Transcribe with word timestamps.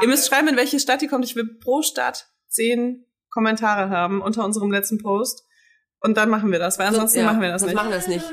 Ihr 0.00 0.08
müsst 0.08 0.28
schreiben, 0.28 0.48
in 0.48 0.56
welche 0.56 0.78
Stadt 0.80 1.00
die 1.02 1.06
kommt. 1.06 1.24
Ich 1.24 1.36
will 1.36 1.58
pro 1.60 1.82
Stadt 1.82 2.28
zehn 2.48 3.04
Kommentare 3.30 3.90
haben 3.90 4.22
unter 4.22 4.44
unserem 4.44 4.70
letzten 4.70 4.98
Post. 4.98 5.44
Und 6.00 6.16
dann 6.16 6.30
machen 6.30 6.52
wir 6.52 6.58
das, 6.58 6.78
weil 6.78 6.88
ansonsten 6.88 7.18
ja, 7.18 7.24
machen 7.24 7.40
wir 7.40 7.48
das 7.48 7.62
nicht. 7.62 7.74
machen 7.74 7.90
wir 7.90 7.96
das 7.96 8.06
nicht. 8.06 8.24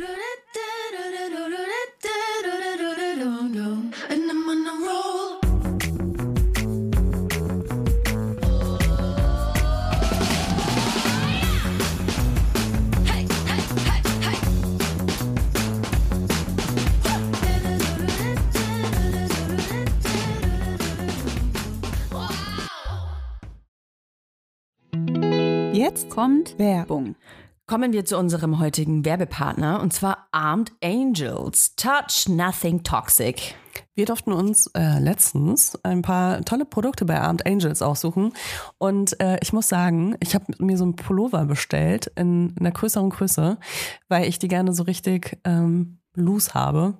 Jetzt 25.93 26.09
kommt 26.09 26.57
Werbung. 26.57 27.15
Kommen 27.67 27.93
wir 27.93 28.03
zu 28.03 28.17
unserem 28.17 28.57
heutigen 28.57 29.05
Werbepartner 29.05 29.79
und 29.79 29.93
zwar 29.93 30.27
Armed 30.31 30.71
Angels. 30.83 31.75
Touch 31.75 32.27
Nothing 32.27 32.81
Toxic. 32.81 33.53
Wir 33.93 34.07
durften 34.07 34.33
uns 34.33 34.65
äh, 34.75 34.97
letztens 34.97 35.77
ein 35.83 36.01
paar 36.01 36.43
tolle 36.45 36.65
Produkte 36.65 37.05
bei 37.05 37.21
Armed 37.21 37.45
Angels 37.45 37.83
aussuchen. 37.83 38.33
Und 38.79 39.19
äh, 39.21 39.37
ich 39.43 39.53
muss 39.53 39.69
sagen, 39.69 40.15
ich 40.19 40.33
habe 40.33 40.45
mir 40.57 40.79
so 40.79 40.83
einen 40.83 40.95
Pullover 40.95 41.45
bestellt 41.45 42.11
in 42.15 42.55
einer 42.59 42.71
größeren 42.71 43.11
Größe, 43.11 43.59
weil 44.09 44.27
ich 44.27 44.39
die 44.39 44.47
gerne 44.47 44.73
so 44.73 44.81
richtig 44.81 45.37
ähm, 45.43 45.99
loose 46.15 46.53
habe. 46.53 46.95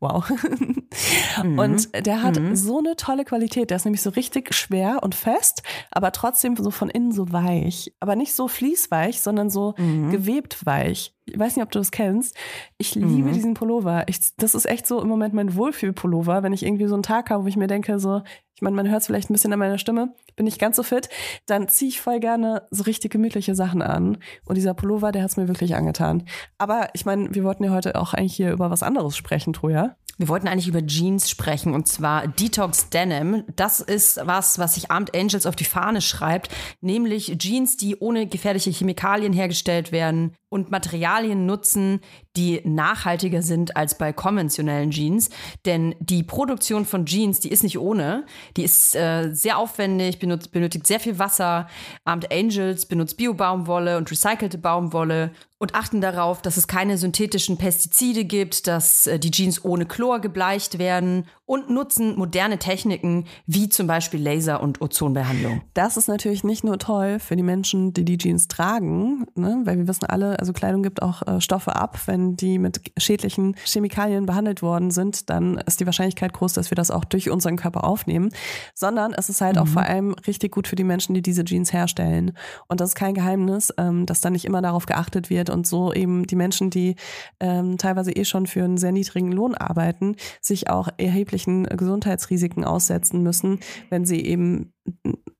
Wow. 0.00 0.30
Und 1.42 2.06
der 2.06 2.22
hat 2.22 2.40
so 2.52 2.78
eine 2.78 2.94
tolle 2.94 3.24
Qualität. 3.24 3.70
Der 3.70 3.76
ist 3.78 3.84
nämlich 3.84 4.02
so 4.02 4.10
richtig 4.10 4.54
schwer 4.54 5.02
und 5.02 5.16
fest, 5.16 5.62
aber 5.90 6.12
trotzdem 6.12 6.54
so 6.56 6.70
von 6.70 6.88
innen 6.88 7.10
so 7.10 7.32
weich. 7.32 7.92
Aber 7.98 8.14
nicht 8.14 8.32
so 8.32 8.46
fließweich, 8.46 9.20
sondern 9.20 9.50
so 9.50 9.74
gewebt 9.76 10.64
weich. 10.64 11.14
Ich 11.26 11.38
weiß 11.38 11.56
nicht, 11.56 11.64
ob 11.64 11.72
du 11.72 11.80
das 11.80 11.90
kennst. 11.90 12.36
Ich 12.78 12.94
liebe 12.94 13.32
diesen 13.32 13.54
Pullover. 13.54 14.04
Ich, 14.06 14.36
das 14.36 14.54
ist 14.54 14.66
echt 14.66 14.86
so 14.86 15.02
im 15.02 15.08
Moment 15.08 15.34
mein 15.34 15.56
Wohlfühlpullover, 15.56 16.42
wenn 16.42 16.52
ich 16.52 16.64
irgendwie 16.64 16.86
so 16.86 16.94
einen 16.94 17.02
Tag 17.02 17.30
habe, 17.30 17.44
wo 17.44 17.48
ich 17.48 17.56
mir 17.56 17.66
denke, 17.66 17.98
so, 17.98 18.22
ich 18.54 18.62
meine, 18.62 18.76
man 18.76 18.88
hört 18.88 19.00
es 19.00 19.06
vielleicht 19.06 19.30
ein 19.30 19.34
bisschen 19.34 19.52
an 19.52 19.58
meiner 19.58 19.78
Stimme, 19.78 20.14
bin 20.38 20.46
nicht 20.46 20.58
ganz 20.58 20.76
so 20.76 20.82
fit, 20.82 21.10
dann 21.44 21.68
ziehe 21.68 21.90
ich 21.90 22.00
voll 22.00 22.20
gerne 22.20 22.62
so 22.70 22.84
richtig 22.84 23.12
gemütliche 23.12 23.54
Sachen 23.54 23.82
an. 23.82 24.16
Und 24.46 24.54
dieser 24.54 24.72
Pullover, 24.72 25.12
der 25.12 25.22
hat 25.22 25.30
es 25.30 25.36
mir 25.36 25.48
wirklich 25.48 25.74
angetan. 25.74 26.24
Aber 26.56 26.88
ich 26.94 27.04
meine, 27.04 27.34
wir 27.34 27.44
wollten 27.44 27.64
ja 27.64 27.72
heute 27.72 27.96
auch 27.96 28.14
eigentlich 28.14 28.36
hier 28.36 28.52
über 28.52 28.70
was 28.70 28.82
anderes 28.82 29.16
sprechen, 29.16 29.52
Troja. 29.52 29.96
Wir 30.18 30.26
wollten 30.26 30.48
eigentlich 30.48 30.66
über 30.66 30.84
Jeans 30.84 31.30
sprechen 31.30 31.74
und 31.74 31.86
zwar 31.86 32.26
Detox 32.26 32.90
Denim. 32.90 33.44
Das 33.54 33.78
ist 33.78 34.18
was, 34.24 34.58
was 34.58 34.74
sich 34.74 34.90
Armed 34.90 35.16
Angels 35.16 35.46
auf 35.46 35.54
die 35.54 35.64
Fahne 35.64 36.00
schreibt, 36.00 36.48
nämlich 36.80 37.36
Jeans, 37.38 37.76
die 37.76 37.96
ohne 37.96 38.26
gefährliche 38.26 38.70
Chemikalien 38.70 39.32
hergestellt 39.32 39.92
werden 39.92 40.34
und 40.48 40.72
Materialien 40.72 41.46
nutzen, 41.46 42.00
die 42.38 42.60
nachhaltiger 42.64 43.42
sind 43.42 43.76
als 43.76 43.98
bei 43.98 44.12
konventionellen 44.12 44.92
Jeans. 44.92 45.28
Denn 45.66 45.96
die 45.98 46.22
Produktion 46.22 46.84
von 46.84 47.04
Jeans, 47.04 47.40
die 47.40 47.50
ist 47.50 47.64
nicht 47.64 47.78
ohne. 47.78 48.26
Die 48.56 48.62
ist 48.62 48.94
äh, 48.94 49.30
sehr 49.32 49.58
aufwendig, 49.58 50.20
benutzt, 50.20 50.52
benötigt 50.52 50.86
sehr 50.86 51.00
viel 51.00 51.18
Wasser. 51.18 51.66
Armed 52.04 52.32
Angels 52.32 52.86
benutzt 52.86 53.16
Bio-Baumwolle 53.16 53.96
und 53.96 54.08
recycelte 54.10 54.56
Baumwolle 54.56 55.32
und 55.58 55.74
achten 55.74 56.00
darauf, 56.00 56.40
dass 56.40 56.56
es 56.56 56.68
keine 56.68 56.96
synthetischen 56.96 57.58
Pestizide 57.58 58.24
gibt, 58.24 58.66
dass 58.66 59.06
äh, 59.06 59.18
die 59.18 59.30
Jeans 59.30 59.64
ohne 59.64 59.86
Chlor 59.86 60.20
gebleicht 60.20 60.78
werden 60.78 61.26
und 61.48 61.70
nutzen 61.70 62.16
moderne 62.16 62.58
Techniken 62.58 63.24
wie 63.46 63.68
zum 63.68 63.86
Beispiel 63.86 64.20
Laser- 64.20 64.62
und 64.62 64.82
Ozonbehandlung. 64.82 65.62
Das 65.72 65.96
ist 65.96 66.06
natürlich 66.06 66.44
nicht 66.44 66.62
nur 66.62 66.78
toll 66.78 67.18
für 67.18 67.36
die 67.36 67.42
Menschen, 67.42 67.94
die 67.94 68.04
die 68.04 68.18
Jeans 68.18 68.48
tragen, 68.48 69.26
ne? 69.34 69.62
weil 69.64 69.78
wir 69.78 69.88
wissen 69.88 70.04
alle, 70.04 70.38
also 70.38 70.52
Kleidung 70.52 70.82
gibt 70.82 71.02
auch 71.02 71.26
äh, 71.26 71.40
Stoffe 71.40 71.74
ab. 71.74 71.98
Wenn 72.06 72.36
die 72.36 72.58
mit 72.58 72.92
schädlichen 72.98 73.56
Chemikalien 73.64 74.26
behandelt 74.26 74.62
worden 74.62 74.90
sind, 74.90 75.30
dann 75.30 75.56
ist 75.66 75.80
die 75.80 75.86
Wahrscheinlichkeit 75.86 76.34
groß, 76.34 76.52
dass 76.52 76.70
wir 76.70 76.76
das 76.76 76.90
auch 76.90 77.04
durch 77.04 77.30
unseren 77.30 77.56
Körper 77.56 77.84
aufnehmen. 77.84 78.28
Sondern 78.74 79.14
es 79.14 79.30
ist 79.30 79.40
halt 79.40 79.56
auch 79.56 79.66
vor 79.66 79.82
allem 79.82 80.14
richtig 80.26 80.52
gut 80.52 80.68
für 80.68 80.76
die 80.76 80.84
Menschen, 80.84 81.14
die 81.14 81.22
diese 81.22 81.44
Jeans 81.44 81.72
herstellen. 81.72 82.32
Und 82.68 82.80
das 82.80 82.90
ist 82.90 82.94
kein 82.94 83.14
Geheimnis, 83.14 83.72
ähm, 83.78 84.04
dass 84.04 84.20
da 84.20 84.28
nicht 84.28 84.44
immer 84.44 84.60
darauf 84.60 84.84
geachtet 84.84 85.30
wird 85.30 85.47
und 85.50 85.66
so 85.66 85.92
eben 85.92 86.26
die 86.26 86.36
Menschen, 86.36 86.70
die 86.70 86.96
ähm, 87.40 87.78
teilweise 87.78 88.12
eh 88.12 88.24
schon 88.24 88.46
für 88.46 88.64
einen 88.64 88.78
sehr 88.78 88.92
niedrigen 88.92 89.32
Lohn 89.32 89.54
arbeiten, 89.54 90.16
sich 90.40 90.70
auch 90.70 90.88
erheblichen 90.96 91.64
Gesundheitsrisiken 91.64 92.64
aussetzen 92.64 93.22
müssen, 93.22 93.60
wenn 93.90 94.04
sie 94.04 94.20
eben 94.24 94.72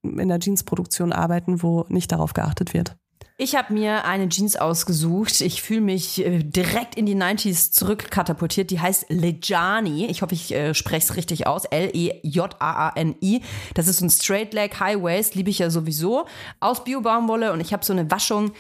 in 0.02 0.28
der 0.28 0.40
Jeansproduktion 0.40 1.12
arbeiten, 1.12 1.62
wo 1.62 1.84
nicht 1.88 2.12
darauf 2.12 2.32
geachtet 2.32 2.74
wird. 2.74 2.96
Ich 3.40 3.54
habe 3.54 3.72
mir 3.72 4.04
eine 4.04 4.28
Jeans 4.28 4.56
ausgesucht. 4.56 5.40
Ich 5.42 5.62
fühle 5.62 5.80
mich 5.80 6.26
äh, 6.26 6.42
direkt 6.42 6.96
in 6.96 7.06
die 7.06 7.14
90s 7.14 7.70
zurückkatapultiert. 7.70 8.68
Die 8.72 8.80
heißt 8.80 9.06
Lejani. 9.10 10.06
Ich 10.06 10.22
hoffe, 10.22 10.34
ich 10.34 10.52
äh, 10.52 10.74
spreche 10.74 11.04
es 11.04 11.16
richtig 11.16 11.46
aus. 11.46 11.64
L-E-J-A-A-N-I. 11.66 13.42
Das 13.74 13.86
ist 13.86 13.98
so 13.98 14.06
ein 14.06 14.10
Straight 14.10 14.54
Leg 14.54 14.80
High 14.80 15.00
Waist. 15.00 15.36
Liebe 15.36 15.50
ich 15.50 15.60
ja 15.60 15.70
sowieso. 15.70 16.26
Aus 16.58 16.82
Bio-Baumwolle. 16.82 17.52
Und 17.52 17.60
ich 17.60 17.72
habe 17.72 17.84
so 17.84 17.92
eine 17.92 18.10
Waschung, 18.10 18.50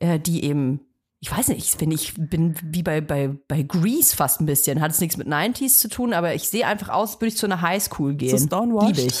äh, 0.00 0.20
die 0.20 0.44
eben 0.44 0.80
ich 1.26 1.36
weiß 1.36 1.48
nicht, 1.48 1.58
ich 1.58 1.72
finde, 1.72 1.96
ich 1.96 2.14
bin 2.16 2.54
wie 2.62 2.84
bei, 2.84 3.00
bei, 3.00 3.34
bei 3.48 3.62
Grease 3.62 4.14
fast 4.14 4.40
ein 4.40 4.46
bisschen. 4.46 4.80
Hat 4.80 4.92
es 4.92 5.00
nichts 5.00 5.16
mit 5.16 5.26
90s 5.26 5.80
zu 5.80 5.88
tun, 5.88 6.12
aber 6.12 6.36
ich 6.36 6.48
sehe 6.48 6.64
einfach 6.64 6.88
aus, 6.88 7.10
als 7.10 7.20
würde 7.20 7.26
ich 7.26 7.36
zu 7.36 7.46
einer 7.46 7.62
Highschool 7.62 8.14
gehen. 8.14 8.38
So 8.38 8.46
stonewashed? 8.46 8.96
Liebe 8.96 9.08
ich. 9.08 9.20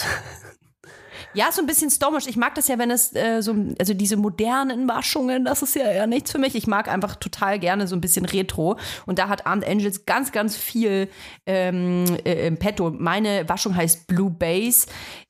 Ja, 1.34 1.50
so 1.50 1.60
ein 1.60 1.66
bisschen 1.66 1.90
stomisch. 1.90 2.28
Ich 2.28 2.36
mag 2.36 2.54
das 2.54 2.68
ja, 2.68 2.78
wenn 2.78 2.92
es 2.92 3.12
äh, 3.16 3.42
so, 3.42 3.56
also 3.80 3.92
diese 3.92 4.16
modernen 4.16 4.88
Waschungen, 4.88 5.44
das 5.44 5.62
ist 5.62 5.74
ja 5.74 5.82
eher 5.82 6.06
nichts 6.06 6.30
für 6.30 6.38
mich. 6.38 6.54
Ich 6.54 6.68
mag 6.68 6.86
einfach 6.86 7.16
total 7.16 7.58
gerne 7.58 7.88
so 7.88 7.96
ein 7.96 8.00
bisschen 8.00 8.24
Retro. 8.24 8.78
Und 9.04 9.18
da 9.18 9.28
hat 9.28 9.44
Armed 9.44 9.66
Angels 9.66 10.06
ganz, 10.06 10.30
ganz 10.30 10.56
viel 10.56 11.08
ähm, 11.44 12.04
äh, 12.24 12.46
im 12.46 12.56
Petto. 12.56 12.92
Meine 12.96 13.48
Waschung 13.48 13.74
heißt 13.74 14.06
Blue 14.06 14.30
Base. 14.30 14.86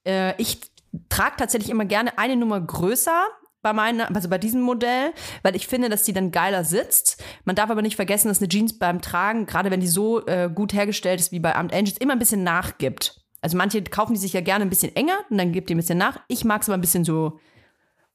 Äh, 0.06 0.34
ich 0.36 0.60
trage 1.08 1.36
tatsächlich 1.38 1.70
immer 1.70 1.86
gerne 1.86 2.18
eine 2.18 2.36
Nummer 2.36 2.60
größer 2.60 3.24
bei 3.66 3.72
meiner, 3.72 4.14
also 4.14 4.28
bei 4.28 4.38
diesem 4.38 4.60
Modell, 4.60 5.12
weil 5.42 5.56
ich 5.56 5.66
finde, 5.66 5.88
dass 5.88 6.04
die 6.04 6.12
dann 6.12 6.30
geiler 6.30 6.62
sitzt. 6.62 7.20
Man 7.44 7.56
darf 7.56 7.68
aber 7.68 7.82
nicht 7.82 7.96
vergessen, 7.96 8.28
dass 8.28 8.38
eine 8.38 8.48
Jeans 8.48 8.78
beim 8.78 9.00
Tragen, 9.02 9.44
gerade 9.44 9.72
wenn 9.72 9.80
die 9.80 9.88
so 9.88 10.24
äh, 10.26 10.48
gut 10.54 10.72
hergestellt 10.72 11.18
ist 11.18 11.32
wie 11.32 11.40
bei 11.40 11.56
Armed 11.56 11.72
Angels, 11.74 11.98
immer 11.98 12.12
ein 12.12 12.20
bisschen 12.20 12.44
nachgibt. 12.44 13.24
Also 13.40 13.56
manche 13.56 13.82
kaufen 13.82 14.14
die 14.14 14.20
sich 14.20 14.32
ja 14.32 14.40
gerne 14.40 14.62
ein 14.64 14.70
bisschen 14.70 14.94
enger 14.94 15.16
und 15.30 15.38
dann 15.38 15.50
gibt 15.50 15.68
die 15.68 15.74
ein 15.74 15.78
bisschen 15.78 15.98
nach. 15.98 16.20
Ich 16.28 16.44
mag 16.44 16.62
es 16.62 16.68
aber 16.68 16.78
ein 16.78 16.80
bisschen 16.80 17.04
so 17.04 17.40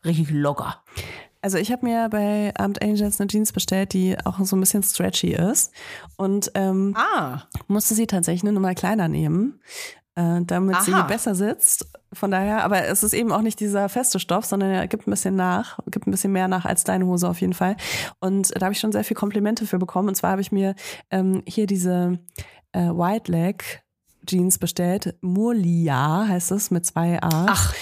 richtig 0.06 0.30
locker. 0.32 0.82
Also 1.42 1.58
ich 1.58 1.70
habe 1.72 1.86
mir 1.86 2.08
bei 2.10 2.54
Armed 2.56 2.82
Angels 2.82 3.20
eine 3.20 3.28
Jeans 3.28 3.52
bestellt, 3.52 3.92
die 3.92 4.16
auch 4.24 4.40
so 4.46 4.56
ein 4.56 4.60
bisschen 4.62 4.84
stretchy 4.84 5.34
ist 5.34 5.74
und 6.16 6.50
ähm, 6.56 6.96
Ah. 6.96 7.42
musste 7.68 7.94
sie 7.94 8.08
tatsächlich 8.08 8.44
eine 8.44 8.54
Nummer 8.54 8.74
kleiner 8.74 9.10
nehmen, 9.10 9.60
äh, 10.16 10.42
damit 10.44 10.82
sie 10.82 10.94
Aha. 10.94 11.04
besser 11.04 11.36
sitzt. 11.36 11.88
Von 12.14 12.32
daher, 12.32 12.64
aber 12.64 12.86
es 12.86 13.04
ist 13.04 13.14
eben 13.14 13.32
auch 13.32 13.42
nicht 13.42 13.60
dieser 13.60 13.88
feste 13.88 14.20
Stoff, 14.20 14.46
sondern 14.46 14.72
er 14.72 14.88
gibt 14.88 15.08
ein 15.08 15.12
bisschen 15.12 15.36
nach, 15.36 15.80
gibt 15.90 16.08
ein 16.08 16.12
bisschen 16.12 16.34
mehr 16.34 16.50
nach 16.50 16.66
als 16.66 16.84
deine 16.84 17.06
Hose 17.06 17.30
auf 17.30 17.40
jeden 17.40 17.54
Fall. 17.54 17.78
Und 18.20 18.52
da 18.54 18.66
habe 18.66 18.74
ich 18.74 18.80
schon 18.80 18.92
sehr 18.92 19.06
viel 19.06 19.16
Komplimente 19.16 19.66
für 19.66 19.80
bekommen. 19.80 20.10
Und 20.10 20.16
zwar 20.16 20.32
habe 20.32 20.42
ich 20.42 20.52
mir 20.52 20.76
ähm, 21.10 21.42
hier 21.48 21.68
diese 21.68 22.20
äh, 22.74 22.90
White 22.90 23.32
Leg 23.32 23.84
Jeans 24.26 24.58
bestellt. 24.58 25.16
Murlia 25.22 26.26
heißt 26.28 26.52
es 26.52 26.72
mit 26.72 26.86
zwei 26.86 27.22
A. 27.22 27.46
Ach, 27.50 27.74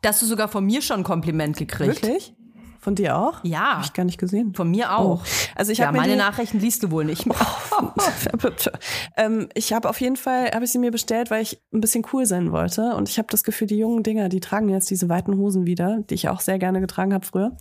da 0.00 0.10
hast 0.10 0.22
du 0.22 0.26
sogar 0.26 0.48
von 0.48 0.64
mir 0.64 0.82
schon 0.82 1.00
ein 1.00 1.04
Kompliment 1.04 1.56
gekriegt. 1.56 2.02
wirklich? 2.02 2.34
Von 2.82 2.96
dir 2.96 3.16
auch? 3.16 3.44
Ja. 3.44 3.76
Hab 3.76 3.84
ich 3.84 3.92
gar 3.92 4.02
nicht 4.02 4.18
gesehen. 4.18 4.54
Von 4.54 4.68
mir 4.68 4.98
auch. 4.98 5.20
Oh. 5.22 5.26
Also 5.54 5.70
ich 5.70 5.78
ja, 5.78 5.92
meine 5.92 6.14
die- 6.14 6.18
Nachrichten 6.18 6.58
liest 6.58 6.82
du 6.82 6.90
wohl 6.90 7.04
nicht. 7.04 7.24
ähm, 9.16 9.48
ich 9.54 9.72
habe 9.72 9.88
auf 9.88 10.00
jeden 10.00 10.16
Fall, 10.16 10.50
habe 10.50 10.64
ich 10.64 10.72
sie 10.72 10.80
mir 10.80 10.90
bestellt, 10.90 11.30
weil 11.30 11.42
ich 11.42 11.60
ein 11.72 11.80
bisschen 11.80 12.04
cool 12.12 12.26
sein 12.26 12.50
wollte. 12.50 12.96
Und 12.96 13.08
ich 13.08 13.18
habe 13.18 13.28
das 13.30 13.44
Gefühl, 13.44 13.68
die 13.68 13.78
jungen 13.78 14.02
Dinger, 14.02 14.28
die 14.28 14.40
tragen 14.40 14.68
jetzt 14.68 14.90
diese 14.90 15.08
weiten 15.08 15.36
Hosen 15.36 15.64
wieder, 15.64 16.00
die 16.10 16.14
ich 16.14 16.28
auch 16.28 16.40
sehr 16.40 16.58
gerne 16.58 16.80
getragen 16.80 17.14
habe 17.14 17.24
früher. 17.24 17.56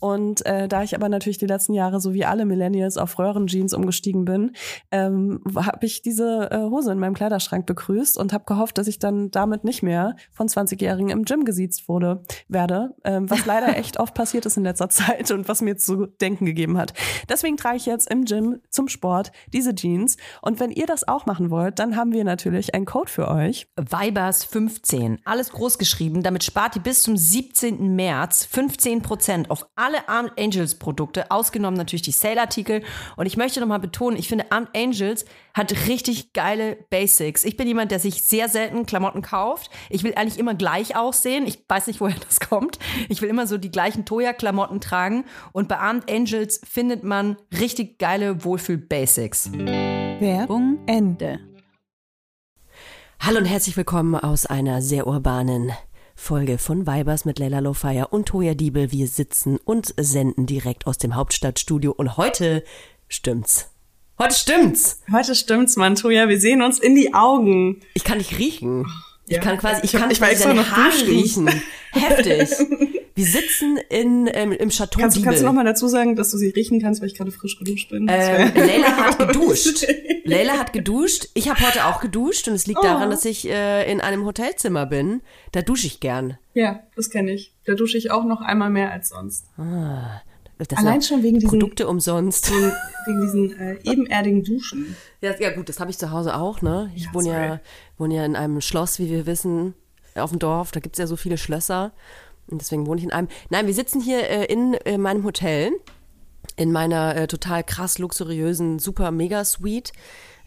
Und 0.00 0.44
äh, 0.44 0.66
da 0.66 0.82
ich 0.82 0.96
aber 0.96 1.08
natürlich 1.08 1.38
die 1.38 1.46
letzten 1.46 1.72
Jahre, 1.72 2.00
so 2.00 2.12
wie 2.12 2.24
alle 2.24 2.44
Millennials, 2.44 2.96
auf 2.96 3.16
Röhrenjeans 3.16 3.74
umgestiegen 3.74 4.24
bin, 4.24 4.56
ähm, 4.90 5.40
habe 5.54 5.86
ich 5.86 6.02
diese 6.02 6.50
äh, 6.50 6.58
Hose 6.58 6.90
in 6.90 6.98
meinem 6.98 7.14
Kleiderschrank 7.14 7.64
begrüßt 7.66 8.18
und 8.18 8.32
habe 8.32 8.44
gehofft, 8.44 8.76
dass 8.78 8.88
ich 8.88 8.98
dann 8.98 9.30
damit 9.30 9.62
nicht 9.62 9.84
mehr 9.84 10.16
von 10.32 10.48
20-Jährigen 10.48 11.10
im 11.10 11.24
Gym 11.24 11.44
gesiezt 11.44 11.88
wurde, 11.88 12.24
werde, 12.48 12.96
ähm, 13.04 13.30
was 13.30 13.46
leider 13.46 13.68
echt 13.76 14.00
oft 14.00 14.14
passiert 14.14 14.46
ist 14.46 14.56
in 14.56 14.63
letzter 14.64 14.88
Zeit 14.88 15.30
und 15.30 15.48
was 15.48 15.62
mir 15.62 15.76
zu 15.76 16.06
denken 16.06 16.46
gegeben 16.46 16.78
hat. 16.78 16.94
Deswegen 17.28 17.56
trage 17.56 17.76
ich 17.76 17.86
jetzt 17.86 18.10
im 18.10 18.24
Gym 18.24 18.60
zum 18.70 18.88
Sport 18.88 19.32
diese 19.52 19.74
Jeans. 19.74 20.16
Und 20.42 20.60
wenn 20.60 20.70
ihr 20.70 20.86
das 20.86 21.06
auch 21.06 21.26
machen 21.26 21.50
wollt, 21.50 21.78
dann 21.78 21.96
haben 21.96 22.12
wir 22.12 22.24
natürlich 22.24 22.74
einen 22.74 22.86
Code 22.86 23.10
für 23.10 23.28
euch. 23.28 23.66
Vibers 23.76 24.44
15. 24.44 25.20
Alles 25.24 25.50
groß 25.50 25.78
geschrieben. 25.78 26.22
Damit 26.22 26.44
spart 26.44 26.76
ihr 26.76 26.82
bis 26.82 27.02
zum 27.02 27.16
17. 27.16 27.94
März 27.94 28.48
15% 28.52 29.50
auf 29.50 29.66
alle 29.76 30.08
Armed 30.08 30.32
Angels 30.38 30.74
Produkte, 30.76 31.30
ausgenommen 31.30 31.76
natürlich 31.76 32.02
die 32.02 32.12
Sale-Artikel. 32.12 32.82
Und 33.16 33.26
ich 33.26 33.36
möchte 33.36 33.60
nochmal 33.60 33.80
betonen, 33.80 34.16
ich 34.16 34.28
finde 34.28 34.50
Armed 34.50 34.70
Angels 34.74 35.24
hat 35.54 35.86
richtig 35.86 36.32
geile 36.32 36.76
Basics. 36.90 37.44
Ich 37.44 37.56
bin 37.56 37.68
jemand, 37.68 37.92
der 37.92 38.00
sich 38.00 38.24
sehr 38.24 38.48
selten 38.48 38.86
Klamotten 38.86 39.22
kauft. 39.22 39.70
Ich 39.88 40.02
will 40.02 40.14
eigentlich 40.16 40.38
immer 40.38 40.54
gleich 40.54 40.96
aussehen. 40.96 41.46
Ich 41.46 41.64
weiß 41.68 41.86
nicht, 41.86 42.00
woher 42.00 42.18
das 42.28 42.40
kommt. 42.40 42.80
Ich 43.08 43.22
will 43.22 43.28
immer 43.30 43.46
so 43.46 43.56
die 43.56 43.70
gleichen 43.70 44.04
Toya-Klamotten 44.04 44.80
tragen. 44.80 45.24
Und 45.52 45.68
bei 45.68 45.78
Armed 45.78 46.10
Angels 46.10 46.60
findet 46.68 47.04
man 47.04 47.36
richtig 47.58 47.98
geile 47.98 48.44
Wohlfühl-Basics. 48.44 49.52
Werbung 49.52 50.80
Ende. 50.86 51.38
Hallo 53.20 53.38
und 53.38 53.46
herzlich 53.46 53.76
willkommen 53.76 54.16
aus 54.16 54.44
einer 54.44 54.82
sehr 54.82 55.06
urbanen 55.06 55.72
Folge 56.16 56.58
von 56.58 56.86
Vibers 56.86 57.24
mit 57.24 57.38
Leila 57.38 57.60
Lofire 57.60 58.08
und 58.08 58.26
Toya 58.26 58.54
Diebel. 58.54 58.90
Wir 58.92 59.06
sitzen 59.06 59.58
und 59.64 59.94
senden 59.96 60.46
direkt 60.46 60.86
aus 60.86 60.98
dem 60.98 61.14
Hauptstadtstudio 61.14 61.92
und 61.92 62.16
heute 62.16 62.64
stimmt's. 63.08 63.73
Heute 64.18 64.34
stimmt's. 64.34 65.00
Heute 65.10 65.34
stimmt's, 65.34 65.76
Mann, 65.76 65.96
Toja. 65.96 66.28
Wir 66.28 66.40
sehen 66.40 66.62
uns 66.62 66.78
in 66.78 66.94
die 66.94 67.14
Augen. 67.14 67.80
Ich 67.94 68.04
kann 68.04 68.18
dich 68.18 68.38
riechen. 68.38 68.86
Ich 69.26 69.36
Ja. 69.36 69.40
kann 69.42 69.58
quasi, 69.58 69.80
ich, 69.84 69.92
kann 69.92 70.10
ich 70.10 70.18
quasi 70.18 70.44
deine 70.44 70.70
Haare 70.70 71.06
riechen. 71.06 71.48
Heftig. 71.92 72.50
Wir 73.16 73.26
sitzen 73.26 73.78
in, 73.90 74.28
ähm, 74.32 74.50
im 74.50 74.70
Chateau 74.70 74.98
Kannst, 74.98 75.16
Diebel. 75.16 75.26
kannst 75.28 75.42
du 75.42 75.46
noch 75.46 75.52
mal 75.52 75.64
dazu 75.64 75.86
sagen, 75.86 76.16
dass 76.16 76.32
du 76.32 76.36
sie 76.36 76.48
riechen 76.48 76.80
kannst, 76.82 77.00
weil 77.00 77.06
ich 77.06 77.14
gerade 77.14 77.30
frisch 77.30 77.56
geduscht 77.60 77.90
bin? 77.90 78.08
Ähm, 78.10 78.52
Leila 78.56 78.88
hat 78.96 79.18
geduscht. 79.20 79.86
Leila 80.24 80.54
hat 80.58 80.72
geduscht. 80.72 81.28
Ich 81.34 81.48
habe 81.48 81.60
heute 81.64 81.86
auch 81.86 82.00
geduscht 82.00 82.48
und 82.48 82.54
es 82.54 82.66
liegt 82.66 82.80
Oh. 82.80 82.82
daran, 82.82 83.10
dass 83.10 83.24
ich 83.24 83.48
äh, 83.48 83.88
in 83.90 84.00
einem 84.00 84.24
Hotelzimmer 84.24 84.84
bin. 84.86 85.22
Da 85.52 85.62
dusche 85.62 85.86
ich 85.86 86.00
gern. 86.00 86.38
ja, 86.54 86.80
das 86.96 87.08
kenne 87.08 87.30
ich. 87.30 87.52
Da 87.66 87.74
dusche 87.74 87.96
ich 87.98 88.10
auch 88.10 88.24
noch 88.24 88.40
einmal 88.40 88.70
mehr 88.70 88.90
als 88.90 89.10
sonst. 89.10 89.44
Das 90.68 90.78
Allein 90.78 91.02
schon 91.02 91.22
wegen 91.22 91.38
diesen, 91.38 91.48
Produkte 91.48 91.88
umsonst. 91.88 92.50
wegen 92.50 93.20
diesen 93.20 93.58
äh, 93.58 93.78
ebenerdigen 93.84 94.42
Duschen. 94.44 94.96
Ja, 95.20 95.34
ja 95.38 95.54
gut, 95.54 95.68
das 95.68 95.80
habe 95.80 95.90
ich 95.90 95.98
zu 95.98 96.10
Hause 96.10 96.36
auch, 96.36 96.62
ne? 96.62 96.90
Ich 96.94 97.04
Ja, 97.04 97.14
wohne, 97.14 97.28
ja, 97.28 97.60
wohne 97.98 98.16
ja 98.16 98.24
in 98.24 98.36
einem 98.36 98.60
Schloss, 98.60 98.98
wie 98.98 99.10
wir 99.10 99.26
wissen, 99.26 99.74
auf 100.14 100.30
dem 100.30 100.38
Dorf. 100.38 100.70
Da 100.72 100.80
gibt's 100.80 100.98
ja 100.98 101.06
so 101.06 101.16
viele 101.16 101.38
Schlösser. 101.38 101.92
Und 102.46 102.60
deswegen 102.60 102.86
wohne 102.86 102.98
ich 102.98 103.04
in 103.04 103.12
einem. 103.12 103.28
Nein, 103.50 103.66
wir 103.66 103.74
sitzen 103.74 104.00
hier 104.00 104.28
äh, 104.28 104.44
in 104.44 104.74
äh, 104.74 104.98
meinem 104.98 105.24
Hotel, 105.24 105.72
in 106.56 106.72
meiner 106.72 107.16
äh, 107.16 107.26
total 107.26 107.64
krass 107.64 107.98
luxuriösen, 107.98 108.78
super 108.78 109.10
mega 109.10 109.44
Suite. 109.44 109.92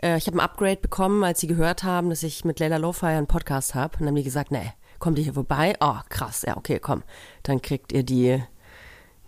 Äh, 0.02 0.18
ich 0.18 0.28
habe 0.28 0.38
ein 0.38 0.42
Upgrade 0.42 0.78
bekommen, 0.78 1.24
als 1.24 1.40
sie 1.40 1.48
gehört 1.48 1.84
haben, 1.84 2.10
dass 2.10 2.24
ich 2.24 2.46
mit 2.46 2.60
Leila 2.60 2.78
Lowfire 2.78 3.18
einen 3.18 3.28
Podcast 3.28 3.76
habe. 3.76 3.96
Und 3.96 4.02
dann 4.02 4.10
haben 4.10 4.16
die 4.16 4.24
gesagt, 4.24 4.52
nee, 4.52 4.74
kommt 5.00 5.18
ihr 5.18 5.24
hier 5.24 5.34
vorbei? 5.34 5.76
Oh, 5.80 5.98
krass, 6.10 6.44
ja, 6.46 6.58
okay, 6.58 6.80
komm. 6.80 7.04
Dann 7.44 7.62
kriegt 7.62 7.92
ihr 7.92 8.04
die, 8.04 8.42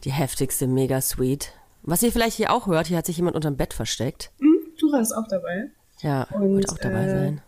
die 0.04 0.12
heftigste 0.12 0.68
Mega 0.68 1.02
Suite. 1.02 1.54
Was 1.82 2.04
ihr 2.04 2.12
vielleicht 2.12 2.38
hier 2.38 2.52
auch 2.52 2.68
hört, 2.68 2.88
hier 2.88 2.98
hat 2.98 3.06
sich 3.06 3.18
jemand 3.18 3.36
unterm 3.36 3.58
Bett 3.58 3.74
versteckt. 3.74 4.32
Hm, 4.40 4.58
Tura 4.78 5.00
ist 5.00 5.12
auch 5.14 5.28
dabei. 5.28 5.72
Ja, 6.02 6.24
Und, 6.32 6.56
wird 6.58 6.70
auch 6.72 6.78
dabei 6.78 7.04
äh, 7.06 7.10
sein. 7.10 7.42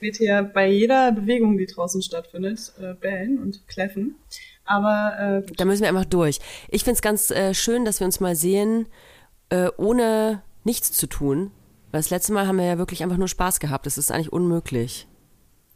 Wird 0.00 0.16
hier 0.16 0.42
bei 0.42 0.68
jeder 0.68 1.12
Bewegung, 1.12 1.58
die 1.58 1.66
draußen 1.66 2.02
stattfindet, 2.02 2.72
äh, 2.80 2.94
bellen 2.94 3.38
und 3.38 3.66
kläffen. 3.68 4.16
Aber 4.64 5.42
äh, 5.46 5.52
Da 5.56 5.64
müssen 5.64 5.82
wir 5.82 5.88
einfach 5.88 6.04
durch. 6.04 6.40
Ich 6.68 6.84
find's 6.84 7.02
ganz 7.02 7.30
äh, 7.30 7.54
schön, 7.54 7.84
dass 7.84 8.00
wir 8.00 8.04
uns 8.06 8.20
mal 8.20 8.34
sehen, 8.36 8.86
äh, 9.50 9.68
ohne 9.76 10.42
nichts 10.64 10.92
zu 10.92 11.06
tun. 11.06 11.50
Weil 11.90 12.00
das 12.00 12.10
letzte 12.10 12.32
Mal 12.32 12.46
haben 12.46 12.56
wir 12.56 12.64
ja 12.64 12.78
wirklich 12.78 13.02
einfach 13.02 13.16
nur 13.18 13.28
Spaß 13.28 13.60
gehabt. 13.60 13.86
Das 13.86 13.98
ist 13.98 14.10
eigentlich 14.10 14.32
unmöglich. 14.32 15.06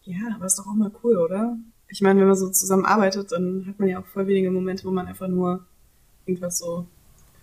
ja, 0.05 0.17
aber 0.35 0.47
ist 0.47 0.59
doch 0.59 0.67
auch 0.67 0.75
mal 0.75 0.91
cool, 1.05 1.17
oder? 1.19 1.57
Ich 1.89 2.01
meine, 2.01 2.21
wenn 2.21 2.27
man 2.27 2.37
so 2.37 2.49
zusammen 2.51 2.85
arbeitet, 2.85 3.31
dann 3.33 3.65
hat 3.69 3.79
man 3.79 3.89
ja 3.89 4.01
auch 4.01 4.07
voll 4.07 4.27
wenige 4.27 4.51
Momente, 4.51 4.85
wo 4.85 4.91
man 4.91 5.07
einfach 5.07 5.29
nur 5.29 5.67
irgendwas 6.27 6.59
so 6.59 6.87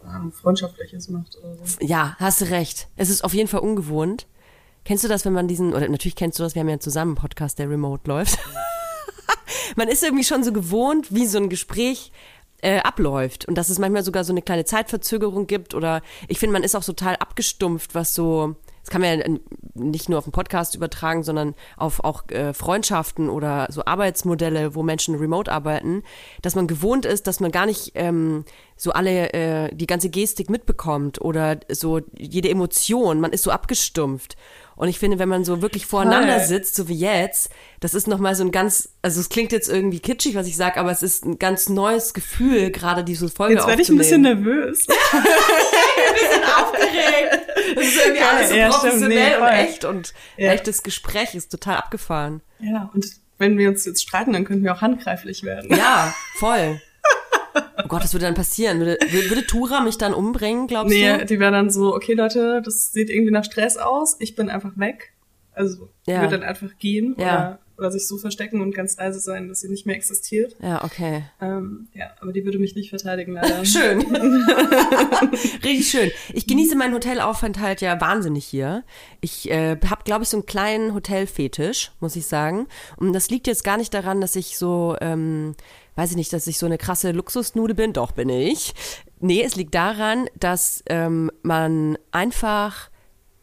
Ahnung, 0.06 0.32
Freundschaftliches 0.32 1.10
macht 1.10 1.38
oder 1.38 1.56
so. 1.64 1.78
Ja, 1.82 2.16
hast 2.20 2.42
du 2.42 2.46
recht. 2.46 2.88
Es 2.96 3.10
ist 3.10 3.24
auf 3.24 3.34
jeden 3.34 3.48
Fall 3.48 3.62
ungewohnt. 3.62 4.28
Kennst 4.86 5.04
du 5.04 5.08
das, 5.08 5.24
wenn 5.24 5.34
man 5.34 5.48
diesen, 5.48 5.74
oder 5.74 5.88
natürlich 5.88 6.16
kennst 6.16 6.40
du 6.40 6.44
das, 6.44 6.56
wir 6.56 6.60
haben 6.60 6.70
ja 6.70 6.80
zusammen 6.80 7.12
einen 7.12 7.22
Podcast, 7.22 7.58
der 7.58 7.70
remote 7.70 8.10
läuft. 8.10 8.38
man 9.76 9.88
ist 9.88 10.04
irgendwie 10.04 10.26
schon 10.26 10.44
so 10.44 10.52
gewohnt, 10.52 11.14
wie 11.14 11.26
so 11.26 11.38
ein 11.38 11.50
Gespräch 11.50 12.12
äh, 12.62 12.80
abläuft 12.80 13.46
und 13.46 13.56
dass 13.58 13.70
es 13.70 13.80
manchmal 13.80 14.04
sogar 14.04 14.24
so 14.24 14.34
eine 14.34 14.42
kleine 14.42 14.66
Zeitverzögerung 14.66 15.48
gibt 15.48 15.74
oder 15.74 16.02
ich 16.28 16.40
finde, 16.40 16.54
man 16.54 16.64
ist 16.64 16.76
auch 16.76 16.84
total 16.84 17.18
abgestumpft, 17.18 17.94
was 17.94 18.16
so, 18.16 18.56
das 18.82 18.90
kann 18.90 19.02
man 19.02 19.20
ja 19.20 19.38
nicht 19.74 20.08
nur 20.08 20.18
auf 20.18 20.24
den 20.24 20.32
Podcast 20.32 20.74
übertragen, 20.74 21.24
sondern 21.24 21.56
auf 21.76 22.04
auch 22.06 22.30
äh, 22.30 22.54
Freundschaften 22.54 23.30
oder 23.30 23.68
so 23.70 23.84
Arbeitsmodelle, 23.84 24.76
wo 24.76 24.84
Menschen 24.84 25.16
remote 25.16 25.52
arbeiten, 25.52 26.04
dass 26.42 26.56
man 26.56 26.68
gewohnt 26.68 27.06
ist, 27.06 27.28
dass 27.28 27.42
man 27.42 27.52
gar 27.52 27.66
nicht 27.66 27.92
ähm, 27.96 28.46
so 28.84 28.92
alle 28.92 29.32
äh, 29.34 29.74
die 29.74 29.88
ganze 29.88 30.10
Gestik 30.10 30.50
mitbekommt 30.50 31.22
oder 31.22 31.58
so 31.70 32.02
jede 32.18 32.50
Emotion, 32.50 33.22
man 33.22 33.32
ist 33.32 33.44
so 33.44 33.52
abgestumpft. 33.52 34.36
Und 34.76 34.90
ich 34.90 35.00
finde, 35.00 35.20
wenn 35.20 35.30
man 35.30 35.46
so 35.46 35.62
wirklich 35.62 35.86
voreinander 35.86 36.40
Voll. 36.40 36.48
sitzt, 36.48 36.76
so 36.76 36.90
wie 36.90 36.98
jetzt, 36.98 37.50
das 37.80 37.94
ist 37.94 38.08
nochmal 38.08 38.36
so 38.36 38.44
ein 38.44 38.52
ganz, 38.52 38.90
also 39.02 39.22
es 39.22 39.30
klingt 39.30 39.52
jetzt 39.54 39.70
irgendwie 39.70 40.00
kitschig, 40.00 40.36
was 40.36 40.48
ich 40.48 40.58
sage, 40.58 40.80
aber 40.80 40.92
es 40.92 41.02
ist 41.04 41.24
ein 41.26 41.40
ganz 41.40 41.70
neues 41.70 42.14
Gefühl, 42.14 42.72
gerade 42.72 43.04
diese 43.06 43.30
Folge 43.30 43.54
Jetzt 43.54 43.68
werde 43.68 43.82
ich 43.84 43.90
ein 43.90 43.98
bisschen 43.98 44.24
nervös. 44.24 44.86
aufgeregt. 46.58 47.40
Das 47.76 47.86
ist 47.86 47.98
irgendwie 48.06 48.22
alles 48.24 48.50
so 48.50 48.56
Ja, 48.56 48.72
stimmt, 48.72 48.82
professionell 48.84 49.30
nee, 49.30 49.44
und 49.46 49.48
echt 49.48 49.86
und 49.86 50.14
Ja. 50.38 50.52
echtes 50.52 50.84
Gespräch 50.84 51.36
ist 51.36 51.50
total 51.52 51.78
abgefahren. 51.78 52.42
Ja, 52.60 52.90
und 52.94 53.06
wenn 53.38 53.58
wir 53.58 53.70
uns 53.70 53.86
jetzt 53.86 54.02
streiten, 54.04 54.34
dann 54.34 54.44
könnten 54.46 54.64
wir 54.64 54.74
auch 54.74 54.82
handgreiflich 54.82 55.44
werden. 55.44 55.70
Ja, 55.76 56.14
voll. 56.36 56.82
Oh 57.56 57.88
Gott, 57.88 58.04
was 58.04 58.14
würde 58.14 58.26
dann 58.26 58.36
passieren? 58.36 58.80
Würde, 58.80 58.98
würde 59.02 59.46
Tura 59.46 59.82
mich 59.82 59.98
dann 59.98 60.14
umbringen, 60.14 60.68
glaubst 60.68 60.94
Nee, 60.94 61.18
du? 61.18 61.26
die 61.26 61.40
wäre 61.40 61.52
dann 61.52 61.70
so, 61.70 61.94
okay 61.96 62.14
Leute, 62.14 62.62
das 62.64 62.92
sieht 62.92 63.10
irgendwie 63.10 63.32
nach 63.32 63.44
Stress 63.46 63.78
aus, 63.78 64.16
ich 64.20 64.36
bin 64.36 64.50
einfach 64.50 64.72
weg. 64.78 65.14
Also 65.54 65.90
ja. 66.08 66.22
würde 66.22 66.40
dann 66.40 66.48
einfach 66.48 66.70
gehen 66.80 67.16
Ja. 67.20 67.26
oder, 67.26 67.60
oder 67.78 67.92
sich 67.92 68.08
so 68.08 68.18
verstecken 68.18 68.62
und 68.62 68.74
ganz 68.74 68.98
leise 68.98 69.20
sein, 69.20 69.50
dass 69.50 69.62
sie 69.62 69.70
nicht 69.70 69.86
mehr 69.86 69.96
existiert. 69.96 70.56
Ja, 70.62 70.84
okay. 70.84 71.24
Ähm, 71.42 71.88
ja, 71.94 72.08
aber 72.22 72.32
die 72.32 72.44
würde 72.46 72.58
mich 72.58 72.76
nicht 72.76 72.90
verteidigen, 72.90 73.34
leider. 73.34 73.64
Schön. 73.66 74.02
Richtig 75.64 75.90
schön. 75.90 76.12
Ich 76.34 76.48
genieße 76.48 76.76
meinen 76.76 76.94
Hotelaufenthalt 76.94 77.82
ja 77.82 78.00
wahnsinnig 78.02 78.46
hier. 78.46 78.84
Ich 79.22 79.50
äh, 79.52 79.78
habe, 79.90 80.04
glaube 80.04 80.24
ich, 80.24 80.30
so 80.30 80.38
einen 80.38 80.46
kleinen 80.46 80.94
Hotelfetisch, 80.94 81.92
muss 82.00 82.16
ich 82.16 82.26
sagen. 82.26 82.68
Und 82.98 83.14
das 83.14 83.30
liegt 83.30 83.48
jetzt 83.48 83.64
gar 83.64 83.78
nicht 83.78 83.94
daran, 83.94 84.22
dass 84.22 84.36
ich 84.36 84.58
so, 84.58 84.96
ähm, 85.02 85.56
weiß 85.96 86.12
ich 86.12 86.18
nicht, 86.18 86.34
dass 86.34 86.48
ich 86.48 86.58
so 86.58 86.66
eine 86.66 86.78
krasse 86.78 87.12
Luxusnude 87.12 87.76
bin. 87.76 87.94
Doch, 87.94 88.12
bin 88.12 88.30
ich. 88.30 88.74
Nee, 89.20 89.44
es 89.44 89.56
liegt 89.56 89.76
daran, 89.76 90.28
dass 90.38 90.84
ähm, 90.88 91.32
man 91.42 91.98
einfach 92.12 92.90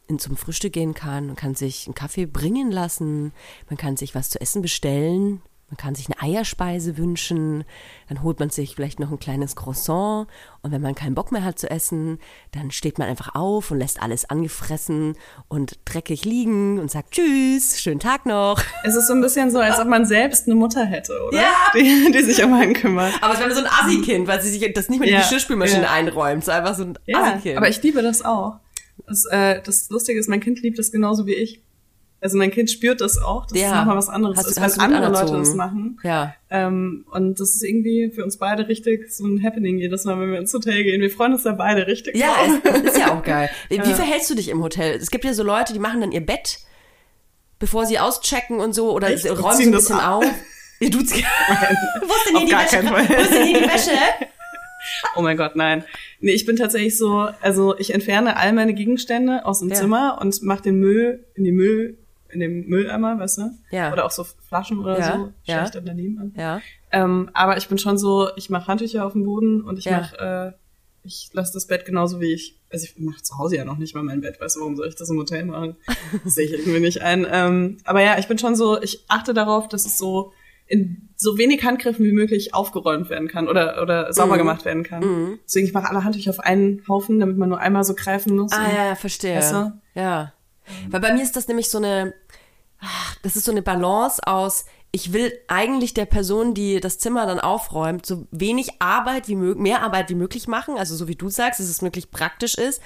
in, 0.08 0.19
zum 0.19 0.37
Frühstück 0.37 0.73
gehen 0.73 0.94
kann. 0.94 1.29
Man 1.29 1.37
kann 1.37 1.55
sich 1.55 1.87
einen 1.87 1.94
Kaffee 1.94 2.26
bringen 2.26 2.70
lassen. 2.70 3.32
Man 3.69 3.76
kann 3.76 3.97
sich 3.97 4.14
was 4.14 4.31
zu 4.31 4.41
essen 4.41 4.62
bestellen. 4.62 5.43
Man 5.70 5.76
kann 5.76 5.94
sich 5.94 6.08
eine 6.08 6.20
Eierspeise 6.20 6.99
wünschen. 6.99 7.62
Dann 8.08 8.24
holt 8.24 8.41
man 8.41 8.50
sich 8.50 8.74
vielleicht 8.74 8.98
noch 8.98 9.12
ein 9.12 9.20
kleines 9.20 9.55
Croissant. 9.55 10.27
Und 10.62 10.72
wenn 10.72 10.82
man 10.82 10.96
keinen 10.96 11.15
Bock 11.15 11.31
mehr 11.31 11.44
hat 11.44 11.60
zu 11.60 11.70
essen, 11.70 12.19
dann 12.50 12.72
steht 12.72 12.98
man 12.98 13.06
einfach 13.08 13.36
auf 13.36 13.70
und 13.70 13.79
lässt 13.79 14.03
alles 14.03 14.29
angefressen 14.29 15.15
und 15.46 15.79
dreckig 15.84 16.24
liegen 16.24 16.81
und 16.81 16.91
sagt 16.91 17.12
Tschüss, 17.12 17.81
schönen 17.81 18.00
Tag 18.00 18.27
noch. 18.27 18.60
Es 18.82 18.96
ist 18.96 19.06
so 19.06 19.12
ein 19.12 19.20
bisschen 19.20 19.53
so, 19.53 19.60
als 19.60 19.79
ob 19.79 19.86
man 19.86 20.06
selbst 20.06 20.46
eine 20.46 20.56
Mutter 20.56 20.84
hätte, 20.84 21.12
oder? 21.29 21.36
Ja. 21.41 21.53
Die, 21.74 22.10
die 22.12 22.22
sich 22.24 22.43
um 22.43 22.53
einen 22.53 22.74
kümmert. 22.74 23.15
Aber 23.20 23.34
es 23.34 23.41
wäre 23.41 23.55
so 23.55 23.60
ein 23.60 23.67
Assi-Kind, 23.69 24.27
weil 24.27 24.43
sie 24.43 24.50
sich 24.50 24.72
das 24.74 24.89
nicht 24.89 24.98
mehr 24.98 25.08
in 25.08 25.15
die 25.15 25.20
Ja, 25.20 25.22
Geschirrspülmaschine 25.22 25.84
ja. 25.84 25.93
einräumt. 25.93 26.43
Es 26.43 26.48
ist 26.48 26.55
einfach 26.55 26.74
so 26.74 26.82
ein 26.82 26.98
Ja, 27.06 27.22
Assi-Kind. 27.22 27.56
aber 27.56 27.69
ich 27.69 27.81
liebe 27.82 28.03
das 28.03 28.24
auch. 28.24 28.56
Das, 29.06 29.24
äh, 29.27 29.62
das 29.62 29.89
Lustige 29.89 30.19
ist, 30.19 30.29
mein 30.29 30.41
Kind 30.41 30.60
liebt 30.62 30.81
das 30.81 30.91
genauso 30.91 31.27
wie 31.27 31.34
ich. 31.34 31.62
Also 32.22 32.36
mein 32.36 32.50
Kind 32.50 32.70
spürt 32.70 33.00
das 33.00 33.17
auch. 33.17 33.46
Das 33.46 33.58
Ja. 33.58 33.69
ist 33.69 33.74
nochmal 33.77 33.96
was 33.96 34.08
anderes, 34.10 34.36
Hast- 34.36 34.46
als 34.48 34.60
hast 34.60 34.77
wenn 34.79 34.93
andere 34.94 35.10
Leute 35.10 35.39
das 35.39 35.55
machen. 35.55 35.98
ja. 36.05 36.34
Ähm, 36.50 37.06
und 37.12 37.41
das 37.41 37.55
ist 37.55 37.62
irgendwie 37.65 38.10
für 38.15 38.22
uns 38.24 38.36
beide 38.36 38.69
richtig 38.69 39.10
so 39.12 39.24
ein 39.27 39.43
Happening 39.43 39.79
jedes 39.79 40.05
Mal, 40.05 40.20
wenn 40.20 40.31
wir 40.32 40.39
ins 40.39 40.53
Hotel 40.53 40.82
gehen. 40.82 41.00
Wir 41.00 41.10
freuen 41.10 41.32
uns 41.32 41.44
da 41.44 41.53
beide 41.53 41.86
richtig 41.86 42.17
Ja, 42.17 42.34
drauf. 42.34 42.74
es, 42.74 42.81
ist 42.82 42.98
ja 42.98 43.15
auch 43.19 43.22
geil. 43.22 43.48
Wie, 43.70 43.79
wie 43.79 43.94
verhältst 43.94 44.29
du 44.29 44.34
dich 44.34 44.48
im 44.50 44.62
Hotel? 44.62 44.96
Es 44.96 45.10
gibt 45.10 45.24
ja 45.24 45.32
so 45.32 45.43
Leute, 45.43 45.72
die 45.72 45.79
machen 45.79 46.00
dann 46.03 46.12
ihr 46.12 46.20
Bett, 46.24 46.58
bevor 47.58 47.86
sie 47.86 47.98
auschecken 47.98 48.58
und 48.60 48.74
so, 48.74 48.93
oder 48.93 49.08
Echt? 49.10 49.24
räumen 49.27 49.43
so 49.56 49.62
ein 49.62 49.70
bisschen 49.70 50.00
auf. 50.00 50.24
Ja, 50.81 50.89
du, 50.91 50.98
wo 51.00 51.03
ist 51.03 51.15
denn 51.15 52.36
hier 52.39 52.46
die 52.46 52.50
gar 52.53 52.65
Wäsche? 52.65 52.82
Wo 52.84 53.22
ist 53.22 53.32
denn 53.32 53.46
hier 53.46 53.60
die 53.60 53.67
Wäsche? 53.69 53.91
Oh 55.15 55.20
mein 55.20 55.36
Gott, 55.36 55.56
nein. 55.56 55.84
Nee, 56.20 56.32
ich 56.32 56.46
bin 56.46 56.56
tatsächlich 56.56 56.96
so, 56.96 57.29
also 57.43 57.77
ich 57.79 57.93
entferne 57.93 58.39
all 58.39 58.53
meine 58.55 58.72
Gegenstände 58.72 59.44
aus 59.44 59.58
dem 59.60 59.69
Ja. 59.69 59.74
Zimmer 59.74 60.19
und 60.20 60.43
mache 60.43 60.62
den 60.62 60.77
Müll 60.81 61.27
in 61.34 61.44
die 61.44 61.53
Müll, 61.53 61.98
in 62.32 62.41
den 62.41 62.67
Mülleimer, 62.69 63.19
weißt 63.19 63.39
du? 63.39 63.51
Ja. 63.70 63.93
Oder 63.93 64.05
auch 64.06 64.10
so 64.10 64.25
Flaschen 64.25 64.79
oder 64.81 64.99
Ja, 64.99 65.17
so. 65.17 65.32
ja. 65.44 65.65
Ich 65.65 65.70
dann 65.70 65.84
daneben 65.87 66.19
an. 66.19 66.32
Ja. 66.37 66.60
Ähm, 66.93 67.31
aber 67.34 67.56
ich 67.56 67.69
bin 67.69 67.79
schon 67.79 67.99
so, 67.99 68.29
ich 68.37 68.51
mache 68.51 68.67
Handtücher 68.69 69.05
auf 69.06 69.13
dem 69.13 69.25
Boden 69.25 69.63
und 69.63 69.79
ich 69.79 69.84
Ja. 69.87 70.01
mach, 70.01 70.13
äh, 70.15 70.53
ich 71.03 71.31
lasse 71.32 71.53
das 71.55 71.67
Bett 71.67 71.87
genauso 71.87 72.20
wie 72.20 72.32
ich, 72.32 72.58
also 72.70 72.84
ich 72.84 72.99
mache 72.99 73.22
zu 73.22 73.39
Hause 73.39 73.56
ja 73.56 73.65
noch 73.65 73.79
nicht 73.79 73.94
mal 73.94 74.03
mein 74.03 74.20
Bett, 74.20 74.41
weißt 74.41 74.56
du, 74.56 74.60
warum 74.60 74.77
soll 74.77 74.89
ich 74.89 74.96
das 74.96 75.08
im 75.08 75.19
Hotel 75.19 75.44
machen? 75.44 75.77
Das 76.25 76.34
sehe 76.34 76.44
ich 76.46 76.53
irgendwie 76.53 76.81
nicht 76.81 77.01
ein. 77.03 77.27
Ähm, 77.31 77.79
aber 77.84 78.03
ja, 78.03 78.19
ich 78.19 78.29
bin 78.29 78.39
schon 78.39 78.55
so, 78.56 78.81
ich 78.82 79.05
achte 79.08 79.32
darauf, 79.34 79.69
dass 79.69 79.87
es 79.87 79.96
so 79.99 80.32
in 80.67 81.08
so 81.17 81.37
wenig 81.37 81.65
Handgriffen 81.65 82.05
wie 82.06 82.13
möglich 82.13 82.55
aufgeräumt 82.55 83.10
werden 83.10 83.27
kann 83.29 83.49
oder, 83.49 83.82
oder 83.82 84.13
sauber 84.13 84.34
Mhm. 84.34 84.39
gemacht 84.39 84.65
werden 84.65 84.82
kann. 84.84 85.39
Deswegen 85.44 85.67
ich 85.67 85.72
mache 85.72 85.89
alle 85.91 86.05
Handtücher 86.05 86.31
auf 86.31 86.39
einen 86.41 86.82
Haufen, 86.87 87.19
damit 87.19 87.37
man 87.39 87.49
nur 87.49 87.58
einmal 87.58 87.82
so 87.82 87.94
greifen 87.94 88.37
muss. 88.37 88.53
Ah 88.53 88.70
ja, 88.72 88.87
ja, 88.87 88.94
verstehe. 88.94 89.37
Weißt 89.37 89.53
du? 89.53 89.72
Ja. 89.94 90.32
Weil 90.89 91.00
bei 91.00 91.12
mir 91.12 91.22
ist 91.22 91.36
das 91.36 91.48
nämlich 91.48 91.69
so 91.70 91.79
eine, 91.79 92.15
ach, 92.81 93.17
das 93.22 93.36
ist 93.36 93.44
so 93.44 93.53
eine 93.53 93.62
Balance 93.62 94.20
aus, 94.27 94.65
ich 94.93 95.12
will 95.12 95.32
eigentlich 95.46 95.94
der 95.94 96.05
Person, 96.05 96.53
die 96.53 96.81
das 96.81 96.98
Zimmer 96.98 97.24
dann 97.27 97.39
aufräumt, 97.39 98.05
so 98.05 98.27
wenig 98.32 98.82
Arbeit 98.82 99.29
wie 99.29 99.36
möglich, 99.36 99.62
mehr 99.62 99.82
Arbeit 99.82 100.10
wie 100.10 100.17
möglich 100.17 100.48
machen, 100.48 100.77
also 100.77 100.96
so 100.96 101.06
wie 101.06 101.15
du 101.15 101.29
sagst, 101.29 101.60
dass 101.60 101.69
es 101.69 101.82
wirklich 101.82 102.10
praktisch 102.10 102.56
ist. 102.56 102.82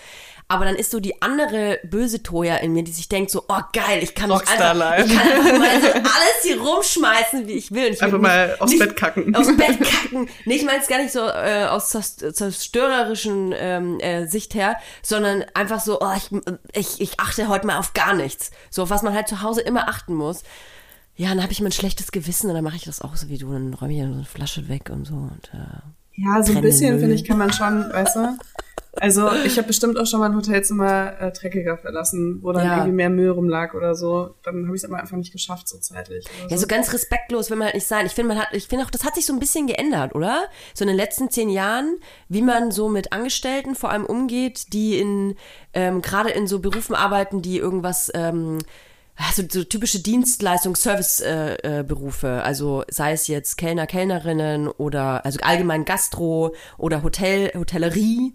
Aber 0.46 0.66
dann 0.66 0.76
ist 0.76 0.90
so 0.90 1.00
die 1.00 1.22
andere 1.22 1.78
böse 1.84 2.22
Toja 2.22 2.56
in 2.56 2.74
mir, 2.74 2.84
die 2.84 2.92
sich 2.92 3.08
denkt 3.08 3.30
so, 3.30 3.44
oh 3.48 3.60
geil, 3.72 4.00
ich 4.02 4.14
kann, 4.14 4.28
mich 4.28 4.40
einfach, 4.46 4.98
ich 4.98 5.16
kann 5.16 5.28
einfach 5.30 5.58
mal 5.58 5.80
so 5.80 5.88
alles 5.88 6.42
hier 6.42 6.60
rumschmeißen, 6.60 7.46
wie 7.48 7.52
ich 7.52 7.72
will. 7.72 7.86
Und 7.86 7.92
ich 7.94 8.00
will 8.00 8.04
Einfach 8.06 8.18
nicht- 8.18 8.22
mal 8.22 8.56
aufs 8.60 8.72
nicht- 8.72 8.78
Bett 8.80 8.96
kacken. 8.96 9.34
Aufs 9.34 9.56
Bett 9.56 9.80
kacken. 9.80 10.28
Nee, 10.44 10.56
ich 10.56 10.64
meine 10.64 10.80
es 10.82 10.86
gar 10.86 10.98
nicht 10.98 11.12
so 11.12 11.20
äh, 11.20 11.64
aus 11.70 11.88
zers- 11.90 12.16
zerstörerischen 12.34 13.54
ähm, 13.56 13.98
äh, 14.00 14.26
Sicht 14.26 14.54
her, 14.54 14.76
sondern 15.02 15.44
einfach 15.54 15.80
so, 15.80 16.00
oh, 16.00 16.12
ich, 16.16 16.30
ich, 16.74 17.00
ich 17.00 17.20
achte 17.20 17.48
heute 17.48 17.66
mal 17.66 17.78
auf 17.78 17.94
gar 17.94 18.12
nichts. 18.14 18.50
So, 18.70 18.82
auf 18.82 18.90
was 18.90 19.02
man 19.02 19.14
halt 19.14 19.28
zu 19.28 19.40
Hause 19.42 19.62
immer 19.62 19.88
achten 19.88 20.14
muss. 20.14 20.42
Ja, 21.16 21.28
dann 21.30 21.42
habe 21.42 21.52
ich 21.52 21.60
mein 21.60 21.72
schlechtes 21.72 22.12
Gewissen 22.12 22.48
und 22.50 22.54
dann 22.56 22.64
mache 22.64 22.76
ich 22.76 22.84
das 22.84 23.00
auch 23.00 23.16
so 23.16 23.28
wie 23.28 23.38
du. 23.38 23.50
Dann 23.52 23.72
räume 23.72 23.92
ich 23.92 23.98
ja 24.00 24.06
so 24.08 24.12
eine 24.14 24.24
Flasche 24.24 24.68
weg 24.68 24.90
und 24.90 25.04
so. 25.06 25.14
Und, 25.14 25.50
äh, 25.54 25.80
Ja, 26.16 26.42
so 26.42 26.52
ein 26.54 26.62
bisschen, 26.62 26.98
finde 27.00 27.14
ich, 27.14 27.24
kann 27.24 27.38
man 27.38 27.52
schon, 27.52 27.90
weißt 27.92 28.16
du? 28.16 28.38
Also 28.96 29.28
ich 29.44 29.56
habe 29.58 29.66
bestimmt 29.66 29.98
auch 29.98 30.06
schon 30.06 30.20
mal 30.20 30.30
ein 30.30 30.36
Hotelzimmer 30.36 31.20
äh, 31.20 31.32
dreckiger 31.32 31.76
verlassen, 31.76 32.38
wo 32.42 32.52
dann 32.52 32.64
Ja. 32.64 32.76
irgendwie 32.76 32.92
mehr 32.92 33.10
Müll 33.10 33.30
rumlag 33.30 33.74
oder 33.74 33.96
so. 33.96 34.36
Dann 34.44 34.66
habe 34.66 34.76
ich 34.76 34.84
es 34.84 34.88
aber 34.88 35.00
einfach 35.00 35.16
nicht 35.16 35.32
geschafft, 35.32 35.68
so 35.68 35.78
zeitlich. 35.78 36.24
Ja, 36.48 36.56
so 36.56 36.68
ganz 36.68 36.92
respektlos 36.92 37.50
will 37.50 37.56
man 37.56 37.66
halt 37.66 37.74
nicht 37.74 37.88
sein. 37.88 38.06
Ich 38.06 38.12
finde, 38.12 38.34
man 38.34 38.38
hat, 38.40 38.48
ich 38.52 38.68
finde 38.68 38.84
auch, 38.84 38.90
das 38.90 39.02
hat 39.04 39.16
sich 39.16 39.26
so 39.26 39.32
ein 39.32 39.40
bisschen 39.40 39.66
geändert, 39.66 40.14
oder? 40.14 40.44
So 40.74 40.84
in 40.84 40.88
den 40.88 40.96
letzten 40.96 41.28
zehn 41.28 41.48
Jahren, 41.50 41.98
wie 42.28 42.42
man 42.42 42.70
so 42.70 42.88
mit 42.88 43.12
Angestellten 43.12 43.74
vor 43.74 43.90
allem 43.90 44.06
umgeht, 44.06 44.72
die 44.72 44.98
in, 45.00 45.34
ähm, 45.72 46.00
gerade 46.00 46.30
in 46.30 46.46
so 46.46 46.60
Berufen 46.60 46.94
arbeiten, 46.94 47.42
die 47.42 47.58
irgendwas, 47.58 48.12
ähm, 48.14 48.58
so, 49.32 49.42
so 49.48 49.64
typische 49.64 49.98
Dienstleistungs-, 49.98 50.78
Service-Berufe, 50.78 51.62
äh, 51.62 51.82
Berufe. 51.84 52.42
also 52.42 52.84
sei 52.88 53.12
es 53.12 53.26
jetzt 53.26 53.56
Kellner, 53.56 53.86
Kellnerinnen 53.86 54.68
oder 54.68 55.24
also 55.24 55.38
allgemein 55.42 55.84
Gastro 55.84 56.54
oder 56.78 57.02
Hotel, 57.02 57.52
Hotellerie, 57.54 58.34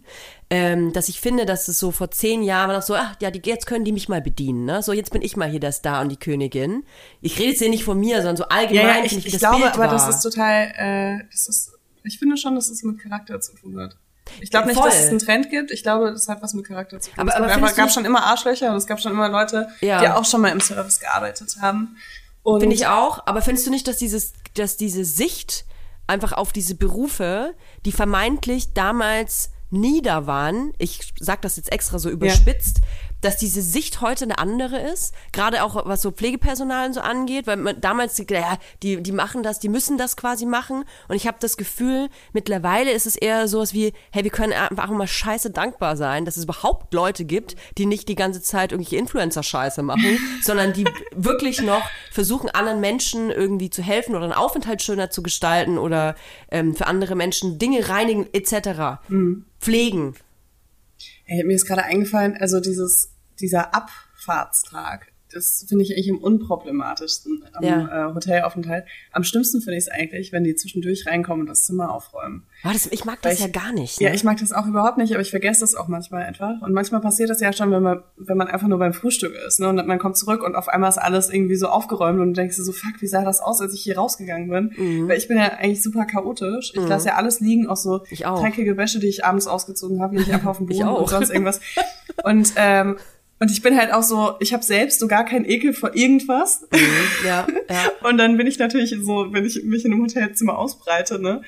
ähm, 0.50 0.94
dass 0.94 1.10
ich 1.10 1.22
finde, 1.22 1.46
dass 1.46 1.68
es 1.68 1.80
so 1.80 1.92
vor 1.92 2.12
zehn 2.12 2.42
Jahren 2.44 2.70
war 2.70 2.78
noch 2.78 2.84
so, 2.84 2.96
ach 2.96 3.16
ja, 3.22 3.30
die, 3.30 3.42
jetzt 3.44 3.68
können 3.68 3.86
die 3.86 3.92
mich 3.92 4.10
mal 4.10 4.22
bedienen, 4.22 4.66
ne? 4.66 4.82
So, 4.82 4.94
jetzt 4.94 5.12
bin 5.12 5.22
ich 5.22 5.38
mal 5.38 5.50
hier 5.50 5.60
der 5.60 5.72
Star 5.72 6.02
und 6.02 6.10
die 6.10 6.18
Königin. 6.18 6.84
Ich 7.22 7.38
rede 7.38 7.50
jetzt 7.50 7.60
hier 7.60 7.70
nicht 7.70 7.84
von 7.84 8.00
mir, 8.00 8.18
sondern 8.18 8.38
so 8.38 8.46
allgemein, 8.46 8.88
ja, 8.88 8.98
ja, 8.98 9.04
ich, 9.06 9.26
ich 9.26 9.32
das 9.32 9.42
glaube, 9.42 9.58
Bild 9.58 9.74
aber 9.74 9.84
war. 9.84 9.92
das 9.92 10.10
ist 10.10 10.22
total, 10.22 10.74
äh, 10.76 11.24
das 11.32 11.48
ist, 11.48 11.72
ich 12.04 12.18
finde 12.18 12.38
schon, 12.38 12.56
dass 12.56 12.70
es 12.70 12.84
mit 12.84 13.00
Charakter 13.00 13.40
zu 13.40 13.54
tun 13.56 13.80
hat. 13.80 13.98
Ich 14.42 14.50
glaube 14.52 14.68
nicht, 14.68 14.78
Voll. 14.78 14.90
dass 14.90 15.00
es 15.00 15.10
einen 15.10 15.20
Trend 15.20 15.50
gibt. 15.50 15.72
Ich 15.72 15.84
glaube, 15.84 16.12
das 16.12 16.28
hat 16.28 16.42
was 16.42 16.54
mit 16.54 16.66
Charakter 16.68 17.00
zu 17.00 17.10
tun. 17.12 17.20
Aber- 17.20 17.32
es 17.32 17.52
aber 17.54 17.68
du 17.68 17.76
gab 17.76 17.92
schon 17.92 18.06
immer 18.06 18.24
Arschlöcher 18.24 18.70
und 18.72 18.78
es 18.78 18.88
gab 18.88 19.00
schon 19.02 19.12
immer 19.12 19.30
Leute, 19.30 19.68
Ja. 19.82 20.00
die 20.02 20.08
auch 20.10 20.26
schon 20.26 20.42
mal 20.42 20.50
im 20.50 20.62
Service 20.62 21.00
gearbeitet 21.00 21.58
haben. 21.62 21.98
Finde 22.60 22.76
ich 22.76 22.88
auch, 22.88 23.26
aber 23.28 23.42
findest 23.42 23.68
du 23.68 23.72
nicht, 23.72 23.88
dass 23.88 23.98
dieses, 23.98 24.34
dass 24.56 24.76
diese 24.78 25.06
Sicht 25.06 25.66
einfach 26.08 26.34
auf 26.34 26.52
diese 26.52 26.74
Berufe, 26.74 27.54
die 27.86 27.92
vermeintlich 27.92 28.74
damals 28.74 29.52
nieder 29.70 30.26
waren, 30.26 30.74
ich 30.80 31.14
sag 31.20 31.44
das 31.44 31.58
jetzt 31.58 31.72
extra 31.72 32.00
so 32.00 32.10
überspitzt, 32.10 32.80
dass 33.22 33.38
diese 33.38 33.62
Sicht 33.62 34.02
heute 34.02 34.26
eine 34.26 34.38
andere 34.38 34.80
ist, 34.80 35.14
gerade 35.32 35.64
auch 35.64 35.86
was 35.86 36.02
so 36.02 36.12
Pflegepersonal 36.12 36.94
so 36.94 37.02
angeht, 37.02 37.48
weil 37.48 37.58
man 37.58 37.82
damals, 37.82 38.18
ja, 38.30 38.58
die, 38.84 39.02
die 39.02 39.12
machen 39.12 39.44
das, 39.44 39.60
die 39.60 39.70
müssen 39.70 39.98
das 39.98 40.16
quasi 40.16 40.46
machen 40.46 40.86
und 41.08 41.16
ich 41.16 41.28
habe 41.28 41.38
das 41.40 41.58
Gefühl, 41.58 42.10
mittlerweile 42.34 42.92
ist 42.92 43.06
es 43.06 43.16
eher 43.16 43.48
sowas 43.48 43.74
wie, 43.74 43.94
hey, 44.12 44.24
wir 44.24 44.32
können 44.32 44.54
einfach 44.54 44.90
mal 44.90 45.08
scheiße 45.08 45.52
dankbar 45.52 45.98
sein, 45.98 46.26
dass 46.26 46.38
es 46.38 46.46
überhaupt 46.46 46.94
Leute 46.94 47.26
gibt, 47.26 47.56
die 47.78 47.86
nicht 47.86 48.08
die 48.08 48.16
ganze 48.16 48.42
Zeit 48.42 48.72
irgendwelche 48.72 48.98
Influencer-Scheiße 48.98 49.84
machen, 49.84 50.18
sondern 50.42 50.74
die 50.74 50.86
wirklich 51.16 51.62
noch 51.62 51.84
versuchen, 52.12 52.50
anderen 52.50 52.80
Menschen 52.80 53.30
irgendwie 53.32 53.70
zu 53.70 53.82
helfen 53.82 54.16
oder 54.16 54.26
einen 54.26 54.34
Aufenthalt 54.34 54.82
schöner 54.82 55.10
zu 55.10 55.24
gestalten 55.24 55.78
oder 55.78 56.16
ähm, 56.52 56.76
für 56.76 56.88
andere 56.88 57.16
Menschen 57.16 57.60
Dinge 57.60 57.90
reinigen 57.90 58.28
etc. 58.34 59.00
Pflegen. 59.60 60.16
Ey, 61.32 61.44
mir 61.44 61.54
ist 61.54 61.68
gerade 61.68 61.84
eingefallen, 61.84 62.36
also 62.38 62.60
dieses, 62.60 63.14
dieser 63.40 63.76
Abfahrtstag, 63.76 65.14
das 65.32 65.66
finde 65.68 65.84
ich 65.84 65.92
eigentlich 65.94 66.10
am 66.12 66.18
unproblematischsten 66.18 67.44
am 67.54 67.64
Ja. 67.64 68.10
äh, 68.10 68.14
Hotelaufenthalt. 68.14 68.86
Am 69.12 69.24
schlimmsten 69.24 69.62
finde 69.62 69.78
ich 69.78 69.86
es 69.86 69.90
eigentlich, 69.90 70.32
wenn 70.32 70.44
die 70.44 70.56
zwischendurch 70.56 71.06
reinkommen 71.08 71.42
und 71.42 71.48
das 71.50 71.66
Zimmer 71.66 71.94
aufräumen. 71.94 72.44
Oh, 72.66 72.70
das, 72.74 72.88
ich 72.88 73.06
mag 73.06 73.22
das 73.22 73.34
Weil 73.34 73.40
ja 73.42 73.46
ich- 73.48 73.54
gar 73.64 73.72
nicht. 73.72 74.02
Ja, 74.02 74.10
ne? 74.10 74.16
ich 74.16 74.24
mag 74.24 74.38
das 74.40 74.52
auch 74.54 74.66
überhaupt 74.66 74.98
nicht, 74.98 75.14
aber 75.14 75.22
ich 75.22 75.30
vergesse 75.30 75.62
das 75.62 75.76
auch 75.76 75.88
manchmal 75.88 76.24
einfach. 76.24 76.62
Und 76.62 76.74
manchmal 76.74 77.00
passiert 77.02 77.30
das 77.30 77.40
ja 77.42 77.54
schon, 77.54 77.72
wenn 77.72 77.84
man, 77.84 78.04
wenn 78.18 78.38
man 78.38 78.48
einfach 78.48 78.68
nur 78.68 78.80
beim 78.80 78.94
Frühstück 78.94 79.34
ist, 79.48 79.60
ne? 79.60 79.70
Und 79.70 79.86
man 79.88 80.00
kommt 80.00 80.18
zurück 80.18 80.44
und 80.44 80.56
auf 80.56 80.68
einmal 80.68 80.90
ist 80.90 80.98
alles 80.98 81.30
irgendwie 81.30 81.56
so 81.56 81.68
aufgeräumt 81.68 82.20
und 82.20 82.28
du 82.30 82.34
denkst 82.34 82.56
dir 82.58 82.64
so, 82.64 82.72
fuck, 82.72 83.00
wie 83.02 83.08
sah 83.08 83.24
das 83.24 83.40
aus, 83.40 83.62
als 83.62 83.74
ich 83.74 83.82
hier 83.82 83.98
rausgegangen 83.98 84.50
bin? 84.50 84.74
Mhm. 84.78 85.08
Weil 85.08 85.18
ich 85.18 85.28
bin 85.28 85.38
ja 85.38 85.54
eigentlich 85.54 85.82
super 85.84 86.06
chaotisch. 86.06 86.74
Ich 86.76 86.88
lasse 86.88 87.10
ja 87.10 87.16
alles 87.16 87.40
liegen, 87.40 87.68
auch 87.68 87.78
so 87.78 88.02
Ich 88.10 88.26
auch. 88.26 88.42
dreckige 88.42 88.78
Wäsche, 88.78 89.00
die 89.00 89.08
ich 89.08 89.26
abends 89.26 89.48
ausgezogen 89.48 90.02
habe, 90.02 90.16
liege 90.16 90.28
ich 90.30 90.34
einfach 90.34 90.50
auf 90.50 90.58
dem 90.58 90.70
Ich 90.70 90.78
Boden 90.80 90.90
auch. 90.90 91.02
und 91.02 91.10
sonst 91.10 91.30
irgendwas. 91.30 91.62
Und, 92.24 92.54
ähm, 92.58 92.98
und 93.39 93.51
ich 93.51 93.62
bin 93.62 93.77
halt 93.77 93.93
auch 93.93 94.03
so, 94.03 94.34
ich 94.39 94.53
habe 94.53 94.63
selbst 94.63 95.00
so 95.00 95.08
gar 95.08 95.25
keinen 95.25 95.46
Ekel 95.46 95.74
vor 95.74 95.96
irgendwas. 95.96 96.67
ja, 97.25 97.48
ja. 97.69 97.91
Und 98.10 98.17
dann 98.17 98.36
bin 98.38 98.48
ich 98.48 98.60
natürlich 98.60 98.96
so, 99.01 99.27
wenn 99.31 99.46
ich 99.46 99.63
mich 99.63 99.86
in 99.86 99.93
einem 99.93 100.01
Hotelzimmer 100.03 100.58
ausbreite, 100.58 101.19
ne? 101.22 101.41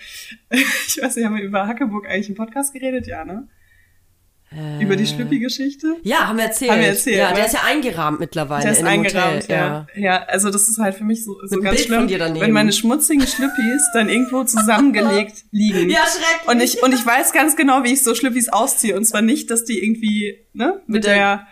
Ich 0.87 1.01
weiß 1.01 1.15
nicht, 1.15 1.25
haben 1.25 1.35
wir 1.35 1.43
über 1.43 1.67
Hackeburg 1.67 2.07
eigentlich 2.07 2.29
im 2.29 2.35
Podcast 2.35 2.73
geredet? 2.73 3.07
Ja, 3.07 3.25
ne? 3.25 3.47
über 4.81 4.97
die 4.97 5.07
Schlüppi-Geschichte? 5.07 5.95
Ja, 6.03 6.27
haben 6.27 6.37
wir 6.37 6.43
erzählt. 6.45 6.71
Haben 6.71 6.81
wir 6.81 6.87
erzählt, 6.89 7.17
ja, 7.17 7.29
ne? 7.29 7.35
der 7.35 7.45
ist 7.45 7.53
ja 7.53 7.61
eingerahmt 7.65 8.19
mittlerweile 8.19 8.63
Der 8.63 8.73
ist 8.73 8.83
eingerahmt, 8.83 9.43
Hotel. 9.43 9.55
ja. 9.55 9.87
ja. 9.95 10.23
also 10.25 10.49
das 10.49 10.67
ist 10.67 10.77
halt 10.77 10.95
für 10.95 11.05
mich 11.05 11.23
so, 11.23 11.37
so 11.47 11.61
ganz 11.61 11.79
schlimm, 11.81 12.09
wenn 12.09 12.51
meine 12.51 12.73
schmutzigen 12.73 13.25
Schlüppis 13.25 13.81
dann 13.93 14.09
irgendwo 14.09 14.43
zusammengelegt 14.43 15.45
liegen. 15.51 15.89
Ja, 15.89 15.99
schrecklich. 15.99 16.49
Und 16.49 16.61
ich, 16.61 16.83
und 16.83 16.93
ich 16.93 17.05
weiß 17.05 17.31
ganz 17.31 17.55
genau, 17.55 17.85
wie 17.85 17.93
ich 17.93 18.03
so 18.03 18.13
Schlüppis 18.13 18.49
ausziehe. 18.49 18.97
Und 18.97 19.05
zwar 19.05 19.21
nicht, 19.21 19.49
dass 19.51 19.63
die 19.63 19.81
irgendwie, 19.81 20.45
ne, 20.51 20.81
mit, 20.85 21.05
der, 21.05 21.15
der- 21.15 21.47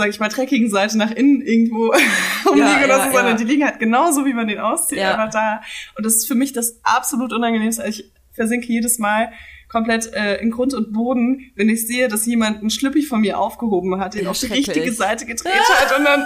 sag 0.00 0.08
ich 0.08 0.18
mal, 0.18 0.28
dreckigen 0.28 0.70
Seite 0.70 0.96
nach 0.96 1.10
innen 1.10 1.42
irgendwo 1.42 1.92
rumliegen 2.46 2.68
Ja, 2.68 2.84
oder 2.84 2.98
ja, 2.98 3.06
so, 3.10 3.16
sondern 3.16 3.36
die 3.36 3.44
liegen 3.44 3.64
halt 3.64 3.78
genauso, 3.78 4.24
wie 4.24 4.32
man 4.34 4.48
den 4.48 4.58
auszieht, 4.58 4.98
einfach 4.98 5.30
da. 5.30 5.60
Und 5.96 6.04
das 6.06 6.14
ist 6.16 6.26
für 6.26 6.34
mich 6.34 6.52
das 6.54 6.80
absolut 6.82 7.32
Unangenehmste. 7.32 7.84
Ich 7.86 8.10
versinke 8.32 8.66
jedes 8.66 8.98
Mal 8.98 9.30
komplett 9.68 10.12
äh, 10.14 10.38
in 10.42 10.50
Grund 10.50 10.74
und 10.74 10.92
Boden, 10.92 11.52
wenn 11.54 11.68
ich 11.68 11.86
sehe, 11.86 12.08
dass 12.08 12.26
jemand 12.26 12.58
einen 12.58 12.70
Schlüppi 12.70 13.02
von 13.02 13.20
mir 13.20 13.38
aufgehoben 13.38 14.00
hat, 14.00 14.14
den 14.14 14.24
Ja, 14.24 14.30
auf 14.30 14.38
die 14.40 14.46
richtige 14.46 14.92
Seite 14.92 15.26
gedreht 15.26 15.52
hat 15.76 15.96
und 15.96 16.04
dann 16.04 16.24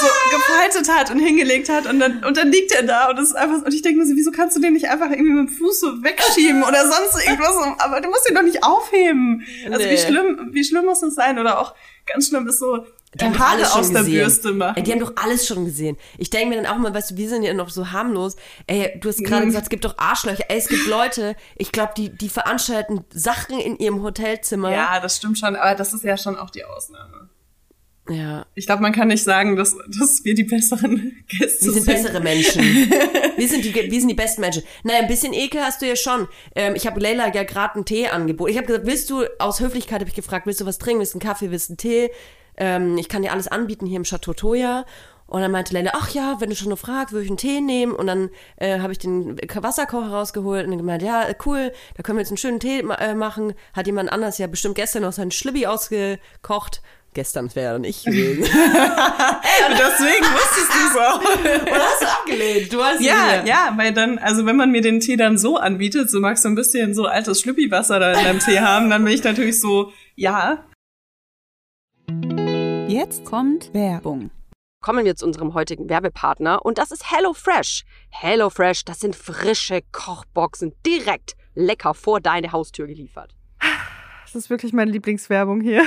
so 0.00 0.06
gefaltet 0.36 0.88
hat 0.92 1.10
und 1.12 1.20
hingelegt 1.20 1.68
hat 1.68 1.86
und 1.86 2.00
dann 2.00 2.24
und 2.24 2.36
dann 2.36 2.50
liegt 2.50 2.72
er 2.72 2.82
da 2.82 3.08
und 3.10 3.16
das 3.20 3.26
ist 3.28 3.34
einfach 3.36 3.64
und 3.64 3.72
ich 3.72 3.82
denke 3.82 4.00
mir 4.00 4.06
so, 4.06 4.16
wieso 4.16 4.32
kannst 4.32 4.56
du 4.56 4.60
den 4.60 4.72
nicht 4.72 4.88
einfach 4.88 5.10
irgendwie 5.10 5.30
mit 5.32 5.48
dem 5.48 5.54
Fuß 5.56 5.78
so 5.80 6.02
wegschieben 6.02 6.64
oder 6.64 6.82
sonst 6.90 7.24
irgendwas, 7.24 7.54
aber 7.78 8.00
du 8.00 8.08
musst 8.08 8.28
ihn 8.28 8.34
doch 8.34 8.42
nicht 8.42 8.64
aufheben. 8.64 9.44
Also 9.70 9.84
wie 9.84 9.90
Nee. 9.90 9.98
schlimm, 9.98 10.48
wie 10.50 10.64
schlimm 10.64 10.84
muss 10.86 11.00
das 11.00 11.14
sein 11.14 11.38
oder 11.38 11.60
auch 11.60 11.74
ganz 12.06 12.26
schlimm 12.28 12.48
ist 12.48 12.58
so 12.58 12.84
Die 13.14 13.24
haben 13.26 13.32
doch 13.34 13.40
Haare 13.40 13.52
alles 13.56 13.70
schon 13.72 13.80
aus 13.80 13.90
der 13.92 14.00
gesehen. 14.02 14.18
Bürste 14.20 14.52
machen. 14.52 14.84
Die 14.84 14.90
haben 14.92 15.00
doch 15.00 15.12
alles 15.16 15.46
schon 15.46 15.64
gesehen. 15.66 15.96
Ich 16.16 16.30
denke 16.30 16.48
mir 16.48 16.62
dann 16.62 16.66
auch 16.72 16.78
mal, 16.78 16.94
weißt 16.94 17.10
du, 17.10 17.16
wir 17.18 17.28
sind 17.28 17.42
ja 17.42 17.52
noch 17.52 17.68
so 17.68 17.90
harmlos. 17.92 18.36
Ey, 18.66 18.98
du 19.00 19.08
hast 19.08 19.22
gerade 19.22 19.42
Mhm. 19.44 19.48
gesagt, 19.48 19.64
es 19.64 19.68
gibt 19.70 19.84
doch 19.84 19.98
Arschlöcher. 19.98 20.44
Ey, 20.48 20.56
es 20.58 20.68
gibt 20.68 20.86
Leute, 20.86 21.36
ich 21.56 21.72
glaube, 21.72 21.92
die, 21.96 22.08
die 22.08 22.28
veranstalten 22.30 23.04
Sachen 23.12 23.58
in 23.58 23.76
ihrem 23.76 24.02
Hotelzimmer. 24.02 24.70
ja, 24.72 24.98
das 25.00 25.16
stimmt 25.18 25.38
schon, 25.38 25.56
aber 25.56 25.74
das 25.74 25.92
ist 25.92 26.04
ja 26.04 26.16
schon 26.16 26.36
auch 26.38 26.48
die 26.50 26.64
Ausnahme. 26.64 27.28
ja. 28.08 28.46
Ich 28.54 28.64
glaube, 28.66 28.80
man 28.82 28.92
kann 28.92 29.08
nicht 29.08 29.22
sagen, 29.24 29.56
dass, 29.56 29.76
dass 29.98 30.24
wir 30.24 30.34
die 30.34 30.44
besseren 30.44 31.22
Gäste 31.28 31.66
Wir 31.66 31.72
sind 31.72 31.84
bessere 31.86 32.20
Menschen. 32.20 32.62
Wir 33.36 33.48
sind, 33.48 33.64
die, 33.64 33.74
wir 33.74 34.00
sind 34.00 34.08
die 34.08 34.14
besten 34.14 34.40
Menschen. 34.40 34.62
Naja, 34.84 35.00
ein 35.00 35.06
bisschen 35.06 35.32
Ekel 35.34 35.60
hast 35.60 35.82
du 35.82 35.86
ja 35.86 35.96
schon. 35.96 36.28
Ähm, 36.54 36.74
ich 36.76 36.86
habe 36.86 36.98
Leila 36.98 37.32
ja 37.34 37.42
gerade 37.44 37.74
einen 37.74 37.84
Tee 37.84 38.08
angeboten. 38.08 38.50
Ich 38.50 38.56
habe 38.56 38.66
gesagt, 38.66 38.86
willst 38.86 39.10
du, 39.10 39.24
aus 39.38 39.60
Höflichkeit 39.60 40.00
habe 40.00 40.08
ich 40.08 40.16
gefragt, 40.16 40.46
willst 40.46 40.60
du 40.62 40.66
was 40.66 40.78
trinken? 40.78 41.00
Willst 41.00 41.12
du 41.14 41.18
einen 41.18 41.28
Kaffee, 41.28 41.50
willst 41.50 41.68
du 41.68 41.72
einen 41.72 41.76
Tee? 41.78 42.10
Ähm, 42.56 42.98
ich 42.98 43.08
kann 43.08 43.22
dir 43.22 43.32
alles 43.32 43.48
anbieten 43.48 43.86
hier 43.86 43.96
im 43.96 44.04
Chateau 44.04 44.32
Toya. 44.32 44.84
Und 45.26 45.40
dann 45.40 45.50
meinte 45.50 45.72
Leila, 45.72 45.92
ach 45.94 46.10
ja, 46.10 46.36
wenn 46.40 46.50
du 46.50 46.56
schon 46.56 46.68
nur 46.68 46.76
fragst, 46.76 47.12
würde 47.12 47.24
ich 47.24 47.30
einen 47.30 47.38
Tee 47.38 47.62
nehmen. 47.62 47.94
Und 47.94 48.06
dann 48.06 48.28
äh, 48.56 48.80
habe 48.80 48.92
ich 48.92 48.98
den 48.98 49.38
Wasserkocher 49.38 50.10
rausgeholt 50.10 50.66
und 50.66 50.76
gemeint, 50.76 51.02
ja, 51.02 51.26
cool, 51.46 51.72
da 51.96 52.02
können 52.02 52.18
wir 52.18 52.20
jetzt 52.20 52.30
einen 52.30 52.36
schönen 52.36 52.60
Tee 52.60 52.82
ma 52.82 52.96
äh, 52.96 53.14
machen. 53.14 53.54
Hat 53.72 53.86
jemand 53.86 54.12
anders 54.12 54.36
ja 54.36 54.46
bestimmt 54.46 54.74
gestern 54.74 55.02
noch 55.02 55.12
seinen 55.12 55.30
Schlibbi 55.30 55.66
ausgekocht. 55.66 56.82
Gestern, 57.14 57.54
wäre 57.54 57.66
ja 57.66 57.72
dann 57.72 57.84
ich 57.84 58.04
gewesen. 58.04 58.42
Deswegen 58.42 60.24
wusstest 60.24 60.70
du 60.70 60.90
es 60.90 60.96
auch. 60.96 61.20
Oder 61.62 61.82
hast 61.82 62.02
du 62.02 62.06
abgelehnt? 62.06 62.72
Du 62.72 62.82
hast 62.82 63.00
Ja, 63.02 63.42
ja, 63.44 63.72
weil 63.76 63.92
dann, 63.92 64.18
also 64.18 64.46
wenn 64.46 64.56
man 64.56 64.70
mir 64.70 64.80
den 64.80 65.00
Tee 65.00 65.16
dann 65.16 65.36
so 65.36 65.58
anbietet, 65.58 66.10
so 66.10 66.20
magst 66.20 66.44
du 66.44 66.48
ein 66.48 66.54
bisschen 66.54 66.94
so 66.94 67.04
altes 67.04 67.40
Schlüppi-Wasser 67.40 68.00
da 68.00 68.12
in 68.12 68.24
deinem 68.24 68.38
Tee 68.38 68.60
haben, 68.60 68.88
dann 68.88 69.04
bin 69.04 69.12
ich 69.12 69.24
natürlich 69.24 69.60
so, 69.60 69.92
ja. 70.14 70.64
Jetzt 72.92 73.24
kommt 73.24 73.72
Werbung. 73.72 74.30
Kommen 74.82 75.06
wir 75.06 75.16
zu 75.16 75.24
unserem 75.24 75.54
heutigen 75.54 75.88
Werbepartner 75.88 76.62
und 76.62 76.76
das 76.76 76.90
ist 76.90 77.10
HelloFresh. 77.10 77.84
HelloFresh, 78.10 78.84
das 78.84 79.00
sind 79.00 79.16
frische 79.16 79.80
Kochboxen 79.92 80.74
direkt 80.84 81.34
lecker 81.54 81.94
vor 81.94 82.20
deine 82.20 82.52
Haustür 82.52 82.86
geliefert. 82.86 83.34
Das 84.24 84.34
ist 84.34 84.50
wirklich 84.50 84.74
meine 84.74 84.90
Lieblingswerbung 84.90 85.62
hier. 85.62 85.86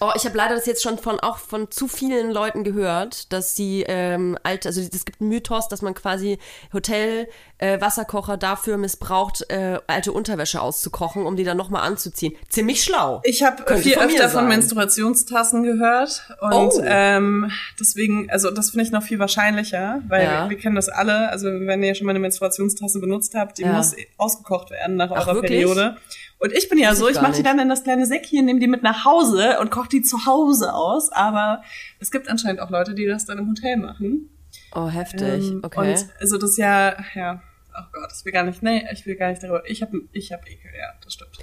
Oh, 0.00 0.12
ich 0.14 0.24
habe 0.24 0.36
leider 0.36 0.54
das 0.54 0.66
jetzt 0.66 0.82
schon 0.82 0.96
von 0.98 1.18
auch 1.18 1.38
von 1.38 1.70
zu 1.72 1.88
vielen 1.88 2.30
Leuten 2.30 2.62
gehört, 2.62 3.32
dass 3.32 3.56
sie 3.56 3.84
ähm, 3.88 4.38
alte, 4.44 4.68
also 4.68 4.80
es 4.80 5.04
gibt 5.04 5.20
einen 5.20 5.28
Mythos, 5.30 5.66
dass 5.68 5.82
man 5.82 5.94
quasi 5.94 6.38
Hotel 6.72 7.28
äh, 7.58 7.80
Wasserkocher 7.80 8.36
dafür 8.36 8.76
missbraucht, 8.76 9.50
äh, 9.50 9.80
alte 9.88 10.12
Unterwäsche 10.12 10.60
auszukochen, 10.60 11.26
um 11.26 11.34
die 11.34 11.42
dann 11.42 11.56
nochmal 11.56 11.82
anzuziehen. 11.82 12.34
Ziemlich 12.48 12.84
schlau. 12.84 13.20
Ich 13.24 13.42
habe 13.42 13.64
viel 13.78 13.94
von 13.94 14.04
öfter 14.04 14.28
von. 14.28 14.46
Menstruationstassen 14.48 15.64
gehört 15.64 16.22
und 16.40 16.52
Oh. 16.52 16.82
ähm, 16.84 17.50
deswegen, 17.80 18.30
also 18.30 18.50
das 18.52 18.70
finde 18.70 18.84
ich 18.84 18.92
noch 18.92 19.02
viel 19.02 19.18
wahrscheinlicher, 19.18 20.00
weil 20.08 20.22
Ja. 20.24 20.44
wir, 20.44 20.50
wir 20.50 20.58
kennen 20.58 20.76
das 20.76 20.88
alle. 20.88 21.28
Also 21.30 21.46
wenn 21.48 21.82
ihr 21.82 21.94
schon 21.96 22.04
mal 22.06 22.10
eine 22.12 22.20
Menstruationstasse 22.20 23.00
benutzt 23.00 23.34
habt, 23.34 23.58
die 23.58 23.62
Ja. 23.62 23.72
muss 23.72 23.96
ausgekocht 24.16 24.70
werden 24.70 24.94
nach 24.96 25.10
Ach, 25.10 25.26
eurer 25.26 25.34
wirklich? 25.36 25.50
Periode. 25.58 25.96
Und 26.38 26.52
ich 26.52 26.68
bin 26.68 26.78
ja 26.78 26.94
so, 26.94 27.08
ich 27.08 27.20
mache 27.20 27.32
die 27.32 27.42
dann 27.42 27.58
in 27.58 27.68
das 27.68 27.82
kleine 27.82 28.06
Säckchen, 28.06 28.44
nehme 28.44 28.60
die 28.60 28.68
mit 28.68 28.82
nach 28.82 29.04
Hause 29.04 29.58
und 29.60 29.70
koche 29.70 29.88
die 29.88 30.02
zu 30.02 30.24
Hause 30.24 30.72
aus. 30.72 31.10
Aber 31.10 31.62
es 31.98 32.10
gibt 32.10 32.28
anscheinend 32.28 32.60
auch 32.60 32.70
Leute, 32.70 32.94
die 32.94 33.06
das 33.06 33.26
dann 33.26 33.38
im 33.38 33.48
Hotel 33.48 33.76
machen. 33.76 34.30
Oh, 34.74 34.88
heftig. 34.88 35.50
Ähm, 35.50 35.60
okay. 35.64 35.92
Und 35.92 36.06
also 36.20 36.38
das 36.38 36.50
ist 36.50 36.58
ja, 36.58 36.96
ja, 37.14 37.42
oh 37.76 37.84
Gott, 37.92 38.10
das 38.10 38.24
will 38.24 38.32
gar 38.32 38.44
nicht, 38.44 38.62
nee, 38.62 38.86
ich 38.92 39.04
will 39.04 39.16
gar 39.16 39.30
nicht 39.30 39.42
darüber. 39.42 39.68
Ich 39.68 39.82
habe 39.82 40.02
ich 40.12 40.32
hab 40.32 40.48
Ekel, 40.48 40.70
ja, 40.78 40.92
das 41.02 41.14
stimmt. 41.14 41.38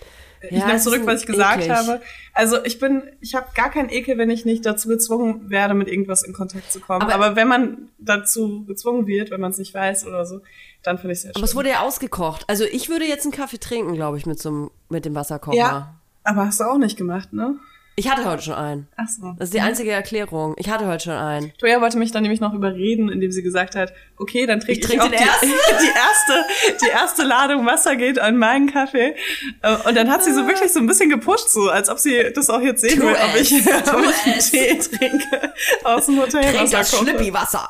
Ich 0.49 0.57
Ja, 0.59 0.67
nehme 0.67 0.79
zurück, 0.79 1.01
was 1.05 1.21
ich 1.21 1.27
gesagt 1.27 1.61
eklig. 1.63 1.71
habe. 1.75 2.01
Also 2.33 2.63
ich 2.63 2.79
bin, 2.79 3.03
ich 3.21 3.35
habe 3.35 3.47
gar 3.55 3.69
keinen 3.71 3.89
Ekel, 3.89 4.17
wenn 4.17 4.29
ich 4.29 4.45
nicht 4.45 4.65
dazu 4.65 4.87
gezwungen 4.89 5.49
werde, 5.49 5.73
mit 5.73 5.87
irgendwas 5.87 6.23
in 6.23 6.33
Kontakt 6.33 6.71
zu 6.71 6.79
kommen. 6.79 7.01
Aber- 7.03 7.13
Aber, 7.15 7.35
wenn 7.35 7.47
man 7.47 7.89
dazu 7.97 8.65
gezwungen 8.65 9.07
wird, 9.07 9.31
wenn 9.31 9.41
man 9.41 9.51
es 9.51 9.57
nicht 9.57 9.73
weiß 9.73 10.05
oder 10.05 10.25
so, 10.25 10.41
dann 10.83 10.97
finde 10.97 11.13
ich 11.13 11.17
es 11.17 11.21
sehr 11.23 11.29
schön. 11.33 11.37
Aber 11.41 11.45
es 11.45 11.55
wurde 11.55 11.69
ja 11.69 11.79
ausgekocht. 11.81 12.43
Also 12.47 12.63
ich 12.65 12.89
würde 12.89 13.05
jetzt 13.05 13.23
einen 13.25 13.31
Kaffee 13.33 13.57
trinken, 13.59 13.93
glaube 13.93 14.17
ich, 14.17 14.25
mit 14.25 14.39
so 14.39 14.49
einem, 14.49 14.71
mit 14.89 15.05
dem 15.05 15.15
Wasserkocher. 15.15 15.57
ja, 15.57 15.95
aber 16.23 16.45
hast 16.47 16.59
du 16.59 16.63
auch 16.65 16.77
nicht 16.77 16.97
gemacht, 16.97 17.33
ne? 17.33 17.55
Ich 17.97 18.09
hatte 18.11 18.25
heute 18.25 18.43
schon 18.43 18.55
einen. 18.55 18.87
Ach 18.97 19.07
so. 19.07 19.33
Das 19.39 19.47
ist 19.47 19.53
die 19.53 19.61
einzige 19.61 19.91
Erklärung. 19.91 20.53
Ich 20.57 20.69
hatte 20.69 20.85
heute 20.85 21.05
schon 21.05 21.13
einen. 21.13 21.53
Toya 21.57 21.79
wollte 21.79 21.97
mich 21.97 22.11
dann 22.11 22.23
nämlich 22.23 22.41
noch 22.41 22.53
überreden, 22.53 23.07
indem 23.09 23.31
sie 23.31 23.41
gesagt 23.41 23.73
hat, 23.75 23.93
okay, 24.17 24.45
dann 24.45 24.59
trinke 24.59 24.81
Ich 24.81 24.93
ich, 24.93 24.99
auch 24.99 25.07
den 25.07 25.17
die, 25.17 25.23
ersten. 25.23 25.47
die 25.81 25.87
erste, 25.95 26.83
die 26.85 26.89
erste 26.89 27.23
Ladung 27.23 27.65
Wasser 27.65 27.95
geht 27.95 28.19
an 28.19 28.35
meinen 28.37 28.69
Kaffee. 28.69 29.15
Äh, 29.61 29.77
Und 29.87 29.95
dann 29.95 30.09
hat 30.11 30.25
sie 30.25 30.33
so 30.33 30.45
wirklich 30.45 30.73
so 30.73 30.79
ein 30.79 30.87
bisschen 30.87 31.09
gepusht, 31.09 31.47
so 31.49 31.69
als 31.69 31.87
ob 31.89 31.99
sie 31.99 32.31
das 32.35 32.49
auch 32.49 32.59
jetzt 32.61 32.81
sehen 32.81 33.01
will, 33.01 33.15
ob 33.15 33.39
ich, 33.39 33.53
ob 33.65 34.03
ich 34.03 34.25
einen 34.25 34.39
es. 34.39 34.51
Tee 34.51 34.77
trinke 34.77 35.53
aus 35.85 36.07
dem 36.07 36.19
Hotel. 36.19 36.53
Trink 36.53 36.71
das. 36.71 36.97
Schlippi-Wasser. 36.97 37.67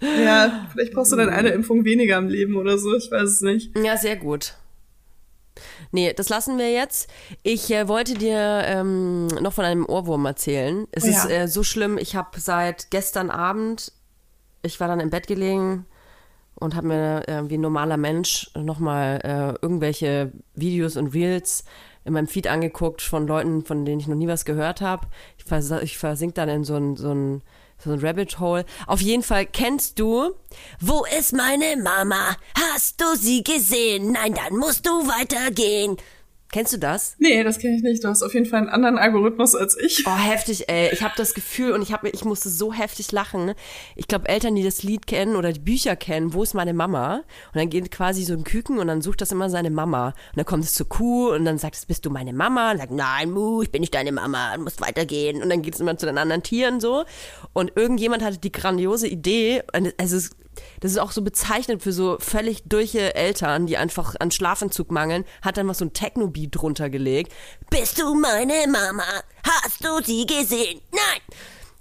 Ja, 0.00 0.66
vielleicht 0.72 0.92
brauchst 0.94 1.12
du 1.12 1.16
dann 1.16 1.28
eine 1.28 1.50
Impfung 1.50 1.84
weniger 1.84 2.16
im 2.16 2.28
Leben 2.28 2.56
oder 2.56 2.78
so, 2.78 2.96
ich 2.96 3.10
weiß 3.10 3.28
es 3.28 3.40
nicht. 3.42 3.76
Ja, 3.78 3.96
sehr 3.96 4.16
gut. 4.16 4.54
Nee, 5.92 6.12
das 6.12 6.28
lassen 6.28 6.58
wir 6.58 6.72
jetzt. 6.72 7.10
Ich 7.42 7.70
äh, 7.70 7.88
wollte 7.88 8.14
dir 8.14 8.62
ähm, 8.66 9.26
noch 9.26 9.52
von 9.52 9.64
einem 9.64 9.86
Ohrwurm 9.86 10.24
erzählen. 10.26 10.86
Es 10.92 11.04
Oh 11.04 11.06
ja. 11.08 11.12
ist 11.12 11.30
äh, 11.30 11.48
so 11.48 11.62
schlimm, 11.62 11.98
ich 11.98 12.16
habe 12.16 12.40
seit 12.40 12.90
gestern 12.90 13.30
Abend, 13.30 13.92
ich 14.62 14.80
war 14.80 14.88
dann 14.88 15.00
im 15.00 15.10
Bett 15.10 15.26
gelegen 15.26 15.86
und 16.54 16.74
habe 16.74 16.88
mir 16.88 17.28
äh, 17.28 17.48
wie 17.48 17.56
ein 17.56 17.62
normaler 17.62 17.96
Mensch 17.96 18.50
nochmal 18.56 19.20
äh, 19.24 19.64
irgendwelche 19.64 20.32
Videos 20.54 20.96
und 20.96 21.14
Reels 21.14 21.64
in 22.04 22.12
meinem 22.12 22.26
Feed 22.28 22.46
angeguckt 22.46 23.02
von 23.02 23.26
Leuten, 23.26 23.64
von 23.64 23.84
denen 23.84 24.00
ich 24.00 24.06
noch 24.08 24.16
nie 24.16 24.28
was 24.28 24.44
gehört 24.44 24.80
habe. 24.80 25.06
Ich, 25.38 25.44
vers 25.44 25.70
ich 25.82 25.98
versink 25.98 26.34
dann 26.34 26.48
in 26.48 26.64
so 26.64 26.76
ein, 26.76 26.96
so 26.96 27.12
ein 27.12 27.42
so 27.82 27.92
ein 27.92 28.00
Rabbit 28.00 28.38
Hole. 28.38 28.64
Auf 28.86 29.00
jeden 29.00 29.22
Fall 29.22 29.46
kennst 29.46 29.98
du 29.98 30.34
Wo 30.80 31.04
ist 31.18 31.32
meine 31.32 31.76
Mama? 31.82 32.36
Hast 32.54 33.00
du 33.00 33.16
sie 33.16 33.42
gesehen? 33.42 34.12
Nein, 34.12 34.34
dann 34.34 34.58
musst 34.58 34.86
du 34.86 34.90
weitergehen. 34.90 35.96
Kennst 36.52 36.72
du 36.72 36.78
das? 36.78 37.14
Nee, 37.18 37.44
das 37.44 37.60
kenne 37.60 37.76
ich 37.76 37.82
nicht. 37.82 38.02
Du 38.02 38.08
hast 38.08 38.24
auf 38.24 38.34
jeden 38.34 38.46
Fall 38.46 38.58
einen 38.58 38.68
anderen 38.68 38.98
Algorithmus 38.98 39.54
als 39.54 39.78
ich. 39.78 40.04
Oh, 40.04 40.16
heftig, 40.16 40.68
ey. 40.68 40.90
Ich 40.92 41.02
habe 41.02 41.14
das 41.16 41.34
Gefühl 41.34 41.72
und 41.72 41.82
ich, 41.82 41.92
hab, 41.92 42.02
ich 42.04 42.24
musste 42.24 42.48
so 42.48 42.72
heftig 42.72 43.12
lachen. 43.12 43.52
Ich 43.94 44.08
glaube, 44.08 44.28
Eltern, 44.28 44.56
die 44.56 44.64
das 44.64 44.82
Lied 44.82 45.06
kennen 45.06 45.36
oder 45.36 45.52
die 45.52 45.60
Bücher 45.60 45.94
kennen, 45.94 46.34
wo 46.34 46.42
ist 46.42 46.54
meine 46.54 46.74
Mama? 46.74 47.18
Und 47.52 47.54
dann 47.54 47.70
geht 47.70 47.92
quasi 47.92 48.24
so 48.24 48.32
ein 48.32 48.42
Küken 48.42 48.80
und 48.80 48.88
dann 48.88 49.00
sucht 49.00 49.20
das 49.20 49.30
immer 49.30 49.48
seine 49.48 49.70
Mama. 49.70 50.08
Und 50.08 50.38
dann 50.38 50.44
kommt 50.44 50.64
es 50.64 50.74
zur 50.74 50.88
Kuh 50.88 51.30
und 51.30 51.44
dann 51.44 51.58
sagt 51.58 51.76
es, 51.76 51.86
bist 51.86 52.04
du 52.04 52.10
meine 52.10 52.32
Mama? 52.32 52.72
Und 52.72 52.78
sagt, 52.78 52.90
nein, 52.90 53.30
Mu, 53.30 53.62
ich 53.62 53.70
bin 53.70 53.80
nicht 53.80 53.94
deine 53.94 54.10
Mama, 54.10 54.56
du 54.56 54.62
musst 54.64 54.80
weitergehen. 54.80 55.42
Und 55.42 55.50
dann 55.50 55.62
geht 55.62 55.74
es 55.74 55.80
immer 55.80 55.96
zu 55.98 56.06
den 56.06 56.18
anderen 56.18 56.42
Tieren 56.42 56.80
so. 56.80 57.04
Und 57.52 57.76
irgendjemand 57.76 58.24
hatte 58.24 58.38
die 58.38 58.50
grandiose 58.50 59.06
Idee, 59.06 59.62
also 59.98 60.16
es, 60.16 60.30
das 60.80 60.92
ist 60.92 60.98
auch 60.98 61.12
so 61.12 61.22
bezeichnend 61.22 61.82
für 61.82 61.92
so 61.92 62.16
völlig 62.20 62.62
durche 62.64 63.14
Eltern, 63.14 63.66
die 63.66 63.76
einfach 63.76 64.14
an 64.18 64.30
Schlafentzug 64.30 64.90
mangeln, 64.90 65.24
hat 65.42 65.56
dann 65.56 65.66
mal 65.66 65.74
so 65.74 65.84
ein 65.84 65.92
Techno-Beat 65.92 66.50
drunter 66.56 66.90
gelegt. 66.90 67.32
Bist 67.70 67.98
du 68.00 68.14
meine 68.14 68.66
Mama? 68.66 69.04
Hast 69.46 69.84
du 69.84 70.02
sie 70.04 70.26
gesehen? 70.26 70.80
Nein. 70.92 71.20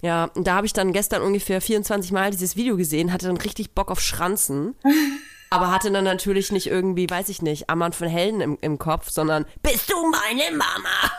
Ja, 0.02 0.26
und 0.36 0.48
da 0.48 0.56
habe 0.56 0.66
ich 0.66 0.74
dann 0.74 0.94
gestern 0.94 1.22
ungefähr 1.22 1.60
24 1.62 2.12
Mal 2.12 2.32
dieses 2.32 2.56
Video 2.56 2.78
gesehen, 2.78 3.12
hatte 3.12 3.28
dann 3.28 3.38
richtig 3.38 3.72
Bock 3.76 3.92
auf 3.92 4.00
Schranzen. 4.00 4.76
aber 5.50 5.72
hatte 5.72 5.92
dann 5.92 6.04
natürlich 6.06 6.52
nicht 6.52 6.68
irgendwie, 6.68 7.10
weiß 7.10 7.28
ich 7.30 7.42
nicht, 7.42 7.70
Ammann 7.70 7.92
von 7.92 8.08
Helden 8.08 8.40
im, 8.40 8.58
im 8.62 8.78
Kopf, 8.80 9.10
sondern 9.10 9.46
Bist 9.62 9.92
du 9.92 9.96
meine 10.10 10.56
Mama? 10.56 11.12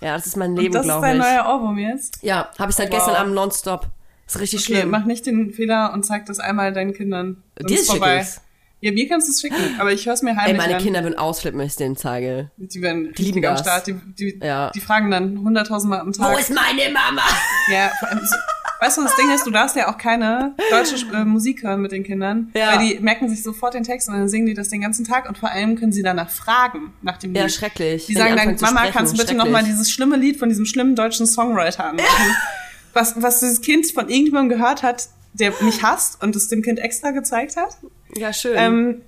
ja, 0.00 0.14
das 0.16 0.26
ist 0.26 0.36
mein 0.36 0.56
Leben, 0.56 0.72
das 0.72 0.82
ist 0.86 0.88
glaube 0.92 1.06
dein 1.06 1.16
ich. 1.16 1.22
neuer 1.22 1.44
Ohrwurm 1.54 1.76
jetzt? 1.78 2.22
Ja, 2.22 2.50
habe 2.58 2.70
ich 2.70 2.76
seit 2.76 2.90
Wow. 2.92 2.96
gestern 2.98 3.16
Abend 3.16 3.34
nonstop. 3.34 3.88
Ist 4.28 4.38
richtig 4.40 4.60
Okay, 4.64 4.74
schlimm. 4.80 4.90
mach 4.90 5.04
nicht 5.04 5.26
den 5.26 5.52
Fehler 5.52 5.92
und 5.92 6.04
zeig 6.04 6.26
das 6.26 6.38
einmal 6.38 6.72
deinen 6.72 6.92
Kindern. 6.92 7.42
Dann 7.56 7.66
Dir 7.66 7.74
ist 7.80 7.90
vorbei. 7.90 8.26
Ja, 8.80 8.92
mir 8.92 9.08
kannst 9.08 9.26
du 9.26 9.32
es 9.32 9.40
schicken, 9.40 9.56
aber 9.80 9.92
ich 9.92 10.06
höre 10.06 10.12
es 10.12 10.22
mir 10.22 10.36
heimlich 10.36 10.52
Ey, 10.52 10.56
meine 10.56 10.76
an. 10.76 10.80
Kinder 10.82 11.02
würden 11.02 11.18
ausflippen, 11.18 11.58
wenn 11.58 11.66
ich 11.66 11.72
es 11.72 11.76
denen 11.76 11.96
zeige. 11.96 12.52
Die 12.58 12.80
werden 12.80 13.12
Die 13.18 13.22
lieben 13.24 13.44
am 13.44 13.54
das. 13.54 13.62
Start. 13.62 13.88
Die, 13.88 13.94
die, 13.94 14.38
Ja. 14.40 14.70
die 14.70 14.80
fragen 14.80 15.10
dann 15.10 15.38
hunderttausendmal 15.40 15.98
am 15.98 16.12
Tag. 16.12 16.32
Wo 16.32 16.38
ist 16.38 16.50
meine 16.54 16.92
Mama? 16.92 17.22
Ja, 17.72 17.90
vor 17.98 18.08
allem, 18.08 18.20
weißt 18.80 18.98
du, 18.98 19.02
das 19.02 19.16
Ding 19.16 19.34
ist, 19.34 19.44
du 19.44 19.50
darfst 19.50 19.74
ja 19.74 19.92
auch 19.92 19.98
keine 19.98 20.54
deutsche 20.70 20.94
äh, 21.12 21.24
Musik 21.24 21.64
hören 21.64 21.80
mit 21.80 21.90
den 21.90 22.04
Kindern, 22.04 22.52
Ja. 22.54 22.68
weil 22.76 22.86
die 22.86 23.00
merken 23.00 23.28
sich 23.28 23.42
sofort 23.42 23.74
den 23.74 23.82
Text 23.82 24.08
und 24.08 24.14
dann 24.14 24.28
singen 24.28 24.46
die 24.46 24.54
das 24.54 24.68
den 24.68 24.80
ganzen 24.82 25.04
Tag 25.04 25.28
und 25.28 25.36
vor 25.36 25.50
allem 25.50 25.74
können 25.74 25.90
sie 25.90 26.02
danach 26.04 26.30
fragen 26.30 26.92
nach 27.02 27.16
dem 27.16 27.32
Lied. 27.32 27.42
Ja, 27.42 27.48
schrecklich. 27.48 28.06
Die 28.06 28.14
sagen 28.14 28.36
dann, 28.36 28.56
Mama, 28.60 28.92
kannst 28.92 29.12
du 29.14 29.18
bitte 29.20 29.34
nochmal 29.34 29.64
dieses 29.64 29.90
schlimme 29.90 30.16
Lied 30.16 30.36
von 30.38 30.48
diesem 30.50 30.66
schlimmen 30.66 30.94
deutschen 30.94 31.26
Songwriter 31.26 31.84
anmachen? 31.86 32.06
Was, 32.94 33.20
was 33.22 33.40
dieses 33.40 33.60
Kind 33.60 33.90
von 33.92 34.08
irgendjemandem 34.08 34.58
gehört 34.58 34.82
hat, 34.82 35.08
der 35.34 35.52
mich 35.60 35.82
hasst 35.82 36.22
und 36.22 36.34
es 36.36 36.48
dem 36.48 36.62
Kind 36.62 36.78
extra 36.78 37.10
gezeigt 37.10 37.56
hat. 37.56 37.76
Ja, 38.16 38.32
schön. 38.32 38.54
Ähm, 38.56 39.02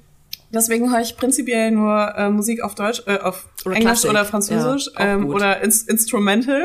deswegen 0.51 0.93
höre 0.93 1.01
ich 1.01 1.16
prinzipiell 1.16 1.71
nur 1.71 2.14
äh, 2.16 2.29
Musik 2.29 2.62
auf 2.62 2.75
Deutsch, 2.75 3.03
äh, 3.07 3.19
auf 3.19 3.47
Oder 3.64 3.77
Englisch 3.77 4.01
Klassik. 4.03 4.11
oder 4.11 4.25
Französisch 4.25 4.90
Ja, 4.99 5.14
ähm, 5.14 5.27
gut. 5.27 5.37
oder 5.37 5.61
ins 5.62 5.83
Instrumental. 5.83 6.64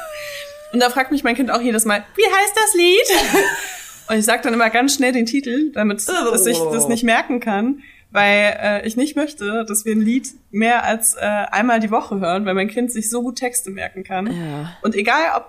und 0.72 0.80
da 0.80 0.90
fragt 0.90 1.10
mich 1.10 1.24
mein 1.24 1.34
Kind 1.34 1.50
auch 1.50 1.60
jedes 1.60 1.84
Mal, 1.84 2.04
wie 2.16 2.24
heißt 2.24 2.54
das 2.54 2.74
Lied? 2.74 3.44
und 4.08 4.18
ich 4.18 4.24
sage 4.24 4.42
dann 4.42 4.54
immer 4.54 4.70
ganz 4.70 4.94
schnell 4.94 5.12
den 5.12 5.26
Titel, 5.26 5.72
damit 5.72 5.98
es 6.34 6.46
ich 6.46 6.58
das 6.58 6.88
nicht 6.88 7.04
merken 7.04 7.40
kann. 7.40 7.82
Weil 8.14 8.58
äh, 8.60 8.86
ich 8.86 8.98
nicht 8.98 9.16
möchte, 9.16 9.64
dass 9.66 9.86
wir 9.86 9.94
ein 9.94 10.02
Lied 10.02 10.28
mehr 10.50 10.84
als 10.84 11.14
äh, 11.14 11.20
einmal 11.20 11.80
die 11.80 11.90
Woche 11.90 12.20
hören, 12.20 12.44
weil 12.44 12.52
mein 12.52 12.68
Kind 12.68 12.92
sich 12.92 13.08
so 13.08 13.22
gut 13.22 13.36
Texte 13.36 13.70
merken 13.70 14.04
kann. 14.04 14.26
Ja. 14.26 14.76
Und 14.82 14.94
egal, 14.94 15.22
ob 15.34 15.46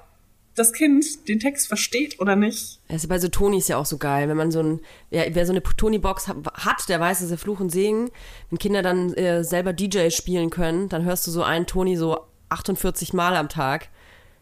das 0.55 0.71
Kind 0.73 1.27
den 1.27 1.39
Text 1.39 1.67
versteht 1.67 2.19
oder 2.19 2.35
nicht, 2.35 2.79
Also 2.89 3.07
bei 3.07 3.17
so 3.19 3.27
Tonis 3.27 3.67
ja 3.67 3.77
auch 3.77 3.85
so 3.85 3.97
geil, 3.97 4.29
wenn 4.29 4.37
man 4.37 4.51
so 4.51 4.59
ein, 4.61 4.79
ja, 5.09 5.23
wer 5.31 5.45
so 5.45 5.51
eine 5.51 5.63
Toni-Box 5.63 6.27
ha- 6.27 6.35
hat, 6.53 6.87
der 6.89 6.99
weiß, 6.99 7.21
dass 7.21 7.31
er 7.31 7.37
Fluch 7.37 7.59
und 7.59 7.69
Segen, 7.71 8.11
wenn 8.49 8.59
Kinder 8.59 8.81
dann 8.81 9.13
äh, 9.15 9.43
selber 9.43 9.73
DJ 9.73 10.09
spielen 10.11 10.49
können, 10.49 10.89
dann 10.89 11.03
hörst 11.05 11.25
du 11.27 11.31
so 11.31 11.41
einen 11.43 11.65
Toni 11.65 11.95
so 11.97 12.19
48 12.49 13.13
Mal 13.13 13.35
am 13.35 13.49
Tag. 13.49 13.89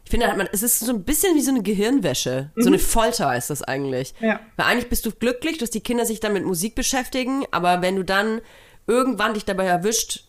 Ich 0.04 0.10
finde, 0.10 0.26
man, 0.36 0.48
es 0.52 0.62
ist 0.62 0.80
so 0.80 0.92
ein 0.92 1.04
bisschen 1.04 1.34
wie 1.36 1.40
so 1.40 1.50
eine 1.52 1.62
Gehirnwäsche. 1.62 2.50
So 2.56 2.66
eine 2.68 2.78
Folter 2.80 3.34
ist 3.36 3.50
das 3.50 3.62
eigentlich. 3.62 4.14
Ja. 4.20 4.40
Weil 4.56 4.66
eigentlich 4.66 4.88
bist 4.90 5.06
du 5.06 5.12
glücklich, 5.12 5.58
dass 5.58 5.70
die 5.70 5.80
Kinder 5.80 6.04
sich 6.04 6.20
dann 6.20 6.32
mit 6.32 6.44
Musik 6.44 6.74
beschäftigen, 6.74 7.44
aber 7.52 7.82
wenn 7.82 7.96
du 7.96 8.02
dann 8.04 8.40
irgendwann 8.86 9.34
dich 9.34 9.44
dabei 9.44 9.64
erwischt, 9.66 10.24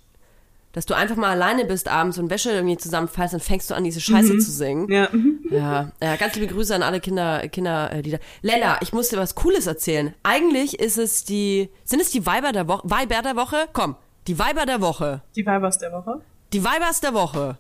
dass 0.74 0.88
du 0.88 0.96
einfach 0.96 1.16
mal 1.16 1.30
alleine 1.30 1.66
bist 1.66 1.88
abends 1.88 2.18
und 2.18 2.30
Wäsche 2.30 2.52
irgendwie 2.52 2.78
zusammenfallst, 2.78 3.36
dann 3.36 3.40
fängst 3.42 3.70
du 3.70 3.76
an, 3.76 3.84
diese 3.84 4.02
Scheiße 4.02 4.38
zu 4.40 4.52
singen. 4.52 4.92
ja. 4.92 5.08
Ja, 5.50 5.92
ja, 6.02 6.16
ganz 6.16 6.34
liebe 6.36 6.52
Grüße 6.52 6.74
an 6.74 6.82
alle 6.82 7.00
Kinder, 7.00 7.48
Kinder, 7.48 7.92
äh, 7.94 8.02
die 8.02 8.10
da. 8.10 8.18
Lella, 8.42 8.78
ich 8.82 8.92
muss 8.92 9.10
dir 9.10 9.18
was 9.18 9.36
Cooles 9.36 9.68
erzählen. 9.68 10.16
Eigentlich 10.24 10.80
ist 10.80 10.98
es 10.98 11.24
die, 11.24 11.70
sind 11.84 12.02
es 12.02 12.10
die 12.10 12.26
Weiber 12.26 12.52
der 12.52 12.68
Woche? 12.68 12.82
Weiber 12.86 13.22
der 13.22 13.36
Woche? 13.36 13.68
Komm, 13.72 13.96
die 14.28 14.40
Weiber 14.40 14.66
der 14.66 14.82
Woche. 14.82 15.22
die 15.36 15.46
Weibers 15.46 15.78
der 15.78 15.92
Woche. 15.92 16.22
Die 16.54 16.64
Weibers 16.66 17.02
der 17.02 17.14
Woche. 17.14 17.58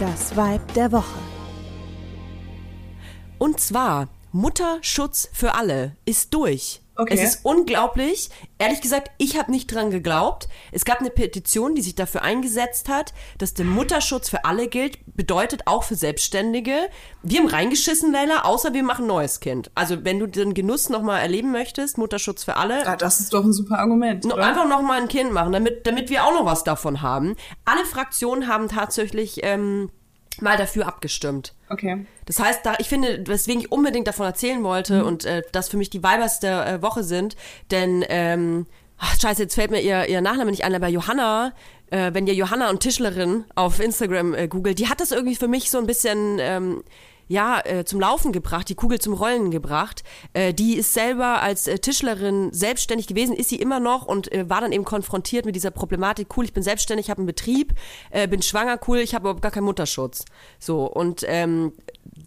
Das 0.00 0.36
Vibe 0.36 0.72
der 0.74 0.92
Woche. 0.92 1.18
Und 3.38 3.60
zwar, 3.60 4.08
Mutterschutz 4.32 5.28
für 5.32 5.54
alle 5.54 5.96
ist 6.04 6.34
durch. 6.34 6.82
Okay. 6.94 7.14
Es 7.14 7.22
ist 7.22 7.44
unglaublich. 7.44 8.28
Ehrlich 8.58 8.82
gesagt, 8.82 9.10
ich 9.16 9.38
habe 9.38 9.50
nicht 9.50 9.72
dran 9.72 9.90
geglaubt. 9.90 10.48
Es 10.72 10.84
gab 10.84 11.00
eine 11.00 11.08
Petition, 11.08 11.74
die 11.74 11.80
sich 11.80 11.94
dafür 11.94 12.22
eingesetzt 12.22 12.88
hat, 12.90 13.14
dass 13.38 13.54
der 13.54 13.64
Mutterschutz 13.64 14.28
für 14.28 14.44
alle 14.44 14.68
gilt, 14.68 14.98
bedeutet 15.06 15.66
auch 15.66 15.84
für 15.84 15.94
Selbstständige. 15.94 16.74
Wir 17.22 17.40
haben 17.40 17.48
reingeschissen, 17.48 18.12
Leila, 18.12 18.42
außer 18.42 18.74
wir 18.74 18.82
machen 18.82 19.06
neues 19.06 19.40
Kind. 19.40 19.70
Also 19.74 20.04
wenn 20.04 20.18
du 20.18 20.26
den 20.26 20.52
Genuss 20.52 20.90
nochmal 20.90 21.22
erleben 21.22 21.50
möchtest, 21.50 21.96
Mutterschutz 21.96 22.44
für 22.44 22.56
alle, 22.56 22.84
Ja, 22.84 22.96
das 22.96 23.20
ist 23.20 23.32
doch 23.32 23.44
ein 23.44 23.54
super 23.54 23.78
Argument. 23.78 24.26
Oder? 24.26 24.44
einfach 24.44 24.68
noch 24.68 24.82
mal 24.82 25.00
ein 25.00 25.08
Kind 25.08 25.32
machen, 25.32 25.52
damit, 25.52 25.86
damit 25.86 26.10
wir 26.10 26.24
auch 26.24 26.32
noch 26.34 26.44
was 26.44 26.62
davon 26.62 27.00
haben. 27.00 27.36
Alle 27.64 27.86
Fraktionen 27.86 28.48
haben 28.48 28.68
tatsächlich 28.68 29.40
ähm, 29.42 29.90
mal 30.40 30.56
dafür 30.56 30.86
abgestimmt. 30.86 31.54
Okay. 31.68 32.06
Das 32.26 32.38
heißt, 32.38 32.60
da, 32.64 32.74
ich 32.78 32.88
finde, 32.88 33.24
weswegen 33.26 33.60
ich 33.60 33.72
unbedingt 33.72 34.06
davon 34.06 34.26
erzählen 34.26 34.62
wollte 34.62 35.04
und 35.04 35.24
äh, 35.24 35.42
das 35.52 35.68
für 35.68 35.76
mich 35.76 35.90
die 35.90 36.02
Weibers 36.02 36.40
der 36.40 36.66
äh, 36.66 36.82
Woche 36.82 37.04
sind, 37.04 37.36
denn, 37.70 38.04
ähm, 38.08 38.66
ach, 38.98 39.18
scheiße, 39.20 39.42
jetzt 39.42 39.54
fällt 39.54 39.70
mir 39.70 39.80
ihr, 39.80 40.08
ihr 40.08 40.20
Nachname 40.20 40.50
nicht 40.50 40.64
ein, 40.64 40.74
aber 40.74 40.88
Johanna, 40.88 41.52
äh, 41.90 42.14
wenn 42.14 42.26
ihr 42.26 42.34
Johanna 42.34 42.70
und 42.70 42.80
Tischlerin 42.80 43.44
auf 43.54 43.80
Instagram 43.80 44.34
äh, 44.34 44.48
googelt, 44.48 44.78
die 44.78 44.88
hat 44.88 45.00
das 45.00 45.12
irgendwie 45.12 45.36
für 45.36 45.48
mich 45.48 45.70
so 45.70 45.78
ein 45.78 45.86
bisschen, 45.86 46.38
ähm, 46.40 46.82
ja, 47.28 47.60
äh, 47.64 47.84
zum 47.84 48.00
Laufen 48.00 48.32
gebracht, 48.32 48.68
die 48.68 48.74
Kugel 48.74 49.00
zum 49.00 49.14
Rollen 49.14 49.50
gebracht. 49.50 50.02
Äh, 50.32 50.52
die 50.54 50.76
ist 50.76 50.92
selber 50.94 51.40
als 51.42 51.66
äh, 51.66 51.78
Tischlerin 51.78 52.52
selbstständig 52.52 53.06
gewesen, 53.06 53.34
ist 53.34 53.48
sie 53.48 53.56
immer 53.56 53.80
noch 53.80 54.06
und 54.06 54.30
äh, 54.32 54.48
war 54.48 54.60
dann 54.60 54.72
eben 54.72 54.84
konfrontiert 54.84 55.46
mit 55.46 55.54
dieser 55.56 55.70
Problematik. 55.70 56.28
Cool, 56.36 56.44
ich 56.44 56.52
bin 56.52 56.62
selbstständig, 56.62 57.10
habe 57.10 57.18
einen 57.18 57.26
Betrieb, 57.26 57.74
äh, 58.10 58.28
bin 58.28 58.42
schwanger, 58.42 58.78
cool, 58.86 58.98
ich 58.98 59.14
habe 59.14 59.22
überhaupt 59.22 59.42
gar 59.42 59.50
keinen 59.52 59.64
Mutterschutz. 59.64 60.24
So, 60.58 60.86
und 60.86 61.24
ähm, 61.26 61.72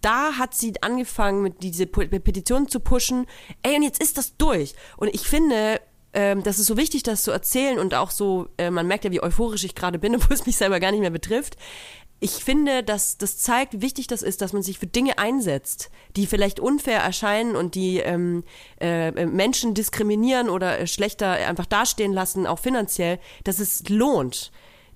da 0.00 0.32
hat 0.38 0.54
sie 0.54 0.72
angefangen, 0.82 1.42
mit 1.42 1.62
diese 1.62 1.86
Pe- 1.86 2.08
Petition 2.08 2.68
zu 2.68 2.80
pushen. 2.80 3.26
Ey, 3.62 3.76
und 3.76 3.82
jetzt 3.82 4.02
ist 4.02 4.18
das 4.18 4.36
durch. 4.36 4.74
Und 4.96 5.14
ich 5.14 5.28
finde, 5.28 5.80
ähm, 6.12 6.42
das 6.42 6.58
ist 6.58 6.66
so 6.66 6.76
wichtig, 6.76 7.02
das 7.02 7.22
zu 7.22 7.30
erzählen 7.30 7.78
und 7.78 7.94
auch 7.94 8.10
so, 8.10 8.48
äh, 8.56 8.70
man 8.70 8.86
merkt 8.86 9.04
ja, 9.04 9.10
wie 9.10 9.22
euphorisch 9.22 9.64
ich 9.64 9.74
gerade 9.74 9.98
bin, 9.98 10.14
obwohl 10.16 10.34
es 10.34 10.46
mich 10.46 10.56
selber 10.56 10.80
gar 10.80 10.90
nicht 10.90 11.00
mehr 11.00 11.10
betrifft. 11.10 11.56
Ich 12.18 12.44
finde, 12.44 12.82
dass 12.82 13.18
das 13.18 13.38
zeigt, 13.38 13.74
wie 13.74 13.82
wichtig 13.82 14.06
das 14.06 14.22
ist, 14.22 14.40
dass 14.40 14.54
man 14.54 14.62
sich 14.62 14.78
für 14.78 14.86
Dinge 14.86 15.18
einsetzt, 15.18 15.90
die 16.16 16.26
vielleicht 16.26 16.60
unfair 16.60 17.00
erscheinen 17.00 17.56
und 17.56 17.74
die 17.74 17.98
ähm, 17.98 18.42
äh, 18.80 19.26
Menschen 19.26 19.74
diskriminieren 19.74 20.48
oder 20.48 20.78
äh, 20.78 20.86
schlechter 20.86 21.32
einfach 21.32 21.66
dastehen 21.66 22.14
lassen, 22.14 22.46
auch 22.46 22.58
finanziell, 22.58 23.18
dass 23.44 23.58
es 23.58 23.88
lohnt 23.90 24.50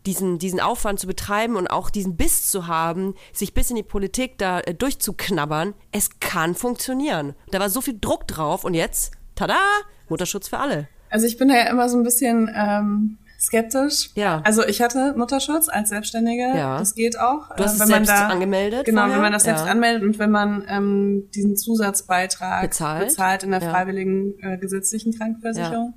diesen, 0.07 0.39
diesen 0.39 0.61
Aufwand 0.61 0.99
zu 0.99 1.07
betreiben 1.07 1.57
und 1.57 1.69
auch 1.69 1.91
diesen 1.91 2.17
Biss 2.17 2.51
zu 2.51 2.67
haben, 2.67 3.15
sich 3.33 3.53
bis 3.55 3.71
in 3.71 3.77
die 3.77 3.83
Politik 3.83 4.39
da 4.39 4.61
äh, 4.61 4.75
durchzuknabbern, 4.75 5.75
es 5.93 6.21
kann 6.21 6.55
funktionieren. 6.55 7.35
Da 7.51 7.61
war 7.61 7.69
so 7.69 7.81
viel 7.81 7.99
Druck 8.01 8.27
drauf 8.27 8.65
und 8.65 8.75
jetzt, 8.75 9.13
tada, 9.35 9.59
Mutterschutz 10.09 10.49
für 10.49 10.59
alle. 10.59 10.89
Also 11.11 11.27
ich 11.27 11.37
bin 11.37 11.49
da 11.49 11.55
ja 11.55 11.69
immer 11.69 11.89
so 11.89 11.99
ein 11.99 12.05
bisschen 12.05 12.51
ähm, 12.55 13.19
skeptisch. 13.40 14.11
Ja. 14.14 14.42
Also 14.44 14.64
ich 14.66 14.83
hatte 14.83 15.14
Mutterschutz 15.16 15.68
als 15.68 15.88
Selbstständige. 15.88 16.42
Ja. 16.57 16.79
Das 16.79 16.94
geht 16.94 17.18
auch. 17.18 17.55
Du 17.57 17.64
hast 17.64 17.72
äh, 17.72 17.74
es 17.74 17.81
wenn 17.81 17.88
man 17.88 18.05
selbst 18.05 18.22
da, 18.22 18.29
angemeldet 18.29 18.85
Genau, 18.85 19.00
vorher? 19.03 19.16
wenn 19.16 19.22
man 19.22 19.33
das 19.33 19.44
selbst 19.44 19.64
Ja. 19.64 19.70
anmeldet 19.70 20.03
und 20.03 20.18
wenn 20.18 20.31
man 20.31 20.64
ähm, 20.68 21.29
diesen 21.35 21.57
Zusatzbeitrag 21.57 22.62
Bezahlt. 22.62 23.09
bezahlt 23.09 23.42
in 23.42 23.50
der 23.53 23.62
Ja. 23.62 23.70
freiwilligen 23.70 24.38
äh, 24.40 24.59
gesetzlichen 24.59 25.16
Krankenversicherung. 25.16 25.94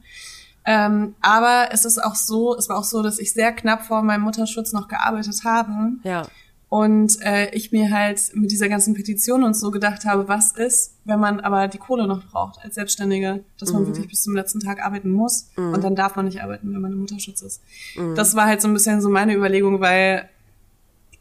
Ähm, 0.65 1.15
aber 1.21 1.69
es 1.71 1.83
ist 1.83 2.01
auch 2.01 2.15
so, 2.15 2.55
es 2.55 2.69
war 2.69 2.77
auch 2.77 2.85
so, 2.85 3.03
dass 3.03 3.19
ich 3.19 3.33
sehr 3.33 3.51
knapp 3.51 3.83
vor 3.85 4.01
meinem 4.01 4.21
Mutterschutz 4.21 4.71
noch 4.71 4.87
gearbeitet 4.87 5.41
habe. 5.43 5.71
Ja. 6.03 6.25
Und 6.73 7.21
äh, 7.21 7.51
ich 7.51 7.71
mir 7.71 7.91
halt 7.91 8.19
mit 8.33 8.49
dieser 8.49 8.67
ganzen 8.67 8.95
Petition 8.95 9.43
und 9.43 9.53
so 9.55 9.69
gedacht 9.69 10.05
habe, 10.05 10.27
was 10.27 10.53
ist, 10.53 10.95
wenn 11.05 11.19
man 11.19 11.39
aber 11.39 11.67
die 11.67 11.77
Kohle 11.77 12.07
noch 12.07 12.25
braucht 12.25 12.57
als 12.63 12.73
Selbstständige, 12.73 13.43
dass 13.59 13.69
Mhm. 13.69 13.75
man 13.75 13.85
wirklich 13.85 14.07
bis 14.07 14.23
zum 14.23 14.33
letzten 14.33 14.59
Tag 14.59 14.83
arbeiten 14.83 15.11
muss 15.11 15.49
und 15.55 15.83
dann 15.83 15.95
darf 15.95 16.15
man 16.15 16.25
nicht 16.25 16.41
arbeiten, 16.41 16.73
wenn 16.73 16.81
man 16.81 16.91
im 16.93 16.97
Mutterschutz 16.97 17.43
ist. 17.43 17.61
Mhm. 17.95 18.15
Das 18.15 18.33
war 18.35 18.45
halt 18.47 18.59
so 18.59 18.67
ein 18.67 18.73
bisschen 18.73 19.01
so 19.01 19.09
meine 19.09 19.35
Überlegung, 19.35 19.81
weil 19.81 20.27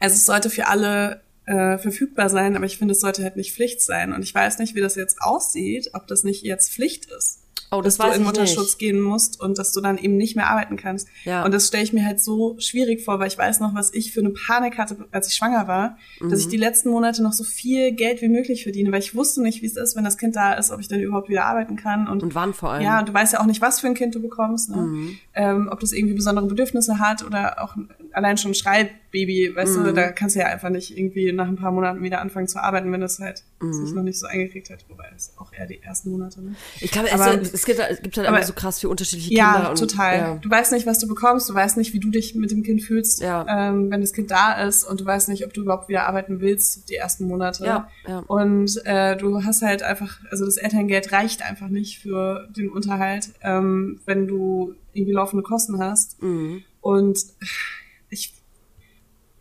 also 0.01 0.15
es 0.15 0.25
sollte 0.25 0.49
für 0.49 0.69
alle 0.69 1.21
äh, 1.45 1.77
verfügbar 1.77 2.31
sein, 2.31 2.57
aber 2.57 2.65
ich 2.65 2.79
finde, 2.79 2.93
es 2.93 3.01
sollte 3.03 3.23
halt 3.23 3.37
nicht 3.37 3.53
Pflicht 3.53 3.83
sein. 3.83 4.15
Und 4.15 4.23
ich 4.23 4.35
weiß 4.35 4.59
nicht, 4.59 4.75
wie 4.75 4.81
das 4.81 4.95
jetzt 4.95 5.21
aussieht, 5.21 5.91
ob 5.93 6.07
das 6.07 6.25
nicht 6.25 6.45
jetzt 6.45 6.73
Pflicht 6.73 7.11
ist. 7.19 7.41
Oh, 7.73 7.81
das 7.83 7.97
dass 7.97 8.11
du 8.11 8.17
in 8.19 8.25
Mutterschutz 8.25 8.59
nicht. 8.73 8.79
gehen 8.79 9.01
musst 9.01 9.41
und 9.41 9.59
dass 9.59 9.73
du 9.73 9.81
dann 9.81 9.99
eben 9.99 10.17
nicht 10.17 10.37
mehr 10.37 10.49
arbeiten 10.51 10.77
kannst. 10.77 11.09
Ja. 11.25 11.45
Und 11.45 11.53
das 11.53 11.67
stelle 11.69 11.83
ich 11.83 11.93
mir 11.93 12.05
halt 12.05 12.21
so 12.21 12.55
schwierig 12.59 13.03
vor, 13.03 13.19
weil 13.19 13.29
ich 13.29 13.39
weiß 13.39 13.61
noch, 13.61 13.75
was 13.75 13.93
ich 13.95 14.13
für 14.13 14.21
eine 14.21 14.31
Panik 14.31 14.79
hatte, 14.79 14.97
als 15.11 15.29
ich 15.29 15.35
schwanger 15.35 15.67
war, 15.67 15.97
dass 16.21 16.29
Mhm. 16.31 16.37
ich 16.39 16.49
die 16.49 16.57
letzten 16.59 16.91
Monate 16.91 17.23
noch 17.23 17.33
so 17.33 17.45
viel 17.45 17.93
Geld 17.93 18.21
wie 18.23 18.29
möglich 18.29 18.63
verdiene, 18.63 18.93
weil 18.93 19.01
ich 19.01 19.15
wusste 19.15 19.43
nicht, 19.43 19.63
wie 19.63 19.67
es 19.67 19.77
ist, 19.77 19.97
wenn 19.97 20.05
das 20.05 20.19
Kind 20.19 20.37
da 20.37 20.53
ist, 20.53 20.71
ob 20.71 20.81
ich 20.81 20.89
dann 20.89 21.01
überhaupt 21.01 21.29
wieder 21.29 21.47
arbeiten 21.47 21.77
kann. 21.77 22.07
Und, 22.09 22.23
Und 22.23 22.35
wann 22.35 22.53
vor 22.55 22.71
allem? 22.73 22.83
ja, 22.83 23.01
und 23.01 23.09
du 23.09 23.15
weißt 23.15 23.33
ja 23.33 23.41
auch 23.41 23.47
nicht, 23.47 23.61
was 23.63 23.81
für 23.81 23.87
ein 23.87 23.95
Kind 23.95 24.15
du 24.15 24.21
bekommst, 24.21 24.69
ne? 24.71 24.77
Mhm. 24.77 25.19
ähm, 25.35 25.69
ob 25.73 25.81
das 25.81 25.93
irgendwie 25.93 26.15
besondere 26.15 26.47
Bedürfnisse 26.47 26.99
hat 26.99 27.25
oder 27.25 27.63
auch 27.63 27.75
allein 28.15 28.37
schon 28.39 28.55
Schreibbaby, 28.55 29.53
weißt 29.55 29.79
Mhm. 29.79 29.85
du, 29.85 29.93
da 29.93 30.13
kannst 30.13 30.37
du 30.37 30.41
ja 30.41 30.47
einfach 30.47 30.71
nicht 30.71 30.97
irgendwie 30.97 31.33
nach 31.33 31.47
ein 31.49 31.57
paar 31.57 31.73
Monaten 31.73 32.03
wieder 32.03 32.21
anfangen 32.21 32.49
zu 32.49 32.63
arbeiten, 32.63 32.91
wenn 32.93 33.01
das 33.01 33.19
halt 33.19 33.43
Mhm. 33.61 33.73
sich 33.73 33.95
noch 33.95 34.03
nicht 34.03 34.19
so 34.19 34.27
eingekriegt 34.27 34.71
hat, 34.71 34.85
wobei 34.89 35.05
es 35.15 35.33
auch 35.39 35.53
eher 35.53 35.67
die 35.67 35.83
ersten 35.83 36.11
Monate, 36.11 36.43
ne? 36.43 36.55
Ich 36.81 36.91
glaube, 36.91 37.09
es, 37.09 37.15
Aber- 37.15 37.41
es, 37.41 37.65
gibt, 37.65 37.79
es 37.79 38.03
gibt 38.03 38.17
halt 38.19 38.27
aber- 38.29 38.37
immer 38.39 38.47
so 38.47 38.53
krass 38.53 38.81
viele 38.81 38.91
unterschiedliche 38.91 39.29
Kinder. 39.31 39.43
Ja, 39.63 39.69
und, 39.71 39.79
total. 39.79 40.17
Ja. 40.19 40.35
Du 40.37 40.51
weißt 40.51 40.73
nicht, 40.73 40.87
was 40.87 40.99
du 40.99 41.07
bekommst, 41.09 41.49
du 41.49 41.55
weißt 41.55 41.77
nicht, 41.77 41.93
wie 41.93 42.01
du 42.01 42.11
dich 42.11 42.35
mit 42.35 42.51
dem 42.51 42.63
Kind 42.63 42.83
fühlst, 42.83 43.21
Ja. 43.23 43.47
ähm, 43.49 43.91
wenn 43.91 44.01
das 44.01 44.13
Kind 44.13 44.31
da 44.31 44.63
ist 44.65 44.85
und 44.85 45.01
du 45.01 45.05
weißt 45.05 45.29
nicht, 45.29 45.45
ob 45.47 45.53
du 45.53 45.63
überhaupt 45.63 45.89
wieder 45.89 46.07
arbeiten 46.07 46.41
willst, 46.41 46.89
die 46.91 46.95
ersten 46.97 47.27
Monate. 47.27 47.65
Ja, 47.65 47.89
ja. 48.07 48.19
Und 48.27 48.81
äh, 48.85 49.17
du 49.17 49.45
hast 49.45 49.63
halt 49.63 49.83
einfach, 49.83 50.19
also 50.31 50.45
das 50.45 50.57
Elterngeld 50.57 51.13
reicht 51.13 51.43
einfach 51.43 51.69
nicht 51.69 51.99
für 52.01 52.49
den 52.57 52.69
Unterhalt, 52.71 53.31
ähm, 53.43 54.01
wenn 54.07 54.27
du 54.27 54.75
irgendwie 54.95 55.13
laufende 55.13 55.43
Kosten 55.43 55.79
hast. 55.79 56.23
Mhm. 56.23 56.63
Und 56.81 57.19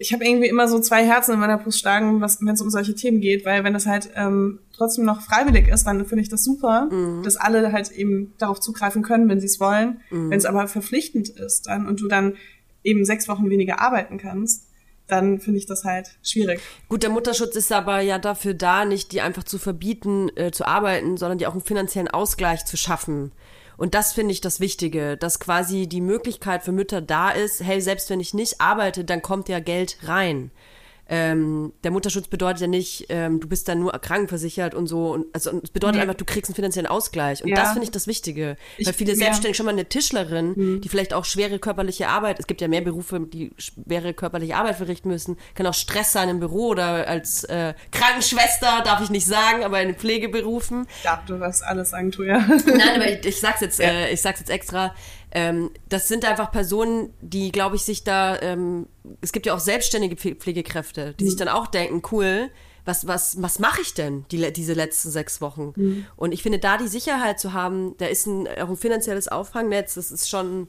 ich, 0.01 0.13
habe 0.13 0.25
irgendwie 0.25 0.47
immer 0.47 0.67
so 0.67 0.79
zwei 0.79 1.05
Herzen 1.05 1.33
in 1.33 1.39
meiner 1.39 1.57
Brust 1.57 1.79
schlagen, 1.79 2.21
wenn 2.21 2.53
es 2.53 2.61
um 2.61 2.69
solche 2.69 2.95
Themen 2.95 3.21
geht, 3.21 3.45
weil 3.45 3.63
wenn 3.63 3.73
das 3.73 3.85
halt 3.85 4.09
ähm, 4.15 4.59
trotzdem 4.75 5.05
noch 5.05 5.21
freiwillig 5.21 5.67
ist, 5.67 5.85
dann 5.85 6.05
finde 6.05 6.23
ich 6.23 6.29
das 6.29 6.43
super, 6.43 6.89
dass 7.23 7.37
alle 7.37 7.71
halt 7.71 7.91
eben 7.91 8.33
darauf 8.37 8.59
zugreifen 8.59 9.03
können, 9.03 9.29
wenn 9.29 9.39
sie 9.39 9.47
es 9.47 9.59
wollen. 9.59 10.01
Wenn 10.09 10.37
es 10.37 10.45
aber 10.45 10.67
verpflichtend 10.67 11.29
ist, 11.29 11.67
dann 11.67 11.87
und 11.87 12.01
du 12.01 12.07
dann 12.07 12.35
eben 12.83 13.05
sechs 13.05 13.27
Wochen 13.27 13.49
weniger 13.49 13.79
arbeiten 13.79 14.17
kannst, 14.17 14.67
dann 15.11 15.39
finde 15.39 15.59
ich 15.59 15.65
das 15.65 15.83
halt 15.83 16.07
schwierig. 16.23 16.61
Gut, 16.87 17.03
der 17.03 17.09
Mutterschutz 17.09 17.55
ist 17.55 17.71
aber 17.71 17.99
ja 17.99 18.17
dafür 18.17 18.53
da, 18.53 18.85
nicht 18.85 19.11
die 19.11 19.21
einfach 19.21 19.43
zu 19.43 19.59
verbieten, 19.59 20.29
äh, 20.35 20.51
zu 20.51 20.65
arbeiten, 20.65 21.17
sondern 21.17 21.37
die 21.37 21.47
auch 21.47 21.53
einen 21.53 21.61
finanziellen 21.61 22.07
Ausgleich 22.07 22.65
zu 22.65 22.77
schaffen. 22.77 23.31
Und 23.77 23.93
das 23.93 24.13
finde 24.13 24.31
ich 24.31 24.41
das 24.41 24.59
Wichtige, 24.59 25.17
dass 25.17 25.39
quasi 25.39 25.87
die 25.87 26.01
Möglichkeit 26.01 26.63
für 26.63 26.71
Mütter 26.71 27.01
da 27.01 27.29
ist, 27.29 27.63
hey, 27.63 27.81
selbst 27.81 28.09
wenn 28.09 28.19
ich 28.19 28.33
nicht 28.33 28.61
arbeite, 28.61 29.03
dann 29.03 29.21
kommt 29.21 29.49
ja 29.49 29.59
Geld 29.59 29.97
rein. 30.03 30.51
Ähm, 31.13 31.73
der 31.83 31.91
Mutterschutz 31.91 32.27
bedeutet 32.27 32.61
ja 32.61 32.67
nicht, 32.67 33.07
ähm, 33.09 33.41
du 33.41 33.47
bist 33.49 33.67
dann 33.67 33.79
nur 33.79 33.91
krankenversichert 33.91 34.73
und 34.73 34.87
so. 34.87 35.11
Und, 35.11 35.25
also 35.33 35.59
es 35.61 35.69
bedeutet 35.69 35.95
Nee. 35.97 36.01
einfach, 36.03 36.15
du 36.15 36.23
kriegst 36.23 36.49
einen 36.49 36.55
finanziellen 36.55 36.87
Ausgleich. 36.87 37.43
Und 37.43 37.49
Ja. 37.49 37.57
das 37.57 37.73
finde 37.73 37.83
ich 37.83 37.91
das 37.91 38.07
Wichtige. 38.07 38.55
Ich- 38.77 38.87
Weil 38.87 38.93
viele 38.93 39.11
ja. 39.11 39.17
selbstständig 39.17 39.57
schon 39.57 39.65
mal 39.65 39.73
eine 39.73 39.85
Tischlerin, 39.85 40.53
Mhm. 40.55 40.81
die 40.81 40.87
vielleicht 40.87 41.13
auch 41.13 41.25
schwere 41.25 41.59
körperliche 41.59 42.07
Arbeit, 42.07 42.39
es 42.39 42.47
gibt 42.47 42.61
ja 42.61 42.69
mehr 42.69 42.79
Berufe, 42.81 43.19
die 43.19 43.51
schwere 43.57 44.13
körperliche 44.13 44.55
Arbeit 44.55 44.77
verrichten 44.77 45.09
müssen, 45.09 45.37
kann 45.53 45.67
auch 45.67 45.73
Stress 45.73 46.13
sein 46.13 46.29
im 46.29 46.39
Büro 46.39 46.69
oder 46.69 47.05
als 47.07 47.43
äh, 47.43 47.73
Krankenschwester, 47.91 48.81
darf 48.85 49.01
ich 49.01 49.09
nicht 49.09 49.25
sagen, 49.25 49.63
aber 49.65 49.81
in 49.81 49.93
Pflegeberufen. 49.95 50.87
Ja, 51.03 51.21
du 51.27 51.39
wirst 51.41 51.63
alles 51.63 51.89
sagen, 51.89 52.11
tu 52.11 52.23
ja. 52.23 52.37
Nein, 52.39 52.95
aber 52.95 53.09
ich, 53.11 53.25
ich 53.25 53.39
sag's 53.39 53.59
jetzt, 53.61 53.79
äh, 53.81 54.09
ich 54.11 54.21
sag's 54.21 54.39
jetzt 54.39 54.49
extra. 54.49 54.95
Ähm, 55.31 55.71
das 55.89 56.07
sind 56.07 56.25
einfach 56.25 56.51
Personen, 56.51 57.13
die, 57.21 57.51
glaube 57.51 57.75
ich, 57.75 57.83
sich 57.83 58.03
da. 58.03 58.39
Ähm, 58.41 58.87
es 59.21 59.31
gibt 59.31 59.45
ja 59.45 59.53
auch 59.53 59.59
selbstständige 59.59 60.15
Pfle- 60.15 60.35
Pflegekräfte, 60.35 61.13
die 61.13 61.25
sich 61.25 61.35
dann 61.37 61.47
auch 61.47 61.67
denken, 61.67 62.01
cool. 62.11 62.49
Was, 62.83 63.05
was, 63.05 63.39
was 63.39 63.59
mache 63.59 63.79
ich 63.81 63.93
denn 63.93 64.25
die, 64.31 64.51
diese 64.51 64.73
letzten 64.73 65.11
sechs 65.11 65.39
Wochen? 65.39 65.71
Mhm. 65.75 66.05
Und 66.15 66.31
ich 66.31 66.41
finde, 66.41 66.57
da 66.57 66.77
die 66.77 66.87
Sicherheit 66.87 67.39
zu 67.39 67.53
haben, 67.53 67.95
da 67.99 68.07
ist 68.07 68.25
ein, 68.25 68.47
auch 68.47 68.69
ein 68.69 68.75
finanzielles 68.75 69.27
Auffangnetz, 69.27 69.93
das 69.93 70.11
ist 70.11 70.27
schon, 70.27 70.67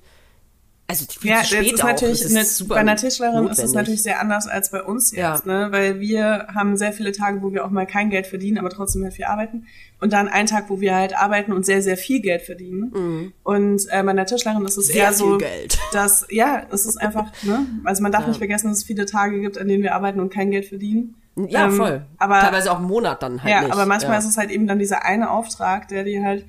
also 0.93 1.07
viel 1.19 1.31
Ja, 1.31 1.39
jetzt 1.43 1.53
ist 1.53 1.81
auch. 1.83 1.87
natürlich 1.87 2.27
eine, 2.31 2.45
super 2.45 2.75
bei 2.75 2.81
einer 2.81 2.97
Tischlerin 2.97 3.45
ist 3.47 3.53
es 3.53 3.59
notwendig. 3.59 3.75
natürlich 3.75 4.03
sehr 4.03 4.21
anders 4.21 4.47
als 4.47 4.71
bei 4.71 4.83
uns 4.83 5.11
jetzt, 5.11 5.19
Ja. 5.19 5.43
ne? 5.45 5.69
Weil 5.71 6.01
wir 6.01 6.49
haben 6.55 6.77
sehr 6.77 6.93
viele 6.93 7.13
Tage, 7.13 7.43
wo 7.43 7.53
wir 7.53 7.65
auch 7.65 7.71
mal 7.71 7.87
kein 7.87 8.11
Geld 8.11 8.27
verdienen, 8.27 8.59
aber 8.59 8.71
trotzdem 8.71 9.03
halt 9.05 9.15
viel 9.15 9.25
arbeiten. 9.25 9.67
Und 10.01 10.13
dann 10.13 10.29
einen 10.29 10.47
Tag, 10.49 10.69
wo 10.69 10.81
wir 10.81 10.95
halt 10.95 11.17
arbeiten 11.17 11.53
und 11.53 11.65
sehr, 11.65 11.81
sehr 11.83 11.97
viel 11.97 12.21
Geld 12.21 12.43
verdienen. 12.43 13.33
Und 13.43 13.83
äh, 13.91 14.03
bei 14.03 14.11
einer 14.11 14.27
Tischlerin 14.27 14.65
ist 14.65 14.77
es 14.77 14.89
Mhm. 14.89 14.93
Sehr 14.93 15.03
eher 15.05 15.13
so, 15.13 15.39
Geld. 15.39 15.79
dass, 15.93 16.27
ja, 16.31 16.63
es 16.73 16.87
ist 16.87 16.97
einfach, 16.99 17.33
ne? 17.43 17.67
Also 17.85 18.03
man 18.03 18.13
darf 18.13 18.27
nicht 18.27 18.39
vergessen, 18.39 18.69
dass 18.69 18.79
es 18.79 18.85
viele 18.85 19.07
Tage 19.07 19.41
gibt, 19.41 19.59
an 19.59 19.69
denen 19.69 19.83
wir 19.83 19.95
arbeiten 19.95 20.21
und 20.21 20.33
kein 20.33 20.51
Geld 20.51 20.67
verdienen. 20.67 21.15
Ja, 21.49 21.65
Ähm, 21.67 21.73
voll. 21.77 22.05
Aber 22.19 22.41
Teilweise 22.41 22.71
auch 22.73 22.79
einen 22.79 22.87
Monat 22.89 23.23
dann 23.23 23.43
halt 23.43 23.51
ja, 23.51 23.61
nicht. 23.63 23.73
aber 23.73 23.87
manchmal 23.87 24.13
ja. 24.15 24.19
ist 24.19 24.27
es 24.27 24.37
halt 24.37 24.51
eben 24.51 24.67
dann 24.67 24.79
dieser 24.79 25.05
eine 25.05 25.31
Auftrag, 25.31 25.89
der 25.89 26.05
dir 26.05 26.23
halt 26.23 26.45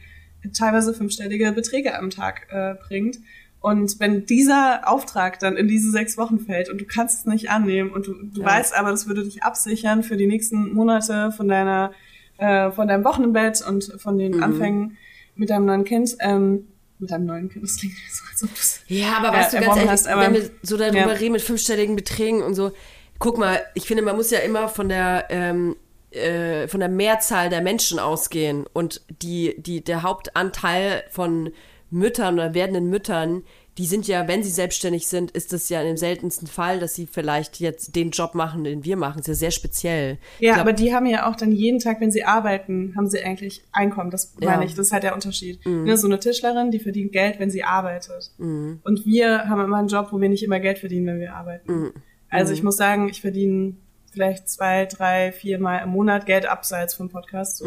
teilweise 0.58 0.94
fünfstellige 0.94 1.52
Beträge 1.54 1.98
am 1.98 2.10
Tag 2.10 2.48
äh, 2.52 2.74
bringt. 2.88 3.18
Und 3.64 3.98
wenn 4.02 4.26
dieser 4.26 4.82
Auftrag 4.92 5.40
dann 5.40 5.56
in 5.56 5.70
diese 5.70 5.90
sechs 5.90 6.18
Wochen 6.18 6.38
fällt 6.38 6.70
und 6.70 6.82
du 6.82 6.86
kannst 6.86 7.20
es 7.20 7.26
nicht 7.26 7.50
annehmen 7.50 7.92
und 7.92 8.08
du, 8.08 8.14
du 8.14 8.42
Ja. 8.42 8.46
weißt 8.48 8.76
aber, 8.76 8.92
das 8.92 9.08
würde 9.08 9.24
dich 9.24 9.42
absichern 9.44 10.04
für 10.04 10.18
die 10.18 10.28
nächsten 10.28 10.74
Monate 10.74 11.32
von 11.32 11.48
deiner, 11.48 11.94
äh, 12.40 12.72
von 12.72 12.90
deinem 12.90 13.06
Wochenbett 13.06 13.66
und 13.66 13.94
von 14.02 14.18
den 14.18 14.36
Mhm. 14.36 14.44
Anfängen 14.44 14.98
mit 15.38 15.50
deinem 15.50 15.66
neuen 15.66 15.86
Kind, 15.86 16.14
ähm, 16.20 16.68
mit 17.00 17.12
deinem 17.12 17.26
neuen 17.26 17.48
Kind, 17.50 17.64
das 17.64 17.78
klingt 17.78 17.96
so, 18.12 18.24
als 18.30 18.44
ob 18.44 18.50
du 18.50 18.56
es 18.60 18.82
Ja, 18.90 19.14
aber 19.18 19.32
weißt 19.32 19.54
du, 19.54 19.60
ganz 19.62 19.76
ehrlich, 19.78 19.90
hast, 19.92 20.08
aber- 20.10 20.24
wenn 20.24 20.34
wir 20.34 20.50
so 20.62 20.76
darüber 20.76 20.98
ja. 20.98 21.06
reden 21.06 21.32
mit 21.32 21.42
fünfstelligen 21.42 21.96
Beträgen 21.96 22.42
und 22.44 22.56
so, 22.56 22.72
guck 23.18 23.38
mal, 23.38 23.62
ich 23.76 23.86
finde, 23.86 24.04
man 24.04 24.18
muss 24.18 24.30
ja 24.30 24.40
immer 24.40 24.68
von 24.68 24.90
der 24.90 25.28
ähm, 25.30 25.78
äh, 26.12 26.68
von 26.68 26.82
der 26.82 26.90
Mehrzahl 26.90 27.50
der 27.50 27.62
Menschen 27.62 27.98
ausgehen 27.98 28.66
und 28.74 29.02
die 29.22 29.56
die 29.58 29.82
der 29.84 30.04
Hauptanteil 30.04 31.04
von 31.10 31.52
Müttern 31.94 32.36
oder 32.36 32.54
werdenden 32.54 32.90
Müttern, 32.90 33.44
die 33.78 33.86
sind 33.86 34.08
ja, 34.08 34.28
wenn 34.28 34.44
sie 34.44 34.52
selbstständig 34.52 35.08
sind, 35.08 35.32
ist 35.32 35.52
das 35.52 35.68
ja 35.70 35.82
in 35.82 35.88
dem 35.88 35.98
seltensten 35.98 36.48
Fall, 36.48 36.80
dass 36.80 36.94
sie 36.94 37.08
vielleicht 37.08 37.60
jetzt 37.60 37.96
den 37.96 38.12
Job 38.12 38.36
machen, 38.36 38.64
den 38.64 38.84
wir 38.84 38.98
machen. 38.98 39.18
Das 39.18 39.28
ist 39.28 39.28
ja 39.28 39.48
sehr 39.48 39.52
speziell. 39.52 40.18
Ja, 40.40 40.54
glaub, 40.54 40.62
aber 40.68 40.74
die 40.74 40.94
haben 40.94 41.08
ja 41.08 41.28
auch 41.28 41.36
dann 41.36 41.52
jeden 41.52 41.80
Tag, 41.80 42.00
wenn 42.00 42.12
sie 42.12 42.24
arbeiten, 42.24 42.94
haben 42.96 43.10
sie 43.10 43.24
eigentlich 43.24 43.64
Einkommen. 43.72 44.12
Das 44.12 44.36
Ja. 44.40 44.52
meine 44.52 44.66
ich, 44.66 44.76
das 44.76 44.88
ist 44.88 44.94
halt 44.94 45.04
der 45.04 45.16
Unterschied. 45.16 45.66
Mhm. 45.66 45.86
Ne, 45.86 45.98
so 45.98 46.08
eine 46.08 46.20
Tischlerin, 46.20 46.70
die 46.70 46.80
verdient 46.80 47.14
Geld, 47.14 47.40
wenn 47.40 47.50
sie 47.50 47.64
arbeitet. 47.64 48.32
Und 48.38 49.06
wir 49.06 49.50
haben 49.50 49.62
immer 49.64 49.78
einen 49.78 49.88
Job, 49.88 50.10
wo 50.12 50.22
wir 50.22 50.30
nicht 50.30 50.44
immer 50.44 50.60
Geld 50.60 50.78
verdienen, 50.80 51.08
wenn 51.08 51.20
wir 51.20 51.34
arbeiten. 51.34 51.74
Mhm. 51.74 51.94
Also 52.30 52.54
ich 52.54 52.64
muss 52.64 52.78
sagen, 52.78 53.10
ich 53.10 53.22
verdiene 53.22 53.76
vielleicht 54.14 54.48
zwei, 54.50 54.86
drei, 54.86 55.32
vier 55.32 55.60
Mal 55.60 55.80
im 55.80 55.90
Monat 55.90 56.26
Geld 56.26 56.46
abseits 56.46 56.94
vom 56.94 57.10
Podcast. 57.10 57.58
So. 57.58 57.66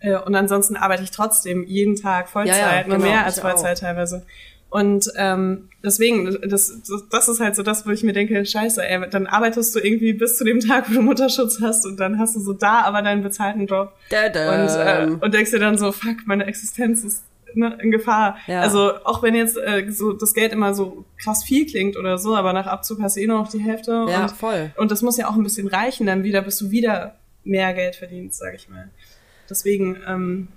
Äh, 0.00 0.16
Und 0.18 0.34
ansonsten 0.34 0.76
arbeite 0.76 1.02
ich 1.02 1.10
trotzdem 1.10 1.64
jeden 1.66 1.96
Tag 1.96 2.28
Vollzeit, 2.28 2.54
Mhm. 2.56 2.60
Ja, 2.60 2.76
ja, 2.80 2.86
nur 2.86 2.96
genau, 2.98 3.08
mehr 3.10 3.24
als 3.24 3.38
ich 3.38 3.42
auch. 3.42 3.48
Vollzeit 3.50 3.78
teilweise. 3.80 4.24
Und 4.70 5.10
ähm, 5.16 5.70
deswegen, 5.82 6.26
das, 6.46 6.70
das, 6.86 7.04
das 7.10 7.28
ist 7.28 7.40
halt 7.40 7.56
so 7.56 7.62
das, 7.62 7.86
wo 7.86 7.90
ich 7.90 8.02
mir 8.02 8.12
denke, 8.12 8.44
scheiße, 8.44 8.86
ey, 8.86 9.08
dann 9.08 9.26
arbeitest 9.26 9.74
du 9.74 9.78
irgendwie 9.78 10.12
bis 10.12 10.36
zu 10.36 10.44
dem 10.44 10.60
Tag, 10.60 10.90
wo 10.90 10.94
du 10.94 11.00
Mutterschutz 11.00 11.58
hast 11.62 11.86
und 11.86 11.98
dann 11.98 12.18
hast 12.18 12.36
du 12.36 12.40
so 12.40 12.52
da 12.52 12.82
aber 12.82 13.00
deinen 13.00 13.22
bezahlten 13.22 13.66
Job 13.66 13.94
Da, 14.10 14.28
da. 14.28 14.64
und, 15.08 15.18
äh, 15.20 15.24
und 15.24 15.32
denkst 15.32 15.52
dir 15.52 15.58
dann 15.58 15.78
so, 15.78 15.90
fuck, 15.90 16.18
meine 16.26 16.44
Existenz 16.44 17.02
ist 17.02 17.22
ne, 17.54 17.78
in 17.82 17.90
Gefahr. 17.90 18.36
Ja. 18.46 18.60
Also 18.60 18.92
auch 19.04 19.22
wenn 19.22 19.34
jetzt 19.34 19.56
äh, 19.56 19.86
so 19.90 20.12
das 20.12 20.34
Geld 20.34 20.52
immer 20.52 20.74
so 20.74 21.04
krass 21.22 21.44
viel 21.44 21.66
klingt 21.66 21.96
oder 21.96 22.18
so, 22.18 22.34
aber 22.36 22.52
nach 22.52 22.66
Abzug 22.66 23.00
hast 23.00 23.16
du 23.16 23.20
eh 23.20 23.26
nur 23.26 23.38
noch 23.38 23.50
die 23.50 23.58
Hälfte. 23.60 24.06
Ja, 24.08 24.22
und, 24.22 24.30
voll. 24.32 24.70
Und 24.76 24.90
das 24.90 25.02
muss 25.02 25.16
ja 25.16 25.28
auch 25.28 25.34
ein 25.36 25.42
bisschen 25.42 25.68
reichen, 25.68 26.06
dann 26.06 26.22
wieder, 26.24 26.42
bis 26.42 26.58
du 26.58 26.70
wieder 26.70 27.16
mehr 27.44 27.72
Geld 27.74 27.96
verdienst, 27.96 28.38
sag 28.38 28.54
ich 28.54 28.68
mal. 28.68 28.88
Deswegen, 29.48 29.96
ähm, 30.06 30.48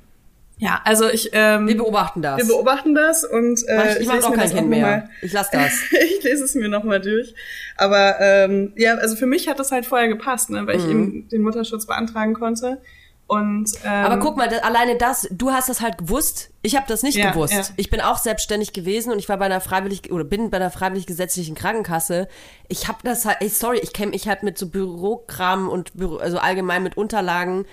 ja, 0.57 0.79
also 0.83 1.09
ich, 1.09 1.31
ähm, 1.33 1.67
wir 1.67 1.75
beobachten 1.77 2.21
das. 2.21 2.37
wir 2.37 2.45
beobachten 2.45 2.93
das 2.93 3.23
und 3.23 3.67
äh, 3.67 3.93
ich 3.93 4.01
ich 4.01 4.05
mache 4.07 4.17
lese 4.17 4.27
auch 4.27 4.33
kein 4.35 4.49
Kind 4.51 4.69
mehr. 4.69 4.85
mal- 4.85 5.09
Ich 5.23 5.33
lasse 5.33 5.49
das. 5.53 5.73
ich 6.17 6.23
lese 6.23 6.43
es 6.43 6.53
mir 6.53 6.67
nochmal 6.69 7.01
durch. 7.01 7.33
Aber 7.77 8.19
ähm, 8.19 8.73
ja, 8.75 8.93
also 8.95 9.15
für 9.15 9.25
mich 9.25 9.47
hat 9.47 9.57
das 9.57 9.71
halt 9.71 9.87
vorher 9.87 10.07
gepasst, 10.07 10.51
ne, 10.51 10.67
weil 10.67 10.77
ich 10.77 10.87
eben 10.87 11.27
den 11.29 11.41
Mutterschutz 11.41 11.87
beantragen 11.87 12.35
konnte. 12.35 12.79
Und 13.31 13.71
ähm. 13.85 14.05
Aber 14.05 14.19
guck 14.19 14.35
mal, 14.35 14.49
das, 14.49 14.61
alleine 14.61 14.97
das, 14.97 15.25
du 15.31 15.51
hast 15.53 15.69
das 15.69 15.79
halt 15.79 15.97
gewusst. 15.97 16.49
Ich 16.63 16.75
habe 16.75 16.85
das 16.89 17.01
nicht 17.01 17.17
Ja, 17.17 17.31
gewusst. 17.31 17.53
ja. 17.53 17.63
Ich 17.77 17.89
bin 17.89 18.01
auch 18.01 18.17
selbstständig 18.17 18.73
gewesen 18.73 19.09
und 19.13 19.19
ich 19.19 19.29
war 19.29 19.37
bei 19.37 19.45
einer 19.45 19.61
freiwillig 19.61 20.11
oder 20.11 20.25
bin 20.25 20.49
bei 20.49 20.57
einer 20.57 20.69
freiwillig 20.69 21.05
gesetzlichen 21.07 21.55
Krankenkasse. 21.55 22.27
Ich 22.67 22.89
habe 22.89 22.97
das 23.05 23.23
halt, 23.23 23.37
ey, 23.39 23.47
sorry, 23.47 23.79
ich 23.81 23.93
kenne 23.93 24.11
mich 24.11 24.27
halt 24.27 24.43
mit 24.43 24.57
so 24.57 24.67
Bürokram 24.67 25.69
und 25.69 25.93
Büro, 25.93 26.17
also 26.17 26.39
allgemein 26.39 26.83
mit 26.83 26.97
Unterlagen 26.97 27.65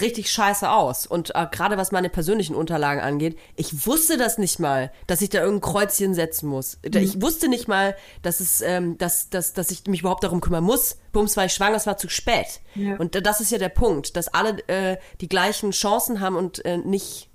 richtig 0.00 0.30
scheiße 0.30 0.70
aus. 0.70 1.06
Und 1.06 1.34
äh, 1.34 1.46
gerade 1.50 1.76
was 1.76 1.92
meine 1.92 2.08
persönlichen 2.08 2.54
Unterlagen 2.56 3.00
angeht, 3.00 3.38
ich 3.54 3.86
wusste 3.86 4.16
das 4.16 4.36
nicht 4.38 4.58
mal, 4.58 4.90
dass 5.06 5.20
ich 5.22 5.30
da 5.30 5.40
irgendein 5.42 5.70
Kreuzchen 5.72 6.14
setzen 6.14 6.48
muss. 6.48 6.78
Da- 6.82 6.98
Ich 6.98 7.20
wusste 7.22 7.48
nicht 7.48 7.68
mal, 7.68 7.96
dass 8.22 8.40
es, 8.40 8.60
ähm, 8.60 8.98
dass, 8.98 9.30
dass, 9.30 9.52
dass 9.52 9.70
ich 9.70 9.86
mich 9.86 10.00
überhaupt 10.00 10.24
darum 10.24 10.40
kümmern 10.40 10.64
muss. 10.64 10.96
Bums 11.12 11.36
war 11.36 11.44
ich 11.44 11.52
schwanger, 11.52 11.76
es 11.76 11.86
war 11.86 11.96
zu 11.96 12.08
spät. 12.08 12.60
Ja. 12.74 12.96
Und 12.96 13.14
das 13.26 13.40
ist 13.40 13.52
ja 13.52 13.58
der 13.58 13.68
Punkt, 13.68 14.16
dass 14.16 14.28
alle 14.28 14.58
äh, 14.68 14.96
die 15.20 15.28
gleichen 15.28 15.70
Chancen 15.70 16.20
haben 16.20 16.36
und 16.36 16.64
äh, 16.64 16.78
nicht 16.78 17.30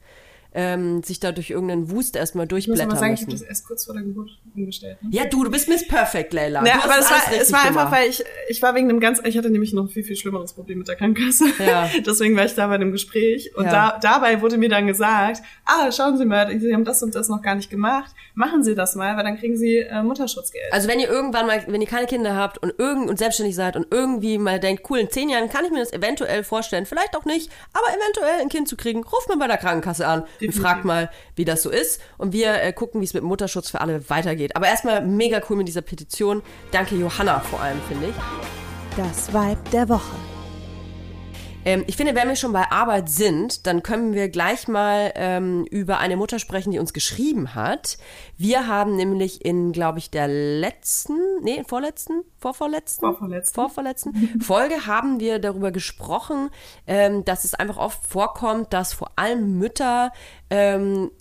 ähm, 0.54 1.02
sich 1.04 1.20
da 1.20 1.32
durch 1.32 1.50
irgendeinen 1.50 1.90
Wust 1.92 2.16
erstmal 2.16 2.46
ich 2.46 2.52
muss 2.52 2.66
durchblättern 2.66 2.98
sagen, 2.98 3.14
ich 3.14 3.22
habe 3.22 3.32
müssen. 3.32 3.44
das 3.44 3.50
erst 3.50 3.68
kurz 3.68 3.86
vor 3.86 3.94
der 3.94 4.04
Geburt 4.04 4.30
umgestellt. 4.56 5.02
Ne? 5.02 5.10
Ja, 5.14 5.26
du, 5.26 5.44
du 5.46 5.52
bist 5.52 5.70
Miss 5.70 5.88
Perfect, 5.88 6.34
Leila. 6.34 6.66
Ja, 6.66 6.84
aber 6.84 7.00
es 7.00 7.10
war, 7.10 7.22
es 7.42 7.54
war 7.54 7.66
einfach, 7.66 7.92
weil 7.92 8.10
ich, 8.10 8.24
ich 8.50 8.62
war 8.62 8.76
wegen 8.76 8.90
dem 8.90 9.00
ganz, 9.00 9.22
ich 9.24 9.38
hatte 9.38 9.50
nämlich 9.50 9.72
noch 9.72 9.84
ein 9.84 9.90
viel, 9.90 10.04
viel 10.04 10.16
schlimmeres 10.18 10.54
Problem 10.54 10.80
mit 10.80 10.88
der 10.90 10.96
Krankenkasse. 10.98 11.46
Ja. 11.60 11.90
Deswegen 12.06 12.36
war 12.36 12.46
ich 12.46 12.54
da 12.56 12.68
bei 12.68 12.78
dem 12.78 12.92
Gespräch. 12.92 13.56
Und 13.56 13.66
Ja. 13.66 13.72
da, 13.72 14.00
dabei 14.02 14.42
wurde 14.42 14.58
mir 14.58 14.68
dann 14.70 14.88
gesagt, 14.88 15.42
ah, 15.66 15.90
schauen 15.92 16.18
Sie 16.18 16.26
mal, 16.26 16.60
Sie 16.60 16.74
haben 16.74 16.84
das 16.84 17.02
und 17.02 17.16
das 17.16 17.30
noch 17.30 17.42
gar 17.42 17.56
nicht 17.56 17.70
gemacht. 17.70 18.12
Machen 18.34 18.64
Sie 18.64 18.76
das 18.76 18.96
mal, 18.96 19.16
weil 19.16 19.24
dann 19.24 19.38
kriegen 19.38 19.56
Sie 19.58 19.78
äh, 19.78 20.04
Mutterschutzgeld. 20.04 20.74
Also 20.74 20.88
wenn 20.90 21.00
ihr 21.00 21.10
irgendwann 21.10 21.48
mal, 21.48 21.64
wenn 21.68 21.82
ihr 21.82 21.88
keine 21.88 22.08
Kinder 22.08 22.36
habt 22.36 22.58
und 22.58 22.74
irgend 22.78 23.10
und 23.10 23.18
selbstständig 23.20 23.56
seid 23.56 23.76
und 23.78 23.88
irgendwie 23.92 24.38
mal 24.38 24.60
denkt, 24.60 24.84
cool, 24.90 25.00
in 25.00 25.10
zehn 25.10 25.30
Jahren 25.30 25.50
kann 25.50 25.64
ich 25.66 25.72
mir 25.72 25.80
das 25.80 25.94
eventuell 25.94 26.44
vorstellen, 26.44 26.86
vielleicht 26.86 27.16
auch 27.16 27.26
nicht, 27.26 27.50
aber 27.74 27.88
eventuell 27.88 28.42
ein 28.42 28.50
Kind 28.50 28.68
zu 28.68 28.76
kriegen, 28.76 29.04
ruft 29.04 29.30
mal 29.30 29.38
bei 29.38 29.48
der 29.48 29.58
Krankenkasse 29.58 30.06
an 30.08 30.24
und 30.42 30.48
Definitiv. 30.48 30.62
fragt 30.62 30.86
mal, 30.86 31.10
wie 31.36 31.46
das 31.46 31.64
so 31.64 31.70
ist. 31.70 32.02
Und 32.18 32.34
wir 32.34 32.62
äh, 32.62 32.74
gucken, 32.74 33.02
wie 33.02 33.06
es 33.06 33.14
mit 33.14 33.24
Mutterschutz 33.24 33.70
für 33.70 33.82
alle 33.82 34.10
weitergeht. 34.10 34.56
Aber 34.56 34.68
erstmal 34.68 35.06
mega 35.06 35.42
cool 35.50 35.58
mit 35.58 35.68
dieser 35.68 35.82
Petition. 35.82 36.42
Danke 36.72 36.96
Johanna 36.96 37.40
vor 37.40 37.62
allem, 37.62 37.80
finde 37.88 38.08
ich. 38.08 38.16
Das 38.98 39.34
Vibe 39.34 39.70
der 39.72 39.90
Woche. 39.90 40.31
Ähm, 41.64 41.84
ich 41.88 41.96
finde, 41.96 42.16
wenn 42.16 42.28
wir 42.28 42.36
schon 42.36 42.54
bei 42.54 42.72
Arbeit 42.72 43.10
sind, 43.10 43.68
dann 43.68 43.84
können 43.84 44.14
wir 44.14 44.30
gleich 44.30 44.68
mal 44.68 45.12
ähm, 45.16 45.66
über 45.70 46.00
eine 46.00 46.18
Mutter 46.18 46.40
sprechen, 46.40 46.72
die 46.72 46.80
uns 46.80 46.94
geschrieben 46.94 47.54
hat. 47.54 47.98
Wir 48.38 48.68
haben 48.68 48.96
nämlich 48.96 49.46
in, 49.46 49.72
glaube 49.72 50.00
ich, 50.00 50.10
der 50.10 50.28
letzten, 50.28 51.18
nee, 51.42 51.64
vorletzten, 51.68 52.24
vorvorletzten, 52.38 53.02
Vorvorletzten. 53.02 53.54
vorvorletzten 53.54 54.42
Folge 54.42 54.88
haben 54.88 55.20
wir 55.20 55.40
darüber 55.40 55.72
gesprochen, 55.72 56.50
ähm, 56.88 57.24
dass 57.26 57.44
es 57.44 57.54
einfach 57.54 57.78
oft 57.78 58.08
vorkommt, 58.08 58.74
dass 58.74 58.94
vor 58.94 59.12
allem 59.16 59.60
Mütter 59.60 60.12
ähm, 60.50 61.12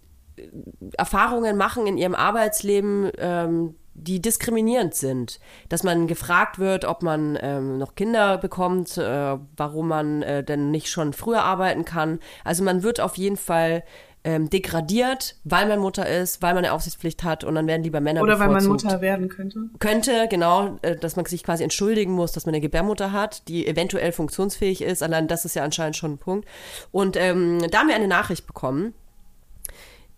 Erfahrungen 0.96 1.58
machen 1.58 1.86
in 1.86 1.98
ihrem 1.98 2.14
Arbeitsleben, 2.14 3.10
ähm, 3.18 3.74
die 4.02 4.20
diskriminierend 4.20 4.94
sind. 4.94 5.40
Dass 5.68 5.82
man 5.82 6.06
gefragt 6.06 6.58
wird, 6.58 6.84
ob 6.84 7.02
man 7.02 7.38
ähm, 7.40 7.78
noch 7.78 7.94
Kinder 7.94 8.38
bekommt, 8.38 8.96
äh, 8.98 9.36
warum 9.56 9.88
man 9.88 10.22
äh, 10.22 10.44
denn 10.44 10.70
nicht 10.70 10.88
schon 10.88 11.12
früher 11.12 11.42
arbeiten 11.42 11.84
kann. 11.84 12.20
Also 12.44 12.64
man 12.64 12.82
wird 12.82 13.00
auf 13.00 13.16
jeden 13.16 13.36
Fall 13.36 13.82
ähm, 14.22 14.50
degradiert, 14.50 15.36
weil 15.44 15.66
man 15.66 15.78
Mutter 15.78 16.06
ist, 16.06 16.42
weil 16.42 16.54
man 16.54 16.64
eine 16.64 16.74
Aufsichtspflicht 16.74 17.24
hat 17.24 17.42
und 17.42 17.54
dann 17.54 17.66
werden 17.66 17.82
lieber 17.82 18.00
Männer 18.00 18.22
Oder 18.22 18.38
weil 18.38 18.48
man 18.48 18.58
bevorzugt. 18.58 18.84
Mutter 18.84 19.00
werden 19.00 19.28
könnte. 19.28 19.60
Könnte, 19.78 20.28
genau, 20.28 20.78
äh, 20.82 20.96
dass 20.96 21.16
man 21.16 21.24
sich 21.24 21.42
quasi 21.42 21.62
entschuldigen 21.62 22.12
muss, 22.12 22.32
dass 22.32 22.44
man 22.44 22.54
eine 22.54 22.60
Gebärmutter 22.60 23.12
hat, 23.12 23.48
die 23.48 23.66
eventuell 23.66 24.12
funktionsfähig 24.12 24.82
ist. 24.82 25.02
Allein 25.02 25.26
das 25.26 25.44
ist 25.44 25.54
ja 25.54 25.64
anscheinend 25.64 25.96
schon 25.96 26.12
ein 26.12 26.18
Punkt. 26.18 26.46
Und 26.90 27.16
ähm, 27.16 27.60
da 27.70 27.78
haben 27.78 27.88
wir 27.88 27.94
eine 27.94 28.08
Nachricht 28.08 28.46
bekommen. 28.46 28.94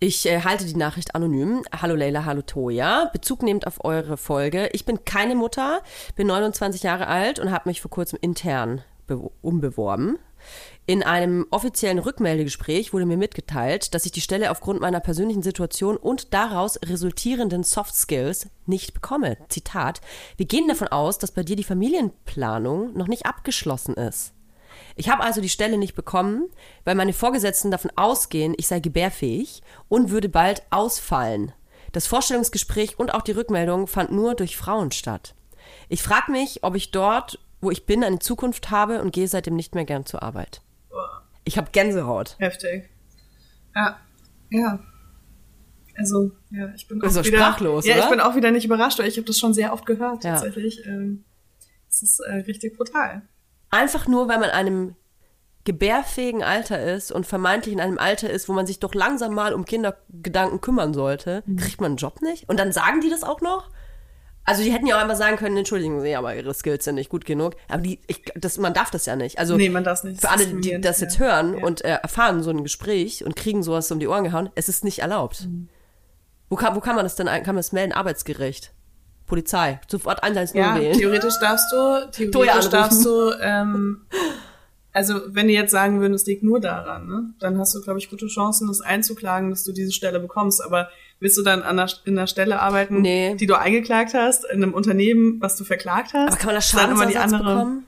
Ich 0.05 0.27
äh, 0.27 0.41
halte 0.41 0.65
die 0.65 0.75
Nachricht 0.75 1.15
anonym. 1.15 1.63
Hallo 1.81 1.95
Leila, 1.95 2.25
hallo 2.25 2.43
Toja. 2.43 3.09
Bezug 3.13 3.45
nehmend 3.45 3.69
auf 3.69 3.85
eure 3.85 4.17
Folge. 4.17 4.69
Ich 4.73 4.85
bin 4.85 5.05
keine 5.05 5.37
Mutter, 5.37 5.81
bin 6.17 6.27
29 6.27 6.83
Jahre 6.83 7.07
alt 7.07 7.39
und 7.39 7.53
habe 7.53 7.69
mich 7.69 7.81
vor 7.81 7.93
kurzem 7.93 8.19
intern 8.21 8.83
be- 9.07 9.31
umbeworben. 9.43 10.19
In 10.87 11.05
einem 11.05 11.47
offiziellen 11.53 12.01
Rückmeldegespräch 12.01 12.93
wurde 12.93 13.07
mir 13.07 13.17
mitgeteilt, 13.17 13.95
dass 13.95 14.05
ich 14.05 14.11
die 14.11 14.21
Stelle 14.21 14.51
aufgrund 14.51 14.81
meiner 14.81 14.99
persönlichen 14.99 15.45
Situation 15.45 15.97
und 15.97 16.35
daraus 16.35 16.81
resultierenden 16.85 17.63
Soft 17.63 17.95
Skills 17.95 18.49
nicht 18.67 18.95
bekomme. 18.95 19.37
Zitat: 19.51 20.01
Wir 20.37 20.47
gehen 20.47 20.67
davon 20.67 20.89
aus, 20.89 21.19
dass 21.19 21.31
bei 21.31 21.45
dir 21.45 21.55
die 21.55 21.63
Familienplanung 21.63 22.93
noch 22.95 23.07
nicht 23.07 23.25
abgeschlossen 23.25 23.95
ist. 23.95 24.33
Ich 24.97 25.09
habe 25.09 25.23
also 25.23 25.41
die 25.41 25.49
Stelle 25.49 25.79
nicht 25.79 25.95
bekommen, 25.95 26.49
weil 26.85 26.95
meine 26.95 27.13
Vorgesetzten 27.13 27.71
davon 27.71 27.91
ausgehen, 27.97 28.55
ich 28.57 28.67
sei 28.69 28.81
gebärfähig 28.81 29.63
und 29.89 30.11
würde 30.11 30.29
bald 30.29 30.63
ausfallen. 30.71 31.53
Das 31.93 32.07
Vorstellungsgespräch 32.07 32.99
und 32.99 33.13
auch 33.15 33.23
die 33.23 33.33
Rückmeldung 33.33 33.87
fand 33.87 34.13
nur 34.13 34.35
durch 34.35 34.57
Frauen 34.57 34.91
statt. 34.93 35.35
Ich 35.89 36.03
frage 36.03 36.33
mich, 36.33 36.63
ob 36.65 36.75
ich 36.75 36.91
dort, 36.91 37.39
wo 37.61 37.71
ich 37.71 37.87
bin, 37.87 38.03
eine 38.05 38.19
Zukunft 38.19 38.71
habe 38.71 39.03
und 39.03 39.13
gehe 39.13 39.29
seitdem 39.29 39.57
nicht 39.57 39.75
mehr 39.75 39.85
gern 39.85 40.07
zur 40.07 40.23
Arbeit. 40.23 40.63
Ich 41.45 41.59
habe 41.59 41.71
Gänsehaut. 41.73 42.37
Heftig. 42.39 42.89
Ja, 43.75 43.99
ja. 44.51 44.81
Also, 45.97 46.31
ja, 46.51 46.73
ich 46.75 46.89
bin 46.89 46.99
bist 47.01 47.17
auch 47.19 47.23
doch 47.23 47.27
wieder, 47.29 47.39
sprachlos, 47.39 47.87
Ja, 47.87 47.95
oder? 47.97 48.05
ich 48.05 48.11
bin 48.11 48.21
auch 48.21 48.35
wieder 48.35 48.51
nicht 48.51 48.65
überrascht, 48.65 48.99
weil 48.99 49.09
ich 49.09 49.17
habe 49.19 49.27
das 49.27 49.39
schon 49.39 49.53
sehr 49.53 49.73
oft 49.73 49.85
gehört, 49.85 50.25
Ja. 50.25 50.33
tatsächlich. 50.35 50.85
Ähm, 50.87 51.25
Es 51.91 52.03
ist 52.03 52.21
äh, 52.21 52.37
richtig 52.47 52.77
brutal. 52.79 53.23
Einfach 53.73 54.07
nur, 54.07 54.29
weil 54.29 54.39
man 54.39 54.51
in 54.51 54.55
einem 54.55 54.97
gebärfähigen 55.65 56.43
Alter 56.43 56.83
ist 56.95 57.11
und 57.13 57.27
vermeintlich 57.27 57.73
in 57.73 57.81
einem 57.81 57.99
Alter 57.99 58.29
ist, 58.31 58.49
wo 58.49 58.53
man 58.53 58.67
sich 58.67 58.81
doch 58.81 58.95
langsam 58.95 59.33
mal 59.35 59.55
um 59.55 59.65
Kindergedanken 59.65 60.61
kümmern 60.61 60.93
sollte, 60.93 61.43
kriegt 61.57 61.81
man 61.81 61.93
einen 61.93 61.97
Job 61.97 62.21
nicht? 62.23 62.49
Und 62.49 62.59
dann 62.61 62.73
sagen 62.73 63.01
die 63.01 63.11
das 63.11 63.23
auch 63.25 63.41
noch? 63.41 63.71
Also 64.45 64.65
die 64.65 64.73
hätten 64.73 64.87
ja 64.89 64.97
auch 64.97 65.01
einfach 65.01 65.15
sagen 65.17 65.37
können, 65.37 65.57
entschuldigen 65.57 66.01
Sie, 66.01 66.17
aber 66.17 66.35
Ihre 66.35 66.53
Skills 66.53 66.85
sind 66.85 66.97
nicht 66.97 67.11
gut 67.11 67.25
genug. 67.25 67.55
Aber 67.69 67.81
die, 67.81 68.01
ich, 68.09 68.25
das, 68.35 68.59
man 68.59 68.75
darf 68.75 68.91
das 68.91 69.07
ja 69.07 69.15
nicht. 69.15 69.39
Also 69.39 69.57
Nee, 69.57 69.69
man 69.69 69.85
darf 69.85 70.03
nicht. 70.03 70.21
für 70.21 70.31
alle, 70.31 70.47
die 70.47 70.81
das 70.81 71.01
jetzt 71.01 71.19
Ja. 71.19 71.27
hören 71.27 71.59
Ja. 71.59 71.65
und 71.65 71.85
äh, 71.85 71.91
erfahren 72.03 72.43
so 72.43 72.51
ein 72.51 72.65
Gespräch 72.65 73.25
und 73.25 73.37
kriegen 73.37 73.63
sowas 73.63 73.89
um 73.93 74.01
die 74.01 74.09
Ohren 74.09 74.25
gehauen, 74.25 74.51
es 74.57 74.69
ist 74.69 74.83
nicht 74.83 74.99
erlaubt. 74.99 75.47
Mhm. 75.47 75.69
Wo, 76.51 76.57
kann, 76.57 76.75
wo 76.75 76.81
kann 76.81 76.97
man 76.97 77.05
das 77.05 77.15
denn, 77.15 77.29
kann 77.29 77.43
man 77.47 77.57
das 77.57 77.71
melden? 77.71 77.93
Arbeitsgericht, 77.93 78.75
Polizei, 79.27 79.81
sofort 79.89 80.23
110 80.23 80.61
Ja, 80.61 80.75
wählen. 80.77 80.97
theoretisch 80.99 81.35
darfst 81.41 81.73
du, 81.73 82.11
theoretisch 82.11 82.69
darfst 82.69 83.05
du, 83.05 83.31
ähm, 83.41 84.03
also 84.93 85.21
wenn 85.29 85.49
die 85.49 85.55
jetzt 85.55 85.71
sagen 85.71 86.01
würden, 86.01 86.13
es 86.13 86.27
liegt 86.27 86.43
nur 86.43 86.61
daran, 86.61 87.07
ne, 87.09 87.25
dann 87.41 87.59
hast 87.59 87.75
du, 87.75 87.81
glaube 87.81 87.99
ich, 87.99 88.11
gute 88.11 88.27
Chancen, 88.27 88.69
das 88.69 88.83
einzuklagen, 88.83 89.49
dass 89.51 89.65
du 89.65 89.73
diese 89.73 89.93
Stelle 89.93 90.21
bekommst. 90.21 90.63
Aber 90.63 90.91
willst 91.19 91.39
du 91.39 91.43
dann 91.43 91.63
an 91.63 91.79
der, 91.79 91.89
in 92.05 92.19
einer 92.19 92.27
Stelle 92.27 92.61
arbeiten, 92.61 93.01
Nee. 93.01 93.35
die 93.37 93.47
du 93.47 93.59
eingeklagt 93.59 94.13
hast, 94.13 94.45
in 94.45 94.63
einem 94.63 94.75
Unternehmen, 94.75 95.41
was 95.41 95.57
du 95.57 95.65
verklagt 95.65 96.13
hast? 96.13 96.29
aber 96.29 96.37
kann 96.37 96.47
man 96.47 96.55
da 96.55 96.59
ist 96.59 96.75
dann 96.77 96.91
immer 96.91 97.07
die 97.07 97.13
Schadensersatz 97.15 97.41
andere, 97.41 97.55
bekommen? 97.55 97.85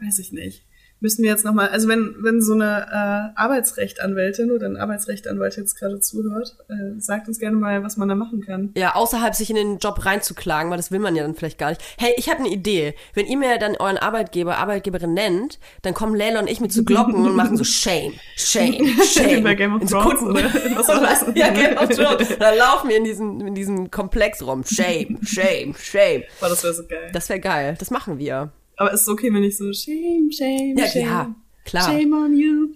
Weiß 0.00 0.18
ich 0.18 0.32
nicht. 0.32 0.65
Müssen 1.00 1.22
wir 1.22 1.30
jetzt 1.30 1.44
nochmal, 1.44 1.68
also 1.68 1.88
wenn, 1.88 2.14
wenn 2.20 2.40
so 2.40 2.54
eine 2.54 2.86
äh, 3.34 3.38
Arbeitsrechtanwältin 3.38 4.50
oder 4.50 4.66
ein 4.66 4.78
Arbeitsrechtanwalt 4.78 5.56
jetzt 5.58 5.78
gerade 5.78 6.00
zuhört, 6.00 6.56
äh, 6.68 6.98
sagt 6.98 7.28
uns 7.28 7.38
gerne 7.38 7.58
mal, 7.58 7.82
was 7.82 7.98
man 7.98 8.08
da 8.08 8.14
machen 8.14 8.40
kann. 8.40 8.72
Ja, 8.76 8.94
außerhalb 8.94 9.34
sich 9.34 9.50
in 9.50 9.56
den 9.56 9.78
Job 9.78 10.06
reinzuklagen, 10.06 10.70
weil 10.70 10.78
das 10.78 10.90
will 10.90 10.98
man 10.98 11.14
ja 11.14 11.22
dann 11.22 11.34
vielleicht 11.34 11.58
gar 11.58 11.68
nicht. 11.68 11.82
Hey, 11.98 12.14
ich 12.16 12.30
habe 12.30 12.40
eine 12.40 12.48
Idee. 12.48 12.94
Wenn 13.12 13.26
ihr 13.26 13.36
mir 13.36 13.58
dann 13.58 13.76
euren 13.76 13.98
Arbeitgeber, 13.98 14.56
Arbeitgeberin 14.56 15.12
nennt, 15.12 15.58
dann 15.82 15.92
kommen 15.92 16.14
Leila 16.14 16.40
und 16.40 16.48
ich 16.48 16.60
mit 16.60 16.72
so 16.72 16.82
Glocken 16.82 17.26
und 17.26 17.36
machen 17.36 17.58
so 17.58 17.64
Shame, 17.86 18.14
Shame, 18.36 18.86
Shame. 19.02 19.42
Bei 19.42 19.54
Game 19.54 19.76
of 19.76 19.86
so 19.86 20.00
Thrones, 20.00 20.22
oder? 20.22 20.44
Was 20.76 20.88
war 20.88 21.00
das? 21.00 21.26
ja, 21.34 21.50
Game 21.50 21.76
of 21.76 21.90
Thrones. 21.90 22.30
Und 22.30 22.40
dann 22.40 22.56
laufen 22.56 22.88
wir 22.88 22.96
in 22.96 23.04
diesem, 23.04 23.40
in 23.46 23.54
diesem 23.54 23.90
Komplex 23.90 24.42
rum. 24.42 24.64
Shame, 24.64 25.18
Shame, 25.22 25.74
Shame. 25.78 26.22
Boah, 26.40 26.48
das 26.48 26.64
wäre 26.64 26.72
so 26.72 26.86
geil. 26.86 27.10
Das 27.12 27.28
wäre 27.28 27.40
geil. 27.40 27.76
Das 27.78 27.90
machen 27.90 28.18
wir. 28.18 28.50
Aber 28.76 28.92
ist 28.92 29.02
es 29.02 29.08
okay, 29.08 29.32
wenn 29.32 29.42
ich 29.42 29.56
so 29.56 29.72
shame, 29.72 30.30
shame, 30.30 30.76
Ja, 30.76 30.86
shame. 30.86 31.02
ja, 31.06 31.34
klar. 31.64 31.84
Shame 31.84 32.12
on 32.12 32.36
you. 32.36 32.68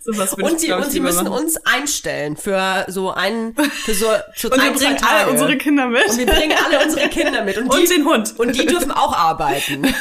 so 0.01 0.17
was 0.17 0.35
Und 0.35 0.63
ich, 0.63 0.69
ich, 0.69 0.75
und 0.75 0.91
sie 0.91 1.01
müssen 1.01 1.25
machen. 1.25 1.45
uns 1.45 1.57
einstellen 1.67 2.37
für 2.37 2.87
so 2.89 3.11
einen, 3.11 3.55
für 3.55 3.95
so, 3.95 4.07
zu 4.37 4.49
Und 4.51 4.57
wir 4.57 4.63
ein, 4.71 4.77
zwei 4.77 4.95
bringen 4.95 5.05
alle 5.05 5.31
unsere 5.31 5.57
Kinder 5.59 5.89
mit. 5.89 6.09
Und 6.09 6.19
wir 6.19 6.27
bringen 6.27 6.57
alle 6.65 6.85
unsere 6.85 7.09
Kinder 7.09 7.45
mit. 7.45 7.59
Und, 7.59 7.69
Und 7.71 7.81
die, 7.83 7.87
den 7.87 8.05
Hund. 8.07 8.35
Und 8.39 8.55
die 8.57 8.67
dürfen 8.67 8.91
auch 8.93 9.15
arbeiten. 9.17 9.87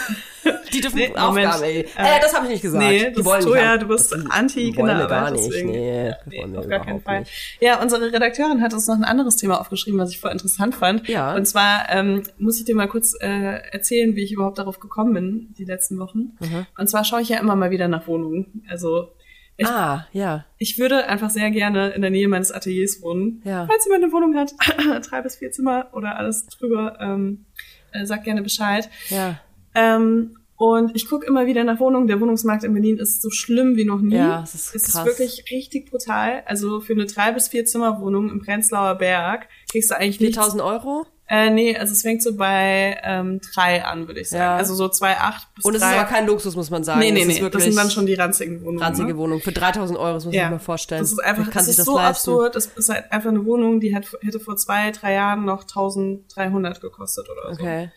Die 0.74 0.82
dürfen 0.82 0.98
Nee, 0.98 1.14
Moment. 1.18 1.48
Aufgaben. 1.48 1.64
Ey. 1.64 1.80
Äh, 1.82 1.84
Äh, 2.18 2.20
das 2.22 2.34
habe 2.36 2.46
ich 2.46 2.52
nicht 2.52 2.62
gesagt. 2.62 2.84
Nee, 2.84 3.12
die 3.12 3.26
wollen 3.26 3.40
ist 3.40 3.46
nicht 3.46 3.58
haben. 3.58 3.80
du 3.80 3.88
bist 3.88 4.14
Anti-Kinderarbeit. 4.30 4.78
wollen 4.78 5.00
wir 5.00 5.08
gar 5.08 5.32
nicht. 5.32 5.46
deswegen. 5.48 5.72
Nee, 5.72 6.14
nee, 6.26 6.42
wollen 6.42 6.58
auf 6.58 6.68
gar 6.68 6.86
keinen 6.86 7.02
Fall. 7.02 7.20
nicht. 7.22 7.32
Ja, 7.62 7.82
unsere 7.82 8.12
Redakteurin 8.12 8.62
hat 8.62 8.74
uns 8.74 8.88
noch 8.88 8.96
ein 8.96 9.04
anderes 9.04 9.36
Thema 9.38 9.60
aufgeschrieben, 9.60 10.00
was 10.00 10.12
ich 10.12 10.20
voll 10.20 10.32
interessant 10.32 10.76
fand. 10.76 11.08
Ja. 11.08 11.36
Und 11.36 11.46
zwar 11.46 11.88
ähm, 11.90 12.24
muss 12.38 12.58
ich 12.60 12.66
dir 12.66 12.76
mal 12.76 12.88
kurz 12.88 13.16
äh, 13.20 13.60
erzählen, 13.72 14.16
wie 14.16 14.24
ich 14.24 14.32
überhaupt 14.34 14.58
darauf 14.58 14.80
gekommen 14.80 15.14
bin, 15.14 15.54
die 15.58 15.66
letzten 15.66 15.98
Wochen. 16.00 16.38
Mhm. 16.40 16.66
Und 16.78 16.88
zwar 16.90 17.04
schaue 17.04 17.22
ich 17.22 17.30
ja 17.30 17.40
immer 17.40 17.56
mal 17.56 17.72
wieder 17.72 17.88
nach 17.88 18.08
Wohnungen. 18.08 18.64
Also 18.70 19.12
ich, 19.60 19.66
Ah, 19.68 20.06
ja. 20.12 20.46
ich 20.60 20.78
würde 20.78 21.08
einfach 21.08 21.32
sehr 21.32 21.50
gerne 21.50 21.90
in 21.90 22.02
der 22.04 22.12
Nähe 22.12 22.28
meines 22.28 22.52
Ateliers 22.52 23.02
wohnen. 23.02 23.42
Ja. 23.44 23.66
Falls 23.66 23.86
jemand 23.86 24.04
eine 24.04 24.14
Wohnung 24.14 24.36
hat, 24.36 24.54
drei 25.10 25.22
bis 25.22 25.38
vier 25.38 25.50
Zimmer 25.52 25.88
oder 25.94 26.16
alles 26.18 26.46
drüber, 26.46 26.98
ähm, 27.02 27.46
äh, 27.92 28.06
sagt 28.06 28.26
gerne 28.26 28.44
Bescheid. 28.44 28.88
Ja. 29.10 29.40
Ähm, 29.74 30.37
und 30.58 30.96
ich 30.96 31.08
gucke 31.08 31.26
immer 31.26 31.46
wieder 31.46 31.64
nach 31.64 31.80
Wohnungen. 31.80 32.08
Der 32.08 32.20
Wohnungsmarkt 32.20 32.64
in 32.64 32.74
Berlin 32.74 32.98
ist 32.98 33.22
so 33.22 33.30
schlimm 33.30 33.76
wie 33.76 33.86
noch 33.86 34.02
nie. 34.02 34.16
Ja, 34.16 34.42
es 34.44 34.56
ist 34.56 34.76
es 34.76 34.84
ist 34.84 34.92
krass. 34.92 35.06
wirklich 35.06 35.46
richtig 35.52 35.92
brutal. 35.92 36.44
Also 36.48 36.82
für 36.82 36.94
eine 36.94 37.06
drei 37.06 37.32
bis 37.32 37.50
vier 37.50 37.66
Zimmer 37.66 38.02
Wohnung 38.02 38.32
im 38.32 38.42
Prenzlauer 38.42 38.96
Berg 38.96 39.48
kriegst 39.72 39.92
du 39.92 39.96
eigentlich 39.96 40.20
nichts. 40.20 40.36
4000 40.36 40.64
Euro? 40.64 41.06
Äh, 41.30 41.52
nee, 41.52 41.78
also 41.78 41.92
es 41.92 42.02
fängt 42.02 42.24
so 42.24 42.36
bei 42.36 42.98
ähm, 43.04 43.40
drei 43.54 43.84
an, 43.84 44.08
würde 44.08 44.22
ich 44.22 44.30
sagen. 44.30 44.42
Ja. 44.42 44.56
Also 44.56 44.74
so 44.74 44.88
zwei 44.88 45.18
acht 45.18 45.54
bis 45.54 45.66
Und 45.66 45.76
es 45.76 45.82
ist 45.82 45.88
aber 45.88 46.06
kein 46.06 46.26
Luxus, 46.26 46.56
muss 46.56 46.72
man 46.72 46.84
sagen. 46.84 47.02
nee, 47.02 47.12
nee, 47.12 47.26
das 47.26 47.40
nee. 47.40 47.50
Das 47.50 47.64
sind 47.64 47.76
dann 47.76 47.92
schon 47.92 48.06
die 48.06 48.14
ranzigen 48.14 48.62
Wohnungen. 48.62 48.82
ranzige 48.82 49.10
ne? 49.10 49.18
Wohnung. 49.18 49.42
Für 49.42 49.52
3000 49.52 50.00
Euro, 50.00 50.14
das 50.14 50.26
muss 50.26 50.34
man 50.34 50.42
sich 50.42 50.52
mal 50.52 50.60
vorstellen. 50.60 51.02
Das 51.02 51.12
ist 51.12 51.20
einfach, 51.20 51.52
das 51.52 51.68
ist 51.68 51.80
das 51.80 51.86
so 51.86 51.98
leisten? 51.98 52.10
absurd. 52.10 52.56
Das 52.56 52.68
ist 52.68 52.90
halt 52.90 53.12
einfach 53.12 53.30
eine 53.30 53.46
Wohnung, 53.46 53.80
die 53.80 53.94
hat, 53.94 54.06
hätte 54.22 54.40
vor 54.40 54.56
zwei, 54.56 54.90
drei 54.92 55.14
Jahren 55.14 55.46
noch 55.46 55.64
1300 55.64 56.82
gekostet 56.82 57.28
oder 57.30 57.54
so. 57.54 57.62
Okay. 57.62 57.92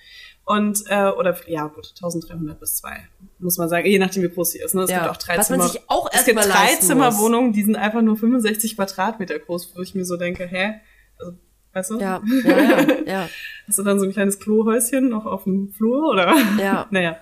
Und, 0.51 0.83
äh, 0.89 1.11
oder, 1.11 1.37
ja 1.49 1.67
gut, 1.69 1.93
1300 1.97 2.59
bis 2.59 2.77
2, 2.77 2.91
muss 3.39 3.57
man 3.59 3.69
sagen, 3.69 3.87
je 3.87 3.99
nachdem 3.99 4.23
wie 4.25 4.29
groß 4.31 4.51
sie 4.53 4.59
ist. 4.59 4.75
Ne? 4.75 4.83
Es 4.83 4.91
Ja. 4.91 5.01
gibt 5.01 5.11
auch 5.11 5.17
drei 5.17 5.37
Was 5.39 5.49
man 5.51 5.61
Zimmer. 5.61 5.71
sich 5.71 5.83
auch 5.89 6.09
es 6.13 6.25
gibt 6.25 6.39
drei 6.45 6.75
Zimmerwohnungen, 6.81 7.53
die 7.53 7.63
sind 7.63 7.77
einfach 7.77 8.03
nur 8.03 8.17
65 8.17 8.75
Quadratmeter 8.77 9.39
groß, 9.39 9.73
wo 9.77 9.81
ich 9.83 9.95
mir 9.95 10.05
so 10.05 10.17
denke, 10.17 10.47
hä? 10.47 10.81
Also, 11.19 11.33
weißt 11.73 11.91
du? 11.93 11.99
Ja, 12.01 12.21
ja, 12.45 12.59
ja, 12.59 12.87
ja. 13.07 13.29
Hast 13.69 13.79
du 13.79 13.83
dann 13.85 14.01
so 14.01 14.07
ein 14.07 14.13
kleines 14.13 14.41
Klohäuschen 14.41 15.09
noch 15.09 15.25
auf 15.27 15.45
dem 15.45 15.71
Flur 15.73 16.11
oder? 16.11 16.35
Ja. 16.59 16.87
naja. 16.91 17.17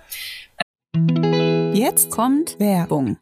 Jetzt 1.75 2.11
kommt 2.11 2.59
Werbung. 2.59 3.19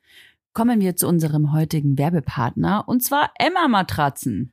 Kommen 0.54 0.80
wir 0.80 0.96
zu 0.96 1.06
unserem 1.08 1.52
heutigen 1.52 1.98
Werbepartner 1.98 2.84
und 2.86 3.02
zwar 3.02 3.30
Emma 3.38 3.66
Matratzen. 3.68 4.52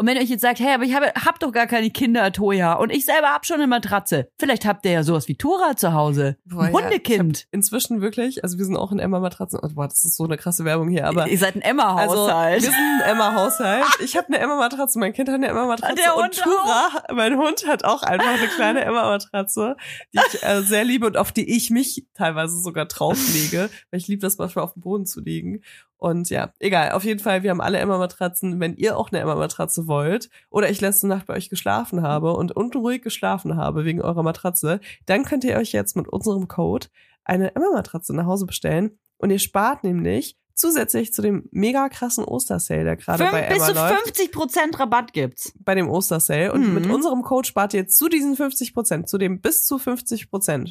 Und 0.00 0.06
wenn 0.06 0.16
ihr 0.16 0.22
euch 0.22 0.30
jetzt 0.30 0.40
sagt, 0.40 0.60
hey, 0.60 0.72
aber 0.72 0.84
ich 0.84 0.94
habe, 0.94 1.08
hab 1.08 1.38
doch 1.40 1.52
gar 1.52 1.66
keine 1.66 1.90
Kinder, 1.90 2.32
Toja, 2.32 2.72
und 2.72 2.88
ich 2.88 3.04
selber 3.04 3.34
hab 3.34 3.44
schon 3.44 3.56
eine 3.56 3.66
Matratze. 3.66 4.30
Vielleicht 4.38 4.64
habt 4.64 4.86
ihr 4.86 4.92
ja 4.92 5.02
sowas 5.02 5.28
wie 5.28 5.34
Tora 5.34 5.76
zu 5.76 5.92
Hause. 5.92 6.38
Boah, 6.46 6.62
Ein 6.62 6.72
ja, 6.72 6.80
Hundekind. 6.80 7.40
hab 7.40 7.46
Inzwischen 7.50 8.00
wirklich, 8.00 8.42
also 8.42 8.56
wir 8.56 8.64
sind 8.64 8.78
auch 8.78 8.92
in 8.92 8.98
Emma-Matratzen. 8.98 9.60
Oh, 9.62 9.68
boah, 9.74 9.86
das 9.86 10.02
ist 10.06 10.16
so 10.16 10.24
eine 10.24 10.38
krasse 10.38 10.64
Werbung 10.64 10.88
hier, 10.88 11.06
aber. 11.06 11.28
Ihr 11.28 11.36
seid 11.36 11.54
ein 11.54 11.60
Emma-Haushalt. 11.60 12.54
Also, 12.54 12.68
wir 12.68 12.72
sind 12.72 13.02
ein 13.02 13.10
Emma-Haushalt. 13.10 13.84
Ich 14.02 14.16
habe 14.16 14.28
eine 14.28 14.38
Emma-Matratze, 14.38 14.98
mein 14.98 15.12
Kind 15.12 15.28
hat 15.28 15.34
eine 15.34 15.48
Emma-Matratze. 15.48 15.96
Der 15.96 16.16
und 16.16 16.22
Hund 16.22 16.36
Tura, 16.36 16.88
mein 17.12 17.36
Hund, 17.36 17.66
hat 17.66 17.84
auch 17.84 18.02
einfach 18.02 18.26
eine 18.26 18.46
kleine 18.46 18.82
Emma-Matratze, 18.82 19.76
die 20.14 20.18
ich 20.32 20.42
äh, 20.42 20.62
sehr 20.62 20.84
liebe 20.84 21.06
und 21.06 21.18
auf 21.18 21.30
die 21.30 21.54
ich 21.54 21.68
mich 21.68 22.06
teilweise 22.14 22.58
sogar 22.58 22.86
drauflege, 22.86 23.68
weil 23.90 24.00
ich 24.00 24.08
liebe 24.08 24.22
das 24.22 24.38
manchmal 24.38 24.64
auf 24.64 24.72
dem 24.72 24.80
Boden 24.80 25.04
zu 25.04 25.20
liegen. 25.20 25.60
Und 26.00 26.30
ja, 26.30 26.54
egal. 26.60 26.92
Auf 26.92 27.04
jeden 27.04 27.20
Fall, 27.20 27.42
wir 27.42 27.50
haben 27.50 27.60
alle 27.60 27.76
Emma-Matratzen. 27.76 28.58
Wenn 28.58 28.74
ihr 28.74 28.96
auch 28.96 29.12
eine 29.12 29.20
Emma-Matratze 29.20 29.86
wollt 29.90 30.30
oder 30.48 30.70
ich 30.70 30.80
letzte 30.80 31.06
Nacht 31.06 31.26
bei 31.26 31.34
euch 31.34 31.50
geschlafen 31.50 32.00
habe 32.00 32.32
und 32.32 32.52
unruhig 32.52 33.02
geschlafen 33.02 33.56
habe 33.56 33.84
wegen 33.84 34.00
eurer 34.00 34.22
Matratze, 34.22 34.80
dann 35.04 35.24
könnt 35.24 35.44
ihr 35.44 35.58
euch 35.58 35.72
jetzt 35.72 35.94
mit 35.96 36.08
unserem 36.08 36.48
Code 36.48 36.86
eine 37.24 37.54
Emma-Matratze 37.54 38.16
nach 38.16 38.24
Hause 38.24 38.46
bestellen. 38.46 38.98
Und 39.18 39.28
ihr 39.28 39.38
spart 39.38 39.84
nämlich 39.84 40.38
zusätzlich 40.60 41.12
zu 41.12 41.22
dem 41.22 41.48
mega 41.50 41.88
krassen 41.88 42.24
Ostersale, 42.24 42.84
der 42.84 42.96
gerade 42.96 43.24
bei 43.30 43.42
bis 43.48 43.56
Emma 43.56 43.66
zu 43.66 43.72
läuft, 43.72 44.02
50 44.04 44.32
Prozent 44.32 44.78
Rabatt 44.78 45.12
gibt's. 45.12 45.52
bei 45.58 45.74
dem 45.74 45.88
Ostersale. 45.88 46.52
Und 46.52 46.68
Mhm. 46.68 46.74
mit 46.74 46.86
unserem 46.90 47.22
Code 47.22 47.48
spart 47.48 47.74
ihr 47.74 47.88
zu 47.88 48.08
diesen 48.08 48.36
50 48.36 48.74
Prozent, 48.74 49.08
zu 49.08 49.18
dem 49.18 49.40
bis 49.40 49.64
zu 49.64 49.78
50 49.78 50.30
Prozent, 50.30 50.70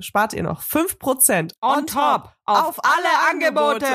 spart 0.00 0.32
ihr 0.34 0.42
noch 0.42 0.62
5 0.62 0.98
Prozent 0.98 1.54
On 1.62 1.86
top 1.86 2.32
auf 2.44 2.78
alle 2.84 3.30
Angebote. 3.30 3.86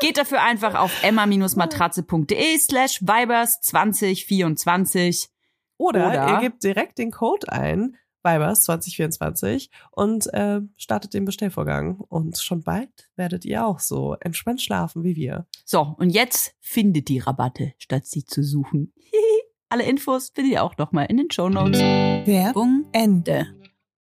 Geht 0.00 0.16
dafür 0.16 0.40
einfach 0.42 0.74
auf 0.74 0.90
emma-matratze.de 1.02 2.58
slash 2.58 3.00
vibers 3.02 3.60
2024. 3.60 5.28
Oder, 5.78 6.06
Oder- 6.08 6.28
ihr 6.28 6.38
gebt 6.40 6.62
direkt 6.62 6.98
den 6.98 7.10
Code 7.10 7.50
ein, 7.50 7.96
Vibers 8.22 8.62
2024 8.64 9.70
und 9.90 10.32
äh, 10.32 10.60
startet 10.76 11.14
den 11.14 11.24
Bestellvorgang. 11.24 12.00
Und 12.08 12.38
schon 12.38 12.62
bald 12.62 12.90
werdet 13.16 13.44
ihr 13.44 13.66
auch 13.66 13.80
so 13.80 14.16
entspannt 14.20 14.62
schlafen 14.62 15.04
wie 15.04 15.16
wir. 15.16 15.46
So, 15.64 15.94
und 15.98 16.10
jetzt 16.10 16.54
findet 16.60 17.08
die 17.08 17.18
Rabatte, 17.18 17.74
statt 17.78 18.06
sie 18.06 18.24
zu 18.24 18.42
suchen. 18.42 18.92
Alle 19.68 19.84
Infos 19.84 20.30
findet 20.34 20.52
ihr 20.52 20.62
auch 20.62 20.76
nochmal 20.76 21.06
in 21.08 21.16
den 21.16 21.30
Shownotes. 21.30 21.80
Werbung 21.80 22.86
Ende. 22.92 23.46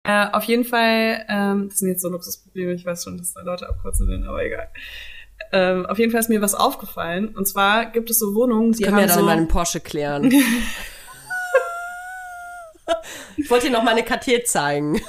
Äh, 0.03 0.27
auf 0.31 0.43
jeden 0.45 0.63
Fall, 0.63 1.25
ähm, 1.29 1.69
das 1.69 1.79
sind 1.79 1.89
jetzt 1.89 2.01
so 2.01 2.09
Luxusprobleme, 2.09 2.73
ich 2.73 2.85
weiß 2.85 3.03
schon, 3.03 3.17
dass 3.17 3.33
da 3.33 3.41
Leute 3.41 3.69
abkürzen 3.69 4.07
sind, 4.07 4.25
aber 4.25 4.43
egal. 4.43 4.67
Ähm, 5.51 5.85
auf 5.85 5.99
jeden 5.99 6.11
Fall 6.11 6.19
ist 6.19 6.29
mir 6.29 6.41
was 6.41 6.55
aufgefallen. 6.55 7.35
Und 7.35 7.47
zwar 7.47 7.85
gibt 7.91 8.09
es 8.09 8.19
so 8.19 8.35
Wohnungen, 8.35 8.71
die 8.71 8.83
Können 8.83 8.97
wir 8.97 9.03
haben 9.03 9.09
dann 9.09 9.19
so... 9.19 9.25
mal 9.25 9.37
einen 9.37 9.47
Porsche 9.47 9.79
klären. 9.79 10.31
ich 13.37 13.49
wollte 13.49 13.67
dir 13.67 13.73
noch 13.73 13.83
meine 13.83 14.03
Cartier 14.03 14.43
zeigen. 14.45 15.01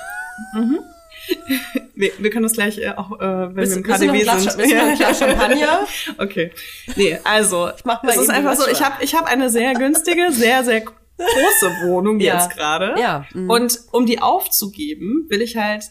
Wir, 1.94 2.10
wir 2.18 2.30
können 2.30 2.42
das 2.42 2.52
gleich 2.54 2.78
äh, 2.78 2.90
auch, 2.96 3.12
äh, 3.20 3.20
wenn 3.20 3.56
Willst- 3.56 3.72
wir 3.72 3.76
im 3.78 3.82
KDW 3.84 4.22
Glas- 4.22 4.42
sind. 4.44 4.58
willst 4.58 4.72
du 4.72 4.76
noch 4.76 4.84
ein 4.84 4.96
Glas 4.96 5.18
Champagner? 5.20 5.86
okay. 6.18 6.52
Nee, 6.96 7.18
also, 7.22 7.70
mach 7.84 8.02
mal 8.02 8.10
es 8.10 8.16
ist 8.22 8.30
einfach 8.30 8.54
so, 8.56 8.66
ich 8.68 8.82
habe 8.82 9.02
ich 9.04 9.14
hab 9.14 9.26
eine 9.26 9.48
sehr 9.50 9.74
günstige, 9.74 10.32
sehr, 10.32 10.64
sehr 10.64 10.80
große 10.80 11.70
Wohnung 11.86 12.18
Ja. 12.18 12.34
jetzt 12.34 12.50
gerade. 12.56 12.94
Ja, 12.98 13.24
mhm. 13.32 13.48
Und 13.48 13.78
um 13.92 14.06
die 14.06 14.20
aufzugeben, 14.20 15.26
will 15.28 15.42
ich 15.42 15.56
halt, 15.56 15.84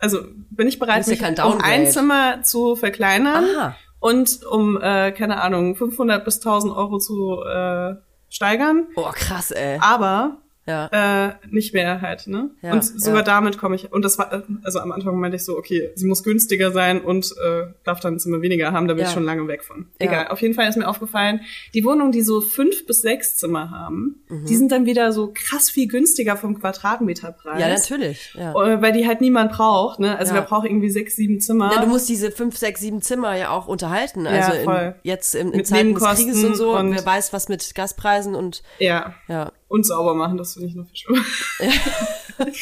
also 0.00 0.22
bin 0.50 0.66
ich 0.66 0.78
bereit, 0.78 1.06
mich 1.06 1.20
um 1.22 1.60
ein. 1.62 1.86
Zimmer 1.86 2.42
zu 2.42 2.74
verkleinern 2.74 3.44
Aha. 3.56 3.76
und 4.00 4.40
um, 4.50 4.76
äh, 4.80 5.12
keine 5.12 5.40
Ahnung, 5.40 5.76
500 5.76 6.24
bis 6.24 6.38
1000 6.38 6.74
Euro 6.74 6.98
zu 6.98 7.42
äh, 7.44 7.94
steigern. 8.28 8.88
Boah, 8.96 9.12
krass, 9.12 9.52
ey. 9.52 9.78
Aber 9.80 10.38
Ja. 10.68 11.28
äh, 11.28 11.32
nicht 11.50 11.74
mehr 11.74 12.00
halt, 12.00 12.26
ne? 12.26 12.50
Ja, 12.62 12.72
und 12.74 12.84
sogar 12.84 13.20
ja. 13.20 13.24
damit 13.24 13.58
komme 13.58 13.74
ich, 13.74 13.90
und 13.92 14.04
das 14.04 14.18
war, 14.18 14.44
also 14.62 14.78
am 14.80 14.92
Anfang 14.92 15.18
meinte 15.18 15.36
ich 15.36 15.44
so, 15.44 15.56
okay, 15.56 15.90
sie 15.94 16.06
muss 16.06 16.22
günstiger 16.22 16.70
sein 16.70 17.00
und 17.00 17.34
äh, 17.44 17.66
darf 17.84 18.00
dann 18.00 18.14
ein 18.14 18.18
Zimmer 18.18 18.42
weniger 18.42 18.72
haben, 18.72 18.86
da 18.86 18.94
bin 18.94 19.04
ich 19.04 19.10
schon 19.10 19.24
lange 19.24 19.48
weg 19.48 19.64
von. 19.64 19.86
Egal, 19.98 20.28
auf 20.28 20.40
jeden 20.42 20.54
Fall 20.54 20.68
ist 20.68 20.76
mir 20.76 20.86
aufgefallen, 20.86 21.40
die 21.74 21.84
Wohnungen, 21.84 22.12
die 22.12 22.22
so 22.22 22.40
fünf 22.40 22.86
bis 22.86 23.02
sechs 23.02 23.36
Zimmer 23.36 23.70
haben, 23.70 24.22
Mhm. 24.28 24.44
die 24.46 24.56
sind 24.56 24.70
dann 24.70 24.84
wieder 24.86 25.10
so 25.12 25.32
krass 25.34 25.70
viel 25.70 25.88
günstiger 25.88 26.36
vom 26.36 26.60
Quadratmeterpreis. 26.60 27.60
Ja, 27.60 27.68
natürlich. 27.68 28.34
Ja. 28.34 28.50
Äh, 28.52 28.82
Weil 28.82 28.92
die 28.92 29.06
halt 29.06 29.20
niemand 29.20 29.52
braucht, 29.52 30.00
ne? 30.00 30.16
Also 30.18 30.34
wer 30.34 30.42
braucht 30.42 30.66
irgendwie 30.66 30.90
sechs, 30.90 31.16
sieben 31.16 31.40
Zimmer? 31.40 31.72
Ja, 31.74 31.80
du 31.80 31.86
musst 31.88 32.08
diese 32.08 32.30
fünf, 32.30 32.56
sechs, 32.56 32.80
sieben 32.80 33.00
Zimmer 33.02 33.36
ja 33.36 33.50
auch 33.50 33.66
unterhalten. 33.68 34.26
Also 34.26 34.52
in, 34.52 34.94
jetzt 35.02 35.34
in, 35.34 35.48
in 35.52 35.56
Mit 35.58 35.66
Zeiten 35.66 35.94
des 35.94 36.02
Krieges 36.04 36.44
und 36.44 36.56
so. 36.56 36.76
und- 36.76 36.94
wer 36.94 37.04
weiß, 37.06 37.32
was 37.32 37.48
mit 37.48 37.74
Gaspreisen 37.74 38.34
und 38.34 38.62
ja. 38.78 39.14
ja. 39.28 39.52
Und 39.68 39.86
sauber 39.86 40.14
machen, 40.14 40.38
das 40.38 40.54
finde 40.54 40.68
ich 40.68 40.74
noch 40.74 40.86
viel 40.86 40.96
schlimmer. 40.96 41.24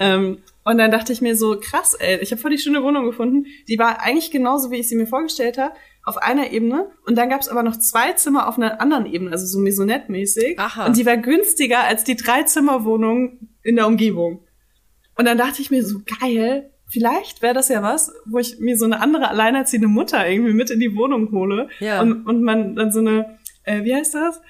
ähm, 0.00 0.38
und 0.64 0.78
dann 0.78 0.90
dachte 0.90 1.12
ich 1.12 1.20
mir 1.20 1.36
so, 1.36 1.58
krass, 1.60 1.94
ey, 1.94 2.18
ich 2.20 2.32
habe 2.32 2.42
voll 2.42 2.50
die 2.50 2.58
schöne 2.58 2.82
Wohnung 2.82 3.06
gefunden. 3.06 3.46
Die 3.68 3.78
war 3.78 4.00
eigentlich 4.00 4.32
genauso, 4.32 4.72
wie 4.72 4.76
ich 4.76 4.88
sie 4.88 4.96
mir 4.96 5.06
vorgestellt 5.06 5.58
habe, 5.58 5.74
auf 6.02 6.18
einer 6.18 6.50
Ebene. 6.50 6.90
Und 7.06 7.16
dann 7.16 7.28
gab 7.28 7.40
es 7.40 7.48
aber 7.48 7.62
noch 7.62 7.76
zwei 7.76 8.12
Zimmer 8.12 8.48
auf 8.48 8.58
einer 8.58 8.80
anderen 8.80 9.06
Ebene, 9.06 9.30
also 9.30 9.46
so 9.46 9.60
Maisonette-mäßig. 9.60 10.58
Und 10.86 10.96
die 10.96 11.06
war 11.06 11.16
günstiger 11.16 11.84
als 11.84 12.02
die 12.02 12.16
Drei-Zimmer-Wohnung 12.16 13.48
in 13.62 13.76
der 13.76 13.86
Umgebung. 13.86 14.44
Und 15.16 15.24
dann 15.24 15.38
dachte 15.38 15.62
ich 15.62 15.70
mir 15.70 15.84
so, 15.84 16.00
geil, 16.20 16.72
vielleicht 16.86 17.42
wäre 17.42 17.54
das 17.54 17.68
ja 17.68 17.82
was, 17.82 18.12
wo 18.24 18.38
ich 18.38 18.58
mir 18.58 18.76
so 18.76 18.84
eine 18.84 19.00
andere 19.00 19.28
alleinerziehende 19.28 19.88
Mutter 19.88 20.28
irgendwie 20.28 20.52
mit 20.52 20.70
in 20.70 20.80
die 20.80 20.96
Wohnung 20.96 21.30
hole. 21.30 21.68
Ja. 21.78 22.00
Und, 22.00 22.26
und 22.26 22.42
man 22.42 22.74
dann 22.74 22.90
so 22.90 23.00
eine, 23.00 23.38
äh, 23.62 23.84
wie 23.84 23.94
heißt 23.94 24.14
das? 24.14 24.40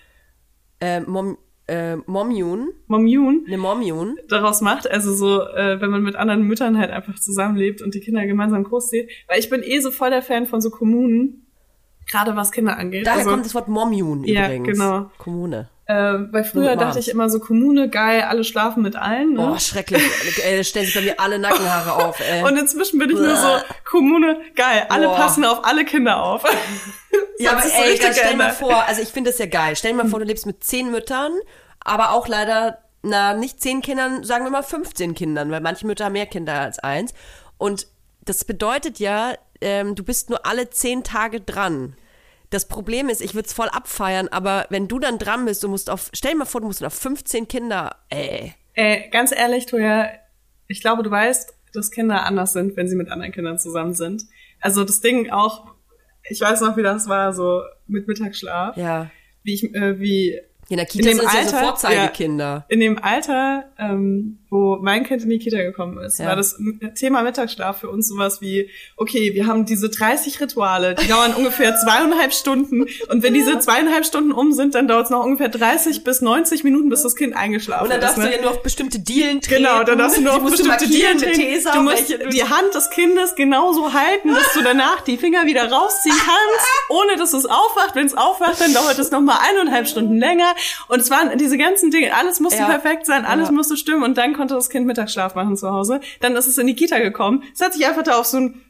Äh, 0.80 1.00
Mom, 1.00 1.38
äh, 1.68 1.96
Momjun, 1.96 2.68
Mommune. 2.86 3.40
eine 3.46 3.58
Momjun. 3.58 4.16
daraus 4.28 4.60
macht, 4.60 4.88
also 4.90 5.12
so, 5.12 5.42
äh, 5.42 5.80
wenn 5.80 5.90
man 5.90 6.02
mit 6.02 6.16
anderen 6.16 6.42
Müttern 6.42 6.78
halt 6.78 6.90
einfach 6.90 7.18
zusammenlebt 7.18 7.82
und 7.82 7.94
die 7.94 8.00
Kinder 8.00 8.24
gemeinsam 8.26 8.64
großzieht. 8.64 9.10
Weil 9.28 9.40
ich 9.40 9.50
bin 9.50 9.62
eh 9.62 9.80
so 9.80 9.90
voll 9.90 10.10
der 10.10 10.22
Fan 10.22 10.46
von 10.46 10.60
so 10.60 10.70
Kommunen, 10.70 11.46
gerade 12.10 12.36
was 12.36 12.52
Kinder 12.52 12.76
angeht. 12.76 13.06
Daher 13.06 13.18
also, 13.18 13.30
kommt 13.30 13.44
das 13.44 13.54
Wort 13.54 13.68
Momjun 13.68 14.24
Ja, 14.24 14.46
übrigens. 14.46 14.78
genau. 14.78 15.10
Kommune. 15.18 15.68
Äh, 15.88 15.94
weil 15.94 16.42
früher 16.42 16.74
Nur 16.74 16.76
dachte 16.76 16.98
ich 16.98 17.08
immer 17.08 17.28
so 17.30 17.38
Kommune, 17.38 17.88
geil, 17.88 18.22
alle 18.22 18.42
schlafen 18.42 18.82
mit 18.82 18.96
allen. 18.96 19.34
Ne? 19.34 19.52
Oh, 19.52 19.58
schrecklich. 19.58 20.02
ey, 20.44 20.64
stellen 20.64 20.86
sich 20.86 20.94
bei 20.94 21.00
mir 21.00 21.20
alle 21.20 21.38
Nackenhaare 21.38 21.92
auf, 22.04 22.18
ey. 22.20 22.42
und 22.42 22.56
inzwischen 22.56 22.98
bin 22.98 23.10
ich 23.10 23.16
nur 23.16 23.36
so, 23.36 23.58
Kommune, 23.84 24.40
geil, 24.56 24.86
alle 24.88 25.06
Boah. 25.06 25.16
passen 25.16 25.44
auf 25.44 25.64
alle 25.64 25.84
Kinder 25.84 26.20
auf. 26.20 26.42
ja, 27.38 27.50
aber 27.52 27.62
ey, 27.64 27.96
stell 27.96 28.10
mal 28.10 28.14
geändert. 28.14 28.54
vor, 28.56 28.84
also 28.84 29.00
ich 29.00 29.08
finde 29.10 29.30
das 29.30 29.38
ja 29.38 29.46
geil. 29.46 29.76
Stell 29.76 29.92
dir 29.92 29.98
mal 29.98 30.08
vor, 30.08 30.18
du 30.18 30.24
lebst 30.24 30.44
mit 30.44 30.64
zehn 30.64 30.90
Müttern, 30.90 31.32
aber 31.80 32.10
auch 32.10 32.26
leider, 32.26 32.78
na, 33.02 33.34
nicht 33.34 33.60
zehn 33.62 33.80
Kindern, 33.80 34.24
sagen 34.24 34.44
wir 34.44 34.50
mal 34.50 34.64
15 34.64 35.14
Kindern, 35.14 35.52
weil 35.52 35.60
manche 35.60 35.86
Mütter 35.86 36.06
haben 36.06 36.14
mehr 36.14 36.26
Kinder 36.26 36.60
als 36.60 36.80
eins. 36.80 37.14
Und 37.58 37.86
das 38.24 38.44
bedeutet 38.44 38.98
ja, 38.98 39.34
ähm, 39.60 39.94
du 39.94 40.02
bist 40.02 40.30
nur 40.30 40.44
alle 40.44 40.68
zehn 40.70 41.04
Tage 41.04 41.40
dran. 41.40 41.96
Das 42.50 42.68
Problem 42.68 43.08
ist, 43.08 43.20
ich 43.20 43.34
würde 43.34 43.46
es 43.46 43.52
voll 43.52 43.68
abfeiern, 43.68 44.28
aber 44.28 44.66
wenn 44.70 44.88
du 44.88 44.98
dann 44.98 45.18
dran 45.18 45.44
bist, 45.44 45.62
du 45.62 45.68
musst 45.68 45.90
auf, 45.90 46.10
stell 46.12 46.32
dir 46.32 46.38
mal 46.38 46.44
vor, 46.44 46.60
du 46.60 46.68
musst 46.68 46.84
auf 46.84 46.94
15 46.94 47.48
Kinder, 47.48 47.96
ey. 48.08 48.54
Ey, 48.74 49.08
ganz 49.10 49.32
ehrlich, 49.32 49.66
Toja, 49.66 50.08
ich 50.68 50.80
glaube, 50.80 51.02
du 51.02 51.10
weißt, 51.10 51.54
dass 51.72 51.90
Kinder 51.90 52.24
anders 52.24 52.52
sind, 52.52 52.76
wenn 52.76 52.88
sie 52.88 52.96
mit 52.96 53.08
anderen 53.10 53.32
Kindern 53.32 53.58
zusammen 53.58 53.94
sind. 53.94 54.24
Also 54.60 54.84
das 54.84 55.00
Ding 55.00 55.30
auch, 55.30 55.66
ich 56.28 56.40
weiß 56.40 56.60
noch, 56.60 56.76
wie 56.76 56.82
das 56.82 57.08
war, 57.08 57.32
so 57.32 57.62
mit 57.86 58.08
Mittagsschlaf. 58.08 58.76
Ja. 58.76 59.10
Wie 59.42 59.54
ich, 59.54 59.74
äh, 59.74 59.98
wie 60.00 60.40
In 60.68 60.76
der 60.76 60.86
Kita 60.86 61.08
dem 61.08 61.18
sind 61.18 61.26
es 61.26 61.34
ja 61.34 61.44
so 61.44 61.56
Alter, 61.56 61.66
Vorzeigekinder. 61.68 62.64
in 62.68 62.80
dem 62.80 63.02
Alter, 63.02 63.64
ähm, 63.78 64.38
wo 64.56 64.78
mein 64.80 65.04
Kind 65.04 65.22
in 65.22 65.30
die 65.30 65.38
Kita 65.38 65.58
gekommen 65.58 65.98
ist, 65.98 66.18
Ja. 66.18 66.26
war 66.26 66.36
das 66.36 66.56
Thema 66.94 67.22
Mittagsschlaf 67.22 67.80
für 67.80 67.90
uns 67.90 68.08
sowas 68.08 68.40
wie, 68.40 68.70
okay, 68.96 69.34
wir 69.34 69.46
haben 69.46 69.64
diese 69.66 69.88
30 69.90 70.40
Rituale, 70.40 70.94
die 70.94 71.06
dauern 71.08 71.34
ungefähr 71.36 71.76
zweieinhalb 71.76 72.32
Stunden 72.32 72.82
und 73.08 73.22
wenn 73.22 73.34
diese 73.34 73.58
zweieinhalb 73.58 74.04
Stunden 74.06 74.32
um 74.32 74.52
sind, 74.52 74.74
dann 74.74 74.88
dauert 74.88 75.04
es 75.06 75.10
noch 75.10 75.24
ungefähr 75.24 75.48
30 75.48 76.04
bis 76.04 76.20
90 76.22 76.64
Minuten, 76.64 76.88
bis 76.88 77.02
das 77.02 77.14
Kind 77.16 77.36
eingeschlafen 77.36 77.84
Und 77.84 77.90
dann 77.90 77.98
ist. 78.00 78.04
darfst 78.04 78.18
ne? 78.18 78.28
du 78.28 78.34
ja 78.36 78.42
nur 78.42 78.50
auf 78.50 78.62
bestimmte 78.62 78.98
Dielen 78.98 79.40
treten. 79.40 79.62
Genau, 79.62 79.82
dann 79.84 79.98
darfst 79.98 80.16
du 80.16 80.22
nur 80.22 80.32
Die 80.32 80.40
auf 80.40 80.50
bestimmte 80.50 80.88
Dielen 80.88 81.18
treten. 81.18 81.40
Tesa, 81.40 81.72
Du 81.72 81.82
musst 81.82 82.08
welche 82.08 82.18
du 82.24 82.28
die 82.30 82.42
Hand 82.44 82.74
des 82.74 82.90
Kindes 82.90 83.34
genauso 83.34 83.92
halten, 83.92 84.32
dass 84.34 84.52
du 84.54 84.62
danach 84.62 85.00
die 85.02 85.16
Finger 85.16 85.46
wieder 85.46 85.70
rausziehen 85.70 86.16
kannst, 86.24 86.66
ohne 86.88 87.16
dass 87.16 87.32
es 87.32 87.44
aufwacht. 87.46 87.94
Wenn 87.94 88.06
es 88.06 88.14
aufwacht, 88.16 88.60
dann 88.60 88.72
dauert 88.72 88.98
es 88.98 89.10
nochmal 89.10 89.38
eineinhalb 89.48 89.86
Stunden 89.88 90.18
länger. 90.18 90.54
Und 90.88 91.00
es 91.00 91.10
waren 91.10 91.36
diese 91.38 91.58
ganzen 91.58 91.90
Dinge, 91.90 92.14
alles 92.14 92.40
musste 92.40 92.60
Ja. 92.60 92.66
perfekt 92.68 93.06
sein, 93.06 93.24
alles 93.24 93.48
Ja. 93.48 93.52
musste 93.54 93.76
stimmen 93.76 94.02
und 94.02 94.16
dann 94.16 94.34
konnte 94.34 94.45
das 94.54 94.70
Kind 94.70 94.86
Mittagsschlaf 94.86 95.34
machen 95.34 95.56
zu 95.56 95.70
Hause. 95.70 96.00
Dann 96.20 96.36
ist 96.36 96.46
es 96.46 96.58
in 96.58 96.66
die 96.66 96.74
Kita 96.76 96.98
gekommen. 96.98 97.42
Es 97.54 97.60
hat 97.60 97.72
sich 97.74 97.84
einfach 97.86 98.02
da 98.04 98.16
auf 98.18 98.26
so 98.26 98.38
ein, 98.38 98.62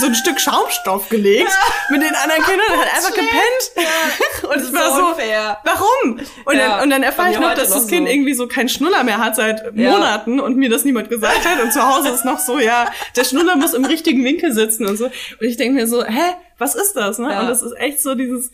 so 0.00 0.06
ein 0.06 0.14
Stück 0.14 0.38
Schaumstoff 0.40 1.08
gelegt 1.08 1.50
mit 1.90 2.02
den 2.02 2.14
anderen 2.14 2.42
Kindern 2.42 2.66
und 2.72 2.78
hat 2.84 2.94
einfach 2.94 3.14
gepennt. 3.14 4.50
Und 4.50 4.56
ist 4.62 4.72
war 4.72 4.96
so 4.96 5.06
unfair. 5.08 5.58
warum? 5.64 6.20
Und, 6.44 6.54
Ja. 6.56 6.68
dann, 6.76 6.82
und 6.84 6.90
dann 6.90 7.02
erfahre 7.02 7.30
ich 7.32 7.38
noch, 7.38 7.54
dass 7.54 7.70
das 7.72 7.86
Kind 7.88 8.06
so. 8.06 8.12
irgendwie 8.12 8.34
so 8.34 8.46
keinen 8.46 8.68
Schnuller 8.68 9.02
mehr 9.04 9.18
hat 9.18 9.34
seit 9.36 9.74
Ja. 9.74 9.90
Monaten 9.92 10.38
und 10.40 10.56
mir 10.56 10.68
das 10.70 10.84
niemand 10.84 11.08
gesagt 11.08 11.44
hat. 11.48 11.62
Und 11.62 11.72
zu 11.72 11.82
Hause 11.82 12.10
ist 12.10 12.24
noch 12.24 12.38
so, 12.38 12.58
ja, 12.58 12.86
der 13.16 13.24
Schnuller 13.24 13.56
muss 13.56 13.74
im 13.74 13.84
richtigen 13.84 14.22
Winkel 14.24 14.52
sitzen 14.52 14.86
und 14.86 14.96
so. 14.96 15.06
Und 15.06 15.12
ich 15.40 15.56
denke 15.56 15.74
mir 15.74 15.86
so, 15.88 16.04
hä, 16.04 16.34
was 16.58 16.74
ist 16.74 16.94
das? 16.94 17.18
Ne? 17.18 17.26
Und 17.40 17.46
das 17.48 17.62
ist 17.62 17.72
echt 17.78 18.00
so 18.02 18.14
dieses 18.14 18.50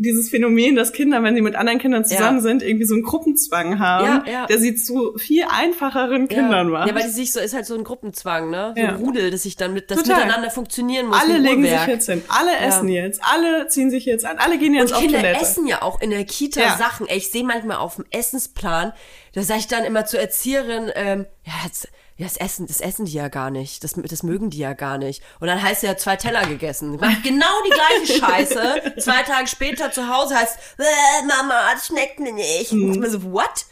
dieses 0.00 0.30
Phänomen, 0.30 0.76
dass 0.76 0.92
Kinder, 0.92 1.22
wenn 1.22 1.34
sie 1.34 1.40
mit 1.42 1.54
anderen 1.56 1.78
Kindern 1.78 2.04
zusammen 2.04 2.38
Ja. 2.38 2.42
sind, 2.42 2.62
irgendwie 2.62 2.86
so 2.86 2.94
einen 2.94 3.02
Gruppenzwang 3.02 3.78
haben, 3.80 4.26
Ja, 4.26 4.32
ja. 4.32 4.46
der 4.46 4.58
sie 4.58 4.74
zu 4.76 5.14
viel 5.18 5.44
einfacheren 5.50 6.28
Kindern 6.28 6.68
macht. 6.70 6.88
Ja, 6.88 6.94
weil 6.94 7.02
die 7.02 7.08
sich 7.10 7.32
so, 7.32 7.40
ist 7.40 7.52
halt 7.54 7.66
so 7.66 7.74
ein 7.74 7.84
Gruppenzwang, 7.84 8.48
ne? 8.50 8.74
So 8.76 8.82
ein 8.82 8.94
Rudel, 8.94 9.30
das 9.30 9.42
sich 9.42 9.56
dann 9.56 9.74
mit, 9.74 9.90
das 9.90 9.98
Total. 9.98 10.16
miteinander 10.24 10.50
funktionieren 10.50 11.08
muss. 11.08 11.20
alle 11.20 11.38
legen 11.38 11.62
sich 11.62 11.72
Uhrwerk. 11.72 11.88
jetzt 11.88 12.08
hin, 12.08 12.22
alle 12.28 12.56
essen 12.58 12.88
jetzt, 12.88 13.20
alle 13.24 13.66
ziehen 13.68 13.90
sich 13.90 14.04
jetzt 14.06 14.24
an, 14.24 14.38
alle 14.38 14.56
gehen 14.58 14.72
jetzt 14.74 14.90
Und 14.92 14.96
auf 14.98 15.02
Kinder 15.02 15.18
Toilette. 15.20 15.40
essen 15.42 15.66
ja 15.66 15.82
auch 15.82 16.00
in 16.00 16.10
der 16.10 16.24
Kita. 16.24 16.76
Sachen. 16.78 17.06
Ey, 17.08 17.18
ich 17.18 17.30
sehe 17.30 17.44
manchmal 17.44 17.78
auf 17.78 17.96
dem 17.96 18.04
Essensplan, 18.10 18.92
da 19.34 19.42
sage 19.42 19.60
ich 19.60 19.66
dann 19.66 19.84
immer 19.84 20.06
zur 20.06 20.20
Erzieherin, 20.20 20.90
ähm, 20.94 21.26
ja, 21.44 21.52
jetzt, 21.64 21.88
ja, 22.18 22.26
das 22.26 22.36
Essen, 22.36 22.66
das 22.66 22.80
essen 22.80 23.04
die 23.04 23.12
ja 23.12 23.28
gar 23.28 23.50
nicht. 23.50 23.84
Das, 23.84 23.92
das 23.94 24.24
mögen 24.24 24.50
die 24.50 24.58
ja 24.58 24.72
gar 24.72 24.98
nicht. 24.98 25.22
Und 25.38 25.46
dann 25.46 25.62
heißt 25.62 25.84
ja 25.84 25.96
zwei 25.96 26.16
Teller 26.16 26.44
gegessen. 26.46 26.96
Macht 26.96 27.22
genau 27.22 27.46
die 27.64 27.70
gleiche 27.70 28.18
Scheiße. 28.20 28.94
Zwei 28.98 29.22
Tage 29.22 29.46
später 29.46 29.92
zu 29.92 30.08
Hause 30.08 30.34
heißt, 30.34 30.58
äh, 30.78 31.26
Mama, 31.26 31.54
das 31.72 31.86
schmeckt 31.86 32.18
mir 32.18 32.32
nicht. 32.32 32.72
Und 32.72 32.92
ich 32.92 33.00
bin 33.00 33.08
so, 33.08 33.22
what? 33.22 33.66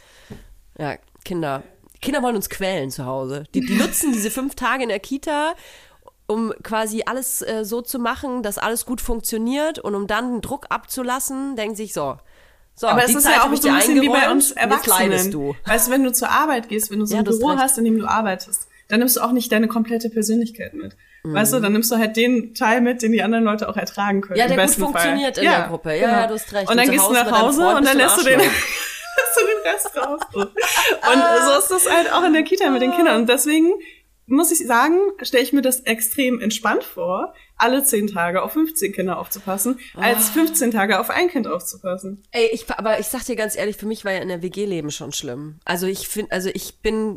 Ja, 0.79 0.95
Kinder. 1.25 1.63
Kinder 2.01 2.23
wollen 2.23 2.37
uns 2.37 2.49
quälen 2.49 2.89
zu 2.89 3.05
Hause. 3.05 3.43
Die, 3.53 3.59
die 3.59 3.75
nutzen 3.75 4.13
diese 4.13 4.31
fünf 4.31 4.55
Tage 4.55 4.83
in 4.83 4.89
der 4.89 5.01
Kita, 5.01 5.53
um 6.25 6.53
quasi 6.63 7.03
alles 7.05 7.41
äh, 7.41 7.65
so 7.65 7.81
zu 7.81 7.99
machen, 7.99 8.43
dass 8.43 8.57
alles 8.57 8.85
gut 8.85 9.01
funktioniert 9.01 9.77
und 9.77 9.93
um 9.93 10.07
dann 10.07 10.35
den 10.35 10.41
Druck 10.41 10.67
abzulassen, 10.69 11.57
denken 11.57 11.75
sich 11.75 11.91
so. 11.91 12.17
So, 12.79 12.87
Aber 12.87 13.03
es 13.03 13.09
ist 13.15 13.23
Zeit 13.23 13.33
ja 13.37 13.39
auch 13.41 13.55
so 13.55 13.67
ein 13.69 13.75
bisschen 13.75 14.01
wie 14.01 14.07
bei 14.09 14.29
uns 14.29 14.51
Erwachsenen. 14.51 15.31
du. 15.31 15.55
Weißt 15.65 15.87
du, 15.87 15.91
wenn 15.91 16.03
du 16.03 16.11
zur 16.13 16.29
Arbeit 16.29 16.69
gehst, 16.69 16.91
wenn 16.91 16.99
du 16.99 17.05
so 17.05 17.15
Ja, 17.15 17.21
ein 17.21 17.25
Büro 17.25 17.47
recht. 17.47 17.59
hast, 17.59 17.77
in 17.79 17.85
dem 17.85 17.97
du 17.97 18.05
arbeitest, 18.05 18.67
dann 18.87 18.99
nimmst 18.99 19.17
du 19.17 19.21
auch 19.21 19.31
nicht 19.31 19.51
deine 19.51 19.67
komplette 19.67 20.09
Persönlichkeit 20.09 20.73
mit. 20.75 20.95
Weißt 21.23 21.51
du, 21.53 21.59
dann 21.59 21.73
nimmst 21.73 21.91
du 21.91 21.97
halt 21.97 22.15
den 22.15 22.53
Teil 22.53 22.79
mit, 22.79 23.01
den 23.01 23.11
die 23.11 23.21
anderen 23.23 23.43
Leute 23.43 23.67
auch 23.67 23.75
ertragen 23.75 24.21
können. 24.21 24.39
Ja, 24.39 24.47
der 24.47 24.63
gut 24.65 24.75
funktioniert 24.75 25.35
Fall. 25.35 25.43
in 25.43 25.49
der 25.49 25.61
Gruppe. 25.67 25.89
Ja, 25.95 26.21
ja, 26.21 26.27
du 26.27 26.35
hast 26.35 26.53
recht. 26.53 26.69
Und 26.69 26.77
dann 26.77 26.85
Und 26.85 26.91
gehst 26.93 27.05
du 27.09 27.13
nach 27.13 27.31
Hause 27.41 27.61
Freund 27.63 27.79
und 27.79 27.85
dann 27.87 27.97
lässt 27.97 28.17
du 28.21 28.23
den, 28.23 28.39
lässt 28.39 28.51
du 29.35 29.41
den 29.41 29.73
Rest 29.73 29.97
raus. 29.97 30.21
Und 30.33 31.23
so 31.45 31.59
ist 31.59 31.85
das 31.85 31.93
halt 31.93 32.13
auch 32.13 32.23
in 32.23 32.33
der 32.33 32.43
Kita 32.43 32.69
mit 32.69 32.81
den 32.81 32.91
Kindern. 32.93 33.21
Und 33.21 33.27
deswegen 33.29 33.73
muss 34.27 34.51
ich 34.51 34.65
sagen, 34.67 34.97
stelle 35.21 35.43
ich 35.43 35.53
mir 35.53 35.61
das 35.61 35.79
extrem 35.81 36.39
entspannt 36.41 36.83
vor, 36.83 37.33
alle 37.55 37.83
zehn 37.83 38.07
Tage 38.07 38.43
auf 38.43 38.51
15 38.51 38.91
Kinder 38.91 39.17
aufzupassen, 39.19 39.79
als 39.95 40.29
15 40.29 40.71
Tage 40.71 40.99
auf 40.99 41.09
ein 41.09 41.29
Kind 41.29 41.47
aufzupassen. 41.47 42.21
Ey, 42.31 42.49
ich, 42.51 42.69
aber 42.69 42.99
ich 42.99 43.07
sag 43.07 43.23
dir 43.25 43.35
ganz 43.37 43.55
ehrlich, 43.55 43.77
für 43.77 43.85
mich 43.85 44.03
war 44.05 44.11
ja 44.11 44.19
in 44.19 44.27
der 44.27 44.41
WG-Leben 44.41 44.91
schon 44.91 45.13
schlimm. 45.13 45.59
Also 45.65 45.87
ich 45.87 46.07
finde, 46.09 46.31
also 46.33 46.49
ich 46.53 46.79
bin, 46.81 47.15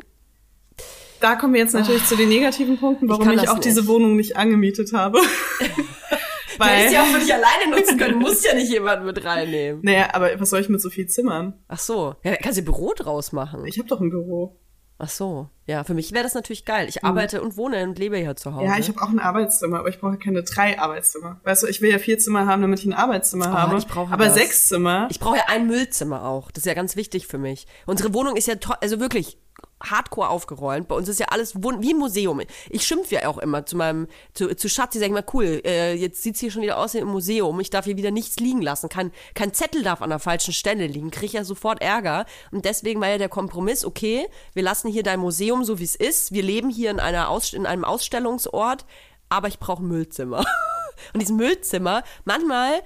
Da 1.19 1.35
kommen 1.35 1.53
wir 1.53 1.61
jetzt 1.61 1.73
natürlich 1.73 2.05
zu 2.05 2.15
den 2.15 2.29
negativen 2.29 2.77
Punkten, 2.77 3.09
warum 3.09 3.29
ich, 3.29 3.41
das 3.41 3.49
auch 3.49 3.55
nicht. 3.55 3.65
diese 3.65 3.87
Wohnung 3.87 4.15
nicht 4.15 4.37
angemietet 4.37 4.93
habe. 4.93 5.19
du 5.19 5.65
hättest 5.65 5.79
Weil, 6.59 6.93
ja 6.93 7.03
auch 7.03 7.07
für 7.07 7.19
dich 7.19 7.33
alleine 7.33 7.75
nutzen 7.75 7.97
können, 7.97 8.19
musst 8.19 8.45
ja 8.45 8.53
nicht 8.55 8.71
jemanden 8.71 9.05
mit 9.05 9.23
reinnehmen. 9.25 9.81
naja, 9.83 10.09
aber 10.13 10.39
was 10.39 10.49
soll 10.49 10.61
ich 10.61 10.69
mit 10.69 10.81
so 10.81 10.89
viel 10.89 11.07
Zimmern? 11.07 11.53
Ach 11.67 11.79
so, 11.79 12.15
ja, 12.23 12.35
kannst 12.37 12.57
du 12.59 12.63
Büro 12.63 12.93
draus 12.95 13.31
machen. 13.31 13.65
Ich 13.65 13.79
habe 13.79 13.89
doch 13.89 13.99
ein 13.99 14.09
Büro. 14.11 14.57
Ach 15.03 15.09
so, 15.09 15.49
ja, 15.65 15.83
für 15.83 15.95
mich 15.95 16.11
wäre 16.11 16.23
das 16.23 16.35
natürlich 16.35 16.63
geil. 16.63 16.87
Ich 16.87 17.03
arbeite 17.03 17.41
und 17.41 17.57
wohne 17.57 17.83
und 17.83 17.97
lebe 17.97 18.17
hier 18.17 18.35
zu 18.35 18.53
Hause. 18.53 18.65
Ja, 18.65 18.77
ich 18.77 18.87
habe 18.87 19.01
auch 19.01 19.09
ein 19.09 19.17
Arbeitszimmer, 19.17 19.79
aber 19.79 19.89
ich 19.89 19.99
brauche 19.99 20.17
keine 20.17 20.43
drei 20.43 20.77
Arbeitszimmer. 20.77 21.41
Weißt 21.43 21.63
du, 21.63 21.67
ich 21.67 21.81
will 21.81 21.89
ja 21.89 21.97
vier 21.97 22.19
Zimmer 22.19 22.45
haben, 22.45 22.61
damit 22.61 22.77
ich 22.77 22.85
ein 22.85 22.93
Arbeitszimmer 22.93 23.51
habe. 23.51 23.73
Oh, 23.73 23.77
ich 23.79 23.87
brauche 23.87 24.13
aber 24.13 24.25
das. 24.25 24.35
sechs 24.35 24.67
Zimmer. 24.67 25.07
Ich 25.09 25.19
brauche 25.19 25.37
ja 25.37 25.45
ein 25.47 25.65
Müllzimmer 25.65 26.23
auch. 26.23 26.51
Das 26.51 26.61
ist 26.61 26.67
ja 26.67 26.75
ganz 26.75 26.95
wichtig 26.95 27.25
für 27.25 27.39
mich. 27.39 27.65
Unsere 27.87 28.13
Wohnung 28.13 28.35
ist 28.35 28.47
ja, 28.47 28.53
also 28.79 28.99
wirklich 28.99 29.39
hardcore 29.81 30.29
aufgeräumt. 30.29 30.87
Bei 30.87 30.95
uns 30.95 31.07
ist 31.07 31.19
ja 31.19 31.27
alles 31.27 31.55
wie 31.55 31.93
ein 31.93 31.97
Museum. 31.97 32.41
Ich 32.69 32.85
schimpfe 32.85 33.15
ja 33.15 33.27
auch 33.27 33.37
immer 33.37 33.65
zu 33.65 33.75
meinem, 33.77 34.07
zu, 34.33 34.55
zu 34.55 34.69
Schatz, 34.69 34.93
die 34.93 34.99
sagen 34.99 35.13
immer, 35.13 35.25
cool, 35.33 35.61
äh, 35.65 35.93
jetzt 35.93 36.23
sieht's 36.23 36.39
hier 36.39 36.51
schon 36.51 36.61
wieder 36.61 36.77
aus 36.77 36.93
wie 36.93 36.99
im 36.99 37.07
Museum. 37.07 37.59
Ich 37.59 37.69
darf 37.69 37.85
hier 37.85 37.97
wieder 37.97 38.11
nichts 38.11 38.37
liegen 38.37 38.61
lassen. 38.61 38.89
Kein, 38.89 39.11
kein 39.33 39.53
Zettel 39.53 39.83
darf 39.83 40.01
an 40.01 40.09
der 40.09 40.19
falschen 40.19 40.53
Stelle 40.53 40.87
liegen. 40.87 41.11
Krieg 41.11 41.27
ich 41.27 41.33
ja 41.33 41.43
sofort 41.43 41.81
Ärger. 41.81 42.25
Und 42.51 42.65
deswegen 42.65 43.01
war 43.01 43.09
ja 43.09 43.17
der 43.17 43.29
Kompromiss, 43.29 43.85
okay, 43.85 44.27
wir 44.53 44.63
lassen 44.63 44.89
hier 44.89 45.03
dein 45.03 45.19
Museum 45.19 45.63
so 45.63 45.79
wie 45.79 45.83
es 45.83 45.95
ist. 45.95 46.31
Wir 46.31 46.43
leben 46.43 46.69
hier 46.69 46.91
in, 46.91 46.99
einer 46.99 47.29
Aus 47.29 47.53
in 47.53 47.65
einem 47.65 47.85
Ausstellungsort, 47.85 48.85
aber 49.29 49.47
ich 49.47 49.59
brauche 49.59 49.83
Müllzimmer. 49.83 50.39
Und 51.13 51.21
dieses 51.21 51.35
Müllzimmer, 51.35 52.03
manchmal 52.25 52.81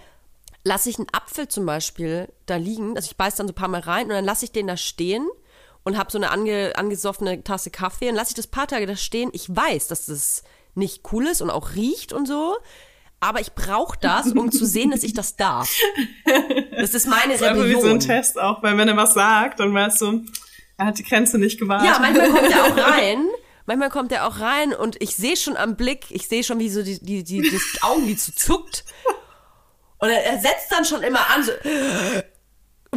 lasse 0.64 0.90
ich 0.90 0.98
einen 0.98 1.08
Apfel 1.12 1.48
zum 1.48 1.66
Beispiel 1.66 2.28
da 2.46 2.56
liegen, 2.56 2.96
also 2.96 3.08
ich 3.08 3.18
beiß 3.18 3.36
dann 3.36 3.48
so 3.48 3.52
ein 3.52 3.56
paar 3.56 3.68
Mal 3.68 3.82
rein 3.82 4.06
und 4.06 4.14
dann 4.14 4.26
lasse 4.26 4.46
ich 4.46 4.52
den 4.52 4.68
da 4.68 4.78
stehen 4.78 5.28
und 5.86 5.98
habe 5.98 6.12
so 6.12 6.18
eine 6.18 6.32
ange, 6.32 6.74
angesoffene 6.76 7.44
Tasse 7.44 7.70
Kaffee 7.70 8.10
und 8.10 8.16
lasse 8.16 8.32
ich 8.32 8.36
das 8.36 8.48
paar 8.48 8.68
Tage 8.68 8.86
da 8.88 8.98
stehen. 8.98 9.30
Ich 9.34 9.48
weiß, 9.48 9.88
dass 9.88 10.08
das 10.08 10.44
nicht 10.74 11.04
cool 11.14 11.28
ist 11.28 11.42
und 11.42 11.50
auch 11.50 11.76
riecht 11.76 12.12
und 12.12 12.28
so, 12.28 12.58
aber 13.22 13.40
ich 13.40 13.54
brauche 13.54 13.98
das, 14.02 14.34
um 14.34 14.52
zu 14.52 14.66
sehen, 14.66 14.92
dass 14.92 15.04
ich 15.04 15.14
das 15.14 15.38
darf. 15.38 15.74
Das 16.78 16.94
ist 16.94 17.08
meine 17.08 17.34
Das 17.34 17.42
ist 17.42 17.48
einfach 17.48 17.64
wie 17.64 17.72
so 17.74 17.78
ein 17.78 17.84
Rebellion. 17.84 18.00
Test 18.00 18.38
auch, 18.38 18.62
weil 18.62 18.78
wenn 18.78 18.88
er 18.88 18.98
was 18.98 19.14
sagt, 19.14 19.60
dann 19.60 19.74
weißt 19.74 20.02
du, 20.02 20.26
er 20.78 20.88
hat 20.88 20.98
die 20.98 21.04
Grenze 21.04 21.38
nicht 21.38 21.60
gewahrt. 21.60 21.86
Ja, 21.86 22.00
manchmal 22.00 22.30
kommt 22.30 22.52
er 22.52 22.64
auch 22.66 22.78
rein. 22.92 23.28
Manchmal 23.68 23.90
kommt 23.90 24.12
er 24.12 24.28
auch 24.28 24.40
rein 24.40 24.74
und 24.74 25.02
ich 25.02 25.16
sehe 25.16 25.38
schon 25.38 25.56
am 25.56 25.76
Blick, 25.76 26.08
ich 26.10 26.28
sehe 26.28 26.44
schon, 26.44 26.60
wie 26.60 26.70
so 26.70 26.84
die, 26.84 27.00
die, 27.00 27.24
die, 27.24 27.42
das 27.50 27.82
Augenlid 27.82 28.20
so 28.20 28.32
zuckt. 28.32 28.86
Und 29.98 30.10
er, 30.10 30.24
er 30.24 30.40
setzt 30.40 30.72
dann 30.72 30.86
schon 30.86 31.02
immer 31.02 31.30
an, 31.30 31.44
so, 31.44 31.52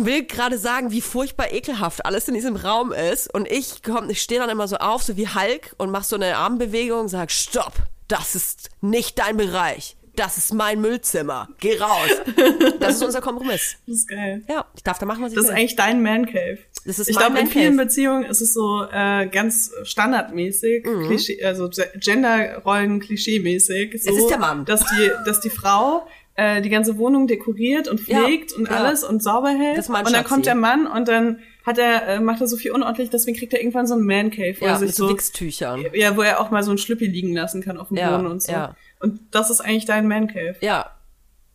will 0.07 0.25
gerade 0.25 0.59
sagen, 0.59 0.91
wie 0.91 1.01
furchtbar 1.01 1.53
ekelhaft 1.53 2.05
alles 2.05 2.29
in 2.29 2.35
diesem 2.35 2.57
Raum 2.57 2.93
ist. 2.93 3.33
Und 3.33 3.51
ich 3.51 3.83
komm, 3.83 4.11
ich 4.11 4.21
stehe 4.23 4.41
dann 4.41 4.51
immer 4.51 4.69
so 4.69 4.77
auf, 4.77 5.03
so 5.03 5.17
wie 5.17 5.29
Hulk, 5.29 5.75
und 5.79 5.91
mach 5.91 6.05
so 6.05 6.17
eine 6.17 6.37
Armbewegung 6.37 7.01
und 7.01 7.09
sag, 7.09 7.31
stopp, 7.31 7.73
das 8.09 8.35
ist 8.35 8.71
nicht 8.81 9.19
dein 9.19 9.37
Bereich. 9.37 9.95
Das 10.17 10.37
ist 10.37 10.53
mein 10.53 10.81
Müllzimmer. 10.81 11.49
Geh 11.61 11.79
raus. 11.79 12.11
Das 12.81 12.97
ist 12.97 13.03
unser 13.05 13.21
Kompromiss. 13.21 13.77
Das 13.87 13.97
ist 13.99 14.09
geil. 14.09 14.43
Ja, 14.49 14.65
ich 14.75 14.83
darf 14.83 14.99
da 14.99 15.07
machen, 15.07 15.23
was 15.23 15.31
ich 15.31 15.37
Das 15.37 15.45
ist 15.45 15.51
will. 15.51 15.57
eigentlich 15.59 15.77
dein 15.77 16.03
Man 16.03 16.27
Cave. 16.27 16.59
Das 16.85 16.99
ist 16.99 17.09
ich 17.09 17.17
glaube, 17.17 17.39
in 17.39 17.47
vielen. 17.49 17.77
Beziehungen 17.77 18.25
ist 18.25 18.41
es 18.41 18.53
so 18.55 18.85
äh, 18.91 19.27
ganz 19.29 19.71
standardmäßig, 19.85 20.85
Mhm. 20.87 21.07
Klischee, 21.07 21.45
also 21.45 21.69
Ge- 21.69 21.87
Genderrollen 22.01 22.99
klischeemäßig. 23.01 24.03
So, 24.03 24.11
Es 24.11 24.17
ist 24.19 24.29
der 24.31 24.39
Mann. 24.39 24.65
Dass 24.65 24.85
die, 24.87 25.11
dass 25.25 25.41
die 25.41 25.51
Frau 25.51 26.07
äh, 26.41 26.63
die 26.63 26.69
ganze 26.69 26.97
Wohnung 26.99 27.27
dekoriert 27.27 27.89
und 27.89 28.07
Ja, 28.07 28.21
pflegt 28.23 28.53
und 28.53 28.69
ja. 28.69 28.77
alles 28.77 29.03
und 29.03 29.23
sauber 29.23 29.49
hält. 29.51 29.77
Das 29.77 29.89
und 29.89 30.13
dann 30.13 30.25
kommt 30.25 30.47
der 30.47 30.55
Mann 30.55 30.87
und 30.87 31.09
dann 31.09 31.41
hat 31.67 31.79
er, 31.79 32.07
äh, 32.07 32.21
macht 32.21 32.41
er 32.41 32.47
so 32.47 32.57
viel 32.57 32.71
unordentlich, 32.71 33.11
deswegen 33.11 33.37
kriegt 33.37 33.53
er 33.53 33.59
irgendwann 33.61 33.89
so 33.89 33.95
einen 33.95 34.07
Man 34.07 34.31
Cave, 34.31 34.55
wo 34.61 34.65
ja, 34.65 34.71
er 34.73 34.79
sich 34.79 34.87
mit 34.91 34.95
so 34.95 35.11
Wichstüchern. 35.11 35.85
ja, 35.95 36.17
wo 36.17 36.23
er 36.23 36.41
auch 36.41 36.51
mal 36.53 36.63
so 36.63 36.71
ein 36.71 36.79
Schlüppi 36.79 37.07
liegen 37.07 37.35
lassen 37.35 37.61
kann 37.61 37.77
auf 37.77 37.89
dem 37.89 37.97
Boden 37.97 38.27
und 38.27 38.41
so. 38.43 38.53
ja. 38.53 38.77
Und 39.01 39.21
das 39.33 39.51
ist 39.51 39.61
eigentlich 39.61 39.85
dein 39.85 40.07
Man 40.07 40.29
Cave. 40.29 40.55
Ja. 40.61 40.93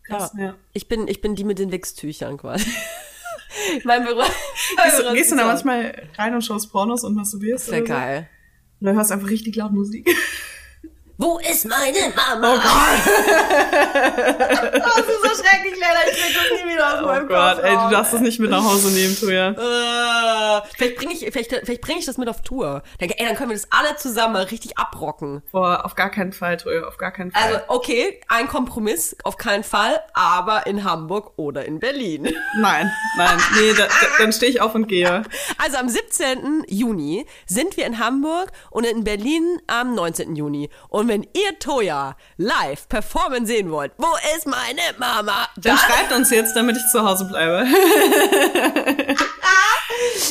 Krass, 0.06 0.34
ja. 0.38 0.56
Ich 0.74 0.90
bin, 0.90 1.08
ich 1.08 1.22
bin 1.22 1.36
die 1.36 1.46
mit 1.46 1.60
den 1.60 1.72
Wichstüchern 1.72 2.36
quasi. 2.38 2.66
mein 3.86 4.04
Büro. 4.04 4.20
Gehst, 4.84 5.00
du- 5.00 5.14
gehst 5.14 5.32
du 5.32 5.36
da 5.38 5.46
manchmal 5.46 5.96
rein 6.18 6.36
und 6.36 6.42
schaust 6.44 6.72
Pornos 6.74 7.06
und 7.06 7.16
masturbierst? 7.16 7.68
Das 7.68 7.72
wäre 7.72 7.84
oder 7.84 7.94
so? 7.94 8.00
geil. 8.02 8.30
Oder 8.82 8.94
hörst 8.96 9.12
einfach 9.14 9.30
richtig 9.30 9.56
laut 9.56 9.72
Musik. 9.72 10.10
Wo 11.18 11.38
ist 11.40 11.66
meine 11.66 12.12
Mama? 12.16 12.56
Oh 12.56 12.60
Das 13.94 14.98
ist 15.00 15.22
so 15.22 15.44
schrecklich, 15.44 15.76
leider. 15.80 16.12
Ich 16.12 16.18
krieg 16.18 16.36
das 16.36 16.64
nie 16.64 16.74
wieder 16.74 16.94
aus 16.94 17.00
Oh 17.04 17.06
meinem 17.06 17.28
Gott, 17.28 17.56
Kopf 17.58 17.66
ey, 17.66 17.76
du 17.76 17.90
darfst 17.92 18.14
das 18.14 18.22
nicht 18.22 18.40
mit 18.40 18.50
nach 18.50 18.64
Hause 18.64 18.90
nehmen, 18.92 19.16
Toja. 19.20 19.50
Äh, 19.50 20.62
vielleicht 20.76 20.96
bringe 20.96 21.14
ich, 21.14 21.20
vielleicht, 21.20 21.52
vielleicht 21.52 21.82
bring 21.82 21.98
ich 21.98 22.06
das 22.06 22.18
mit 22.18 22.28
auf 22.30 22.42
Tour. 22.42 22.82
Denke, 23.00 23.20
ey, 23.20 23.26
dann 23.28 23.36
können 23.36 23.52
wir 23.52 23.58
das 23.58 23.68
alle 23.70 23.96
zusammen 23.98 24.34
mal 24.34 24.44
richtig 24.44 24.78
abrocken. 24.78 25.44
Boah, 25.52 25.86
auf 25.86 25.94
gar 25.96 26.10
keinen 26.10 26.34
Fall, 26.34 26.58
Toja, 26.58 26.84
auf 26.88 26.98
gar 26.98 27.12
keinen 27.12 27.32
Fall. 27.32 27.44
Also, 27.44 27.60
okay, 27.68 28.20
ein 28.28 28.48
Kompromiss, 28.48 29.16
auf 29.24 29.38
keinen 29.38 29.64
Fall, 29.64 30.00
aber 30.14 30.66
in 30.66 30.84
Hamburg 30.84 31.34
oder 31.38 31.64
in 31.66 31.80
Berlin. 31.80 32.34
nein, 32.58 32.92
nein, 33.18 33.38
nee, 33.60 33.74
da, 33.74 33.84
da, 33.86 33.92
dann 34.18 34.34
stehe 34.34 34.52
ich 34.52 34.62
auf 34.62 34.74
und 34.74 34.88
gehe. 34.88 35.24
Also 35.58 35.78
am 35.78 35.90
17. 35.90 36.66
Juni 36.68 37.26
sind 37.46 37.78
wir 37.78 37.86
in 37.86 38.00
Hamburg 38.00 38.52
und 38.72 38.86
in 38.86 39.04
Berlin 39.04 39.62
am 39.68 39.94
19. 39.94 40.36
Juni. 40.36 40.70
Und 40.90 41.03
wenn 41.08 41.24
ihr 41.24 41.60
Toya 41.60 42.16
live 42.38 42.88
performen 42.90 43.46
sehen 43.46 43.72
wollt, 43.72 43.92
wo 43.98 44.08
ist 44.36 44.48
meine 44.48 44.82
Mama? 44.98 45.48
Dann 45.58 45.78
schreibt 45.78 46.12
uns 46.14 46.30
jetzt, 46.30 46.56
damit 46.56 46.78
ich 46.78 46.84
zu 46.92 47.04
Hause 47.04 47.26
bleibe. 47.26 47.66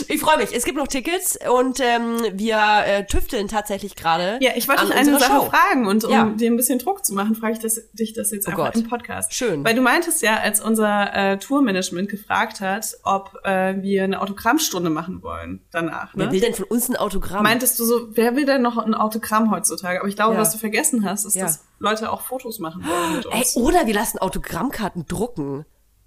Ich 0.09 0.21
freue 0.21 0.37
mich. 0.39 0.55
Es 0.55 0.65
gibt 0.65 0.77
noch 0.77 0.87
Tickets 0.89 1.39
und 1.51 1.81
ähm, 1.81 2.19
wir 2.33 2.59
äh, 2.87 3.07
tüfteln 3.07 3.49
tatsächlich 3.49 3.97
gerade. 3.97 4.39
Ja, 4.41 4.53
ich 4.57 4.69
wollte 4.69 4.87
dich 4.87 4.95
eine 4.95 5.19
Sache 5.19 5.33
Show. 5.33 5.51
fragen 5.51 5.87
und 5.87 6.05
um 6.05 6.11
Ja. 6.11 6.25
dir 6.27 6.51
ein 6.51 6.57
bisschen 6.57 6.79
Druck 6.79 7.05
zu 7.05 7.15
machen, 7.15 7.35
frage 7.35 7.55
ich 7.55 7.59
das, 7.59 7.81
dich 7.93 8.13
das 8.13 8.31
jetzt 8.31 8.47
Oh 8.47 8.51
einfach 8.51 8.73
Gott. 8.73 8.77
im 8.83 8.89
Podcast. 8.89 9.33
Schön. 9.35 9.65
Weil 9.65 9.75
du 9.75 9.83
meintest 9.83 10.23
ja, 10.23 10.37
als 10.39 10.61
unser 10.61 11.15
äh, 11.15 11.39
Tourmanagement 11.39 12.09
gefragt 12.09 12.61
hat, 12.61 12.87
ob 13.05 13.39
äh, 13.45 13.81
wir 13.83 14.05
eine 14.05 14.21
Autogrammstunde 14.21 14.91
machen 14.91 15.23
wollen 15.23 15.61
danach. 15.71 16.15
Ne? 16.15 16.25
Wer 16.25 16.33
will 16.33 16.41
denn 16.41 16.55
von 16.55 16.65
uns 16.67 16.89
ein 16.89 16.97
Autogramm? 16.97 17.43
Meintest 17.43 17.79
du 17.79 17.85
so, 17.85 18.09
wer 18.13 18.37
will 18.37 18.47
denn 18.47 18.63
noch 18.63 18.79
ein 18.79 18.95
Autogramm 18.95 19.51
heutzutage? 19.51 20.01
Aber 20.01 20.09
ich 20.09 20.17
glaube, 20.17 20.35
Ja. 20.35 20.41
was 20.41 20.53
du 20.53 20.59
vergessen 20.59 21.05
hast, 21.05 21.25
ist, 21.25 21.37
Ja. 21.37 21.45
dass 21.45 21.65
Leute 21.79 22.11
auch 22.13 22.23
Fotos 22.23 22.59
machen 22.59 22.85
wollen 22.87 23.17
mit 23.17 23.27
Ey, 23.27 23.39
uns. 23.39 23.57
oder 23.57 23.87
wir 23.87 23.95
lassen 23.95 24.19
Autogrammkarten 24.19 25.07
drucken. 25.07 25.65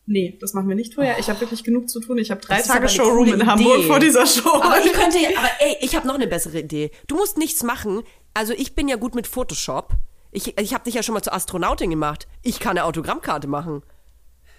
Nee, 0.08 0.38
das 0.40 0.54
machen 0.54 0.70
wir 0.70 0.76
nicht 0.76 0.94
vorher. 0.94 1.18
Ich 1.18 1.30
habe 1.30 1.42
wirklich 1.42 1.64
genug 1.64 1.90
zu 1.90 2.00
tun. 2.00 2.18
Ich 2.20 2.30
habe 2.30 2.40
drei 2.40 2.58
Das 2.58 2.68
Tage 2.68 2.88
Showroom 2.88 3.34
in 3.34 3.46
Hamburg 3.48 3.80
Idee. 3.80 3.88
vor 3.88 4.00
dieser 4.00 4.26
Show. 4.28 4.62
Aber 4.62 4.78
ich 4.86 4.94
könnte, 4.94 5.18
aber 5.36 5.50
ey, 5.60 5.78
ich 5.82 5.96
habe 5.96 6.06
noch 6.08 6.14
eine 6.16 6.28
bessere 6.28 6.60
Idee. 6.60 6.92
Du 7.08 7.16
musst 7.16 7.38
nichts 7.38 7.64
machen. 7.64 8.04
Also 8.36 8.54
ich 8.54 8.76
bin 8.76 8.88
ja 8.88 8.98
gut 8.98 9.16
mit 9.16 9.26
Photoshop. 9.26 9.94
Ich, 10.32 10.58
ich 10.60 10.74
habe 10.74 10.84
dich 10.84 10.94
ja 10.94 11.02
schon 11.02 11.14
mal 11.14 11.22
zur 11.24 11.34
Astronautin 11.34 11.90
gemacht. 11.90 12.28
Ich 12.44 12.60
kann 12.60 12.72
eine 12.72 12.84
Autogrammkarte 12.84 13.48
machen. 13.48 13.82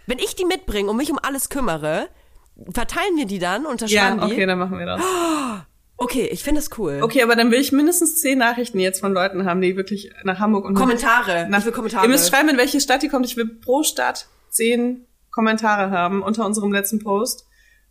Wenn 0.06 0.18
ich 0.18 0.34
die 0.34 0.44
mitbringe 0.46 0.90
und 0.90 0.96
mich 0.96 1.10
um 1.12 1.18
alles 1.22 1.48
kümmere, 1.48 2.08
verteilen 2.72 3.16
wir 3.16 3.26
die 3.26 3.38
dann, 3.38 3.64
ja, 3.64 3.68
unterschreiben 3.68 4.20
die. 4.20 4.32
okay, 4.32 4.46
dann 4.46 4.58
machen 4.58 4.78
wir 4.78 4.86
das. 4.86 5.00
Okay, 5.98 6.28
ich 6.30 6.44
finde 6.44 6.60
das 6.60 6.76
cool. 6.78 7.00
Okay, 7.02 7.22
aber 7.22 7.36
dann 7.36 7.50
will 7.50 7.58
ich 7.58 7.72
mindestens 7.72 8.20
zehn 8.20 8.36
Nachrichten 8.36 8.78
jetzt 8.78 9.00
von 9.00 9.14
Leuten 9.14 9.46
haben, 9.46 9.62
die 9.62 9.76
wirklich 9.78 10.12
nach 10.24 10.38
Hamburg 10.38 10.66
und 10.66 10.74
Kommentare. 10.74 11.46
Nach, 11.48 11.60
Ich 11.60 11.64
will 11.64 11.72
Kommentare. 11.72 12.04
Ihr 12.04 12.10
müsst 12.10 12.28
schreiben, 12.28 12.50
in 12.50 12.58
welche 12.58 12.82
Stadt 12.82 13.02
die 13.02 13.08
kommt. 13.08 13.24
Ich 13.24 13.38
will 13.38 13.46
pro 13.46 13.82
Stadt 13.82 14.26
zehn 14.50 15.06
Kommentare 15.36 15.90
haben 15.90 16.22
unter 16.22 16.44
unserem 16.46 16.72
letzten 16.72 16.98
Post. 16.98 17.44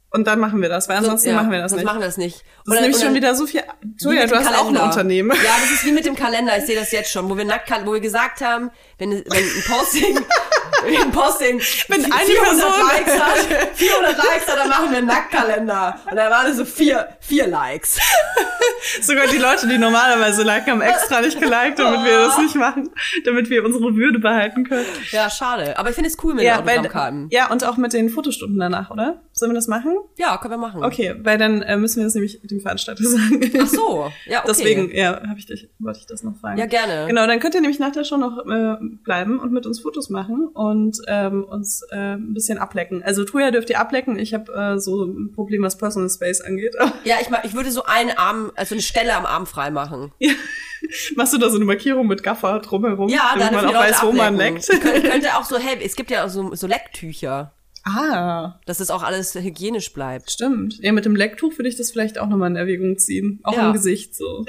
Und 0.10 0.28
dann 0.28 0.39
machen 0.39 0.62
wir 0.62 0.70
das, 0.70 0.88
weil 0.89 0.98
ansonsten 0.98 1.30
Ja, 1.30 1.36
machen 1.36 1.52
wir 1.52 1.60
das 1.60 1.74
nicht. 1.74 1.84
machen 1.86 2.00
wir 2.00 2.06
das 2.06 2.18
nicht. 2.18 2.43
das 2.66 2.76
ist 2.76 2.82
nämlich 2.82 3.02
schon 3.02 3.14
wieder 3.16 3.36
so 3.36 3.46
viel. 3.46 3.62
Julia, 4.00 4.26
du 4.26 4.36
hast 4.36 4.48
auch 4.48 4.52
ein 4.68 4.74
Kalender. 4.74 4.84
Unternehmen. 4.86 5.32
Ja, 5.32 5.52
das 5.62 5.72
ist 5.72 5.86
wie 5.86 5.91
mit 5.91 6.06
dem 6.06 6.16
Kalender. 6.16 6.58
Ich 6.58 6.66
sehe 6.66 6.76
das 6.80 6.91
jetzt 6.91 7.12
schon, 7.12 7.30
wo 7.30 7.38
wir 7.38 7.43
nackt, 7.46 7.70
wo 7.86 7.93
wir 7.93 8.00
gesagt 8.00 8.39
haben, 8.41 8.72
wenn, 8.98 9.12
wenn 9.12 9.22
ein 9.43 9.64
Posting, 9.68 10.20
wenn 10.84 10.98
ein 11.02 11.12
Posting 11.12 11.62
Wenn 11.88 12.06
eine 12.06 12.26
400 12.26 12.60
Person- 12.60 12.88
Likes 12.88 13.20
hat, 13.20 13.38
400 13.76 14.18
Likes 14.18 14.48
hat, 14.48 14.58
dann 14.58 14.70
machen 14.70 14.91
wir 14.91 14.98
einen 15.00 15.08
Nacktkalender. 15.08 16.00
Und 16.10 16.16
da 16.16 16.30
waren 16.30 16.48
es 16.52 16.58
so 16.58 16.66
vier, 16.66 17.08
vier 17.20 17.48
Likes. 17.48 18.00
Sogar 19.02 19.28
die 19.28 19.38
Leute, 19.38 19.68
die 19.68 19.78
normalerweise 19.78 20.43
liken, 20.43 20.72
haben 20.74 20.82
extra 20.82 21.22
nicht 21.22 21.39
geliked, 21.39 21.80
damit 21.80 22.04
wir 22.06 22.20
das 22.20 22.38
nicht 22.38 22.56
machen, 22.56 22.89
damit 23.26 23.50
wir 23.50 23.64
unsere 23.66 23.96
Würde 23.96 24.20
behalten 24.20 24.64
können. 24.68 24.86
Ja, 25.12 25.30
schade. 25.30 25.78
Aber 25.78 25.89
ich 25.89 25.96
finde 25.96 26.10
es 26.10 26.18
cool 26.24 26.34
mit 26.34 26.41
den 26.43 26.48
Ja, 26.48 26.58
weil, 26.66 26.80
Autogrammkarten. 26.80 27.28
ja, 27.32 27.50
und 27.52 27.64
auch 27.64 27.78
mit 27.78 27.93
den 27.93 28.10
Fotostunden 28.10 28.60
danach, 28.60 28.91
oder? 28.91 29.22
Sollen 29.32 29.52
wir 29.52 29.56
das 29.56 29.68
machen? 29.68 29.98
Ja, 30.18 30.38
können 30.38 30.54
wir 30.54 30.58
machen. 30.58 30.84
Okay, 30.84 31.16
weil 31.24 31.38
dann 31.38 31.62
äh, 31.64 31.78
müssen 31.78 31.98
wir 31.98 32.04
das 32.06 32.14
nämlich 32.14 32.39
dem 32.43 32.62
Veranstalter 32.62 33.04
sagen. 33.04 33.52
Ach 33.62 33.68
so. 33.68 34.12
Ja, 34.28 34.39
okay. 34.39 34.48
Deswegen, 34.50 34.96
ja, 34.96 35.22
hab 35.28 35.38
ich 35.38 35.46
dich, 35.46 35.68
wollte 35.80 36.00
ich 36.00 36.06
das 36.06 36.24
noch 36.24 36.38
fragen. 36.39 36.58
Ja, 36.60 36.66
gerne. 36.68 37.08
Genau, 37.08 37.26
dann 37.28 37.39
könnt 37.39 37.56
ihr 37.56 37.62
nämlich 37.62 37.80
nach 37.80 37.91
der 37.91 38.04
Show 38.04 38.18
noch 38.18 38.38
äh, 38.46 38.78
bleiben 39.04 39.40
und 39.40 39.52
mit 39.52 39.66
uns 39.66 39.80
Fotos 39.80 40.10
machen 40.10 40.48
und 40.54 40.98
ähm, 41.08 41.44
uns 41.44 41.82
äh, 41.92 42.14
ein 42.16 42.34
bisschen 42.34 42.58
ablecken. 42.58 43.04
Also 43.04 43.24
Tuja 43.26 43.52
dürft 43.52 43.70
ihr 43.70 43.80
ablecken. 43.80 44.18
Ich 44.18 44.34
habe 44.34 44.52
äh, 44.54 44.80
so 44.80 45.04
ein 45.06 45.32
Problem, 45.34 45.62
was 45.64 45.78
Personal 45.78 46.10
Space 46.10 46.42
angeht. 46.42 46.76
Ja, 47.04 47.16
ich, 47.22 47.28
ich 47.44 47.54
würde 47.54 47.72
so 47.72 47.84
einen 47.84 48.12
Arm, 48.18 48.52
also 48.56 48.74
eine 48.76 48.82
Stelle 48.82 49.16
am 49.16 49.26
Arm 49.26 49.46
frei 49.46 49.70
machen. 49.72 50.12
Machst 51.16 51.34
du 51.34 51.38
da 51.38 51.50
so 51.50 51.56
eine 51.58 51.66
Markierung 51.66 52.08
mit 52.08 52.24
Gaffer 52.24 52.60
drumherum, 52.60 53.10
Ja, 53.10 53.32
damit 53.38 53.54
dann 53.54 53.66
man 53.66 53.76
auch 53.76 53.80
weiß, 53.80 54.04
wo 54.04 54.12
man 54.12 54.34
ablecken. 54.36 54.56
leckt? 54.58 54.70
Ich 54.72 54.80
könnte, 54.82 54.98
ich 55.00 55.12
könnte 55.12 55.28
auch 55.38 55.44
so, 55.46 55.58
hey, 55.58 55.78
es 55.84 55.96
gibt 55.96 56.12
ja 56.12 56.26
auch 56.26 56.30
so, 56.30 56.54
so 56.56 56.68
Lecktücher, 56.68 57.52
ah, 57.84 58.60
dass 58.66 58.80
es 58.80 58.90
auch 58.92 59.04
alles 59.04 59.36
hygienisch 59.36 59.94
bleibt. 59.94 60.32
stimmt. 60.32 60.80
Ja, 60.82 60.92
mit 60.92 61.06
dem 61.06 61.16
Lecktuch 61.16 61.58
würde 61.58 61.70
ich 61.70 61.76
das 61.76 61.92
vielleicht 61.92 62.18
auch 62.20 62.28
nochmal 62.28 62.50
in 62.52 62.56
Erwägung 62.56 62.98
ziehen. 62.98 63.40
Auch 63.44 63.56
Ja. 63.56 63.68
im 63.68 63.74
Gesicht 63.74 64.16
so. 64.16 64.46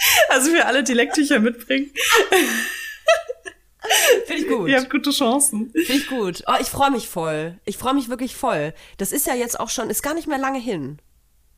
also 0.28 0.50
für 0.50 0.64
alle, 0.66 0.82
die 0.82 0.94
Lecktücher 0.94 1.40
mitbringen, 1.40 1.90
Finde 4.26 4.42
ich 4.42 4.48
gut. 4.48 4.68
ihr 4.68 4.78
habt 4.78 4.90
gute 4.90 5.10
Chancen. 5.10 5.70
Finde 5.70 5.92
ich 5.92 6.08
gut. 6.08 6.44
Oh, 6.46 6.56
ich 6.60 6.68
freue 6.68 6.90
mich 6.90 7.08
voll. 7.08 7.58
Ich 7.64 7.78
freue 7.78 7.94
mich 7.94 8.08
wirklich 8.08 8.36
voll. 8.36 8.74
Das 8.98 9.12
ist 9.12 9.26
ja 9.26 9.34
jetzt 9.34 9.58
auch 9.58 9.70
schon, 9.70 9.88
ist 9.88 10.02
gar 10.02 10.14
nicht 10.14 10.28
mehr 10.28 10.38
lange 10.38 10.58
hin. 10.58 10.98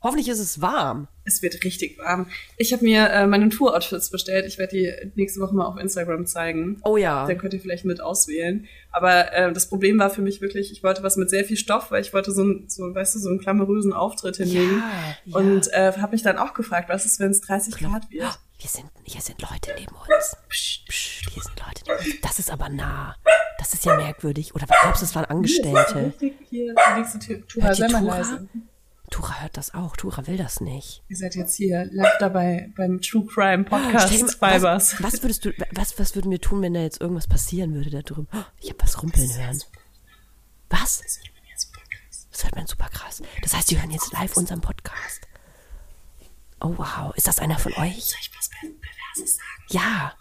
Hoffentlich 0.02 0.28
ist 0.28 0.38
es 0.38 0.60
warm. 0.62 1.08
Es 1.24 1.42
wird 1.42 1.62
richtig 1.62 1.98
warm. 1.98 2.26
Ich 2.56 2.72
habe 2.72 2.82
mir 2.84 3.08
äh, 3.10 3.26
meine 3.26 3.50
Tour-Outfits 3.50 4.10
bestellt. 4.10 4.46
Ich 4.46 4.58
werde 4.58 4.76
die 4.76 5.12
nächste 5.14 5.40
Woche 5.40 5.54
mal 5.54 5.66
auf 5.66 5.78
Instagram 5.78 6.26
zeigen. 6.26 6.80
Oh 6.84 6.96
ja. 6.96 7.26
Dann 7.26 7.36
könnt 7.36 7.52
ihr 7.52 7.60
vielleicht 7.60 7.84
mit 7.84 8.00
auswählen. 8.00 8.66
Aber 8.92 9.32
äh, 9.32 9.52
das 9.52 9.68
Problem 9.68 9.98
war 9.98 10.08
für 10.10 10.22
mich 10.22 10.40
wirklich, 10.40 10.72
ich 10.72 10.82
wollte 10.82 11.02
was 11.02 11.16
mit 11.16 11.28
sehr 11.28 11.44
viel 11.44 11.56
Stoff, 11.58 11.90
weil 11.90 12.00
ich 12.00 12.14
wollte 12.14 12.32
so, 12.32 12.42
ein, 12.42 12.64
so 12.68 12.94
weißt 12.94 13.14
du, 13.14 13.18
so 13.18 13.28
einen 13.28 13.38
glamourösen 13.38 13.92
Auftritt 13.92 14.36
hinlegen. 14.36 14.82
ja. 15.26 15.36
Und 15.36 15.72
äh, 15.72 15.92
habe 15.98 16.12
mich 16.12 16.22
dann 16.22 16.38
auch 16.38 16.54
gefragt, 16.54 16.88
was 16.88 17.04
ist, 17.04 17.20
wenn 17.20 17.30
es 17.30 17.42
30 17.42 17.76
Grad 17.76 18.10
wird? 18.10 18.38
Wir 18.58 18.68
sind, 18.68 18.90
hier 19.04 19.20
sind 19.20 19.40
Leute 19.42 19.72
neben 19.78 19.94
uns. 19.94 20.36
Psst, 20.48 20.86
psst, 20.88 21.30
hier 21.30 21.42
sind 21.42 21.58
Leute 21.60 21.82
neben 21.86 21.98
uns. 21.98 22.20
Das 22.22 22.38
ist 22.38 22.50
aber 22.50 22.68
nah. 22.68 23.14
Das 23.58 23.74
ist 23.74 23.84
ja 23.84 23.96
merkwürdig. 23.96 24.54
Oder 24.54 24.66
glaubst 24.66 25.02
du, 25.02 25.04
es 25.06 25.14
waren 25.14 25.26
Angestellte? 25.26 26.06
Richtig 26.06 26.34
hier, 26.48 26.74
die 26.74 26.98
nächste. 27.00 27.46
Tura, 27.46 27.66
Hört 27.66 27.78
die 27.78 27.92
mal 27.92 28.24
Tura? 29.10 29.40
hört 29.40 29.56
das 29.56 29.74
auch. 29.74 29.96
Tura 29.96 30.26
will 30.26 30.36
das 30.36 30.60
nicht. 30.60 31.02
Ihr 31.08 31.16
seid 31.16 31.34
jetzt 31.34 31.56
hier 31.56 31.84
live 31.90 32.16
dabei 32.20 32.70
beim 32.76 33.00
True 33.00 33.26
Crime 33.26 33.64
Podcast 33.64 34.40
mal- 34.40 34.52
Fibers. 34.54 34.94
was, 35.00 35.02
was 35.02 35.22
würdest 35.22 35.44
du, 35.44 35.52
was, 35.72 35.98
was 35.98 36.14
würden 36.14 36.30
wir 36.30 36.40
tun, 36.40 36.62
wenn 36.62 36.74
da 36.74 36.80
jetzt 36.80 37.00
irgendwas 37.00 37.26
passieren 37.26 37.74
würde 37.74 37.90
da 37.90 38.02
drüben? 38.02 38.28
Oh, 38.32 38.42
Ich 38.60 38.70
habe 38.70 38.80
was 38.82 39.02
rumpeln 39.02 39.28
hören. 39.36 39.60
Was? 40.70 41.02
Das 42.30 42.44
hört 42.44 42.54
man 42.56 42.66
super 42.66 42.88
krass. 42.88 43.20
Das 43.42 43.54
heißt, 43.54 43.70
die 43.70 43.78
hören 43.80 43.90
jetzt 43.90 44.12
live 44.12 44.36
unseren 44.36 44.60
Podcast. 44.60 45.26
Oh 46.60 46.74
wow, 46.76 47.12
ist 47.16 47.26
das 47.26 47.38
einer 47.40 47.58
von 47.58 47.72
euch? 47.74 48.04
Soll 48.04 48.18
ich 48.20 48.30
was 48.38 48.50
Sagen? 49.14 49.40
Ja. 49.68 50.12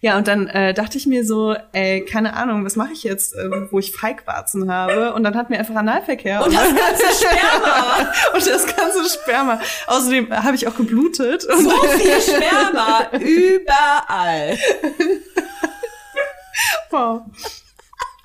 Ja, 0.00 0.16
und 0.18 0.26
dann 0.26 0.48
äh, 0.48 0.74
dachte 0.74 0.98
ich 0.98 1.06
mir 1.06 1.24
so, 1.24 1.54
ey, 1.72 2.04
keine 2.04 2.34
Ahnung, 2.34 2.64
was 2.64 2.76
mache 2.76 2.92
ich 2.92 3.04
jetzt, 3.04 3.34
äh, 3.34 3.70
wo 3.70 3.78
ich 3.78 3.92
Feigwarzen 3.92 4.70
habe? 4.70 5.12
Und 5.14 5.22
dann 5.22 5.36
hatten 5.36 5.52
wir 5.52 5.58
einfach 5.58 5.76
Analverkehr. 5.76 6.44
Und 6.44 6.52
das 6.52 6.74
ganze 6.74 7.24
Sperma. 7.24 8.12
und 8.34 8.46
das 8.46 8.66
ganze 8.76 9.08
Sperma. 9.08 9.60
Außerdem 9.86 10.30
habe 10.30 10.56
ich 10.56 10.66
auch 10.66 10.76
geblutet. 10.76 11.44
Und 11.44 11.62
So 11.64 11.70
viel 11.70 12.20
Sperma 12.36 13.06
überall. 13.12 14.58
wow. 16.90 17.22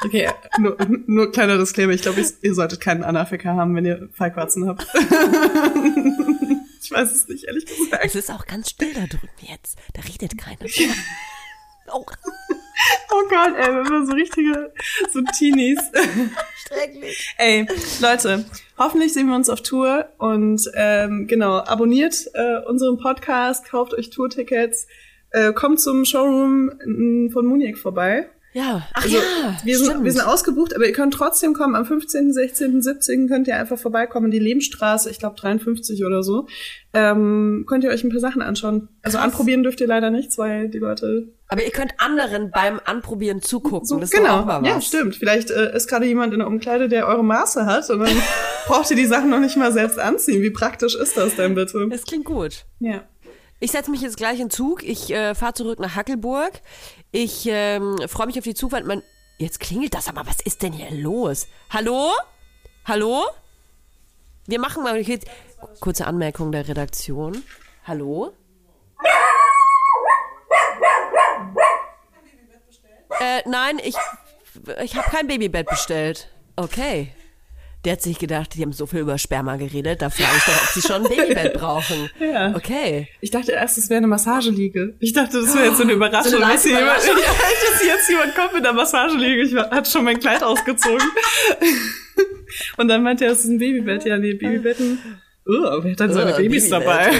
Okay, 0.03 0.29
nur, 0.57 0.77
nur 1.07 1.31
kleiner 1.31 1.57
Disclaimer. 1.57 1.91
Ich 1.91 2.01
glaube, 2.01 2.23
ihr 2.41 2.55
solltet 2.55 2.79
keinen 2.79 3.03
Analverkehr 3.03 3.55
haben, 3.55 3.75
wenn 3.75 3.85
ihr 3.85 4.09
Feigwarzen 4.13 4.67
habt. 4.67 4.87
ich 6.89 6.97
weiß 6.97 7.11
es 7.13 7.27
nicht, 7.27 7.43
ehrlich 7.45 7.65
gesagt. 7.65 8.03
Es 8.03 8.15
ist 8.15 8.31
auch 8.31 8.45
ganz 8.47 8.71
still 8.71 8.93
da 8.93 9.05
drüben 9.05 9.29
jetzt. 9.41 9.77
Da 9.93 10.01
redet 10.01 10.37
keiner. 10.37 10.65
Oh, 11.91 12.05
Oh 13.11 13.27
Gott, 13.27 13.55
ey, 13.57 13.73
wir 13.73 13.85
sind 13.85 14.07
so 14.07 14.13
richtige, 14.13 14.71
so 15.11 15.21
Teenies. 15.37 15.79
schrecklich. 16.67 17.33
Ey, 17.37 17.65
Leute, 17.99 18.45
hoffentlich 18.77 19.13
sehen 19.13 19.27
wir 19.27 19.35
uns 19.35 19.49
auf 19.49 19.61
Tour 19.61 20.07
und 20.19 20.61
ähm, 20.75 21.25
genau, 21.27 21.57
abonniert 21.57 22.29
äh, 22.35 22.59
unseren 22.67 22.97
Podcast, 22.97 23.65
kauft 23.67 23.95
euch 23.95 24.11
Tourtickets, 24.11 24.87
äh, 25.31 25.51
kommt 25.53 25.81
zum 25.81 26.05
Showroom 26.05 26.71
mm, 26.85 27.29
von 27.31 27.45
Muniek 27.47 27.77
vorbei. 27.77 28.29
Ja. 28.53 28.87
Ach 28.93 29.03
Also, 29.03 29.17
ja, 29.17 29.57
wir, 29.63 29.77
sind, 29.77 29.87
stimmt. 29.87 30.05
wir 30.05 30.11
sind 30.11 30.21
ausgebucht, 30.21 30.75
aber 30.75 30.85
ihr 30.87 30.93
könnt 30.93 31.13
trotzdem 31.13 31.53
kommen. 31.53 31.75
Am 31.75 31.85
15., 31.85 32.33
16., 32.33 32.81
17. 32.81 33.27
könnt 33.27 33.47
ihr 33.47 33.55
einfach 33.55 33.77
vorbeikommen. 33.77 34.31
Die 34.31 34.39
Lebenstraße, 34.39 35.09
ich 35.09 35.19
glaube 35.19 35.35
53 35.39 36.03
oder 36.03 36.23
so. 36.23 36.47
Ähm, 36.93 37.65
könnt 37.67 37.83
ihr 37.83 37.91
euch 37.91 38.03
ein 38.03 38.09
paar 38.09 38.19
Sachen 38.19 38.41
anschauen. 38.41 38.89
Also 39.03 39.17
Krass. 39.17 39.25
anprobieren 39.25 39.61
dürft 39.61 39.79
ihr 39.81 39.87
leider 39.87 40.09
nichts, 40.09 40.37
weil 40.39 40.69
die 40.69 40.79
Leute 40.79 41.27
Aber 41.47 41.63
ihr 41.63 41.69
könnt 41.69 41.93
anderen 41.97 42.49
beim 42.49 42.79
Anprobieren 42.83 43.43
zugucken. 43.43 43.85
So, 43.85 43.99
das 43.99 44.09
genau. 44.09 44.39
auch 44.39 44.45
mal 44.45 44.61
was. 44.63 44.67
Ja, 44.67 44.81
stimmt. 44.81 45.15
Vielleicht 45.15 45.51
äh, 45.51 45.75
ist 45.75 45.87
gerade 45.87 46.05
jemand 46.05 46.33
in 46.33 46.39
der 46.39 46.47
Umkleide, 46.47 46.89
der 46.89 47.07
eure 47.07 47.23
Maße 47.23 47.67
hat 47.67 47.87
und 47.91 47.99
dann 47.99 48.17
braucht 48.67 48.89
ihr 48.89 48.97
die 48.97 49.05
Sachen 49.05 49.29
noch 49.29 49.39
nicht 49.39 49.57
mal 49.57 49.71
selbst 49.71 49.99
anziehen. 49.99 50.41
Wie 50.41 50.49
praktisch 50.49 50.95
ist 50.95 51.15
das 51.15 51.35
denn 51.35 51.53
bitte? 51.53 51.87
Das 51.89 52.03
klingt 52.03 52.25
gut. 52.25 52.65
Ja. 52.79 53.03
Ich 53.61 53.71
setze 53.71 53.91
mich 53.91 54.01
jetzt 54.01 54.17
gleich 54.17 54.39
in 54.39 54.49
Zug. 54.49 54.83
Ich 54.83 55.11
äh, 55.11 55.35
fahre 55.35 55.53
zurück 55.53 55.79
nach 55.79 55.95
Hackelburg. 55.95 56.61
Ich 57.11 57.45
ähm, 57.47 57.97
freue 58.07 58.27
mich 58.27 58.37
auf 58.37 58.45
die 58.45 58.53
Zugfahrt. 58.53 58.85
Man, 58.85 59.03
jetzt 59.37 59.59
klingelt 59.59 59.93
das, 59.93 60.07
aber 60.07 60.25
was 60.25 60.39
ist 60.41 60.61
denn 60.63 60.71
hier 60.71 60.91
los? 60.91 61.47
Hallo? 61.69 62.11
Hallo? 62.85 63.25
Wir 64.47 64.59
machen 64.59 64.83
mal 64.83 64.97
jetzt 64.99 65.27
kurze 65.81 66.07
Anmerkung 66.07 66.51
der 66.51 66.67
Redaktion. 66.67 67.43
Hallo? 67.85 68.31
Äh, 73.19 73.41
nein, 73.45 73.79
ich, 73.83 73.95
ich 74.81 74.95
habe 74.95 75.09
kein 75.09 75.27
Babybett 75.27 75.67
bestellt. 75.67 76.29
Okay. 76.55 77.13
Der 77.85 77.93
hat 77.93 78.01
sich 78.01 78.19
gedacht, 78.19 78.55
die 78.55 78.61
haben 78.61 78.73
so 78.73 78.85
viel 78.85 78.99
über 78.99 79.17
Sperma 79.17 79.55
geredet, 79.55 80.01
da 80.01 80.09
frage 80.09 80.35
ich 80.37 80.43
doch, 80.43 80.61
ob 80.63 80.67
sie 80.73 80.81
schon 80.81 81.05
ein 81.05 81.09
Babybett 81.09 81.53
brauchen. 81.59 82.09
Ja. 82.19 82.53
Okay. 82.53 83.07
Ich 83.21 83.31
dachte 83.31 83.53
erst, 83.53 83.77
es 83.77 83.89
wäre 83.89 83.99
eine 83.99 84.07
Massageliege. 84.07 84.95
Ich 84.99 85.13
dachte, 85.13 85.39
das 85.41 85.55
wäre 85.55 85.67
jetzt 85.67 85.77
so 85.77 85.83
eine 85.83 85.93
Überraschung. 85.93 86.31
So 86.39 86.43
eine 86.43 86.53
dass, 86.53 86.65
jemand, 86.65 86.85
dass 86.97 87.83
jetzt 87.85 88.09
jemand 88.09 88.35
kommt 88.35 88.53
mit 88.53 88.65
einer 88.65 88.73
Massageliege. 88.73 89.43
Ich 89.43 89.55
war- 89.55 89.71
hatte 89.71 89.89
schon 89.89 90.03
mein 90.03 90.19
Kleid 90.19 90.43
ausgezogen. 90.43 90.99
Und 92.77 92.87
dann 92.89 93.01
meinte 93.03 93.25
er, 93.25 93.31
es 93.31 93.39
ist 93.45 93.49
ein 93.49 93.59
Babybett. 93.59 94.03
Ja, 94.05 94.17
nee, 94.17 94.33
Babybetten. 94.33 94.99
Wer 95.49 95.91
hat 95.91 95.99
dann 95.99 96.13
seine 96.13 96.33
Äh, 96.35 96.43
Babys 96.43 96.69
dabei? 96.69 97.11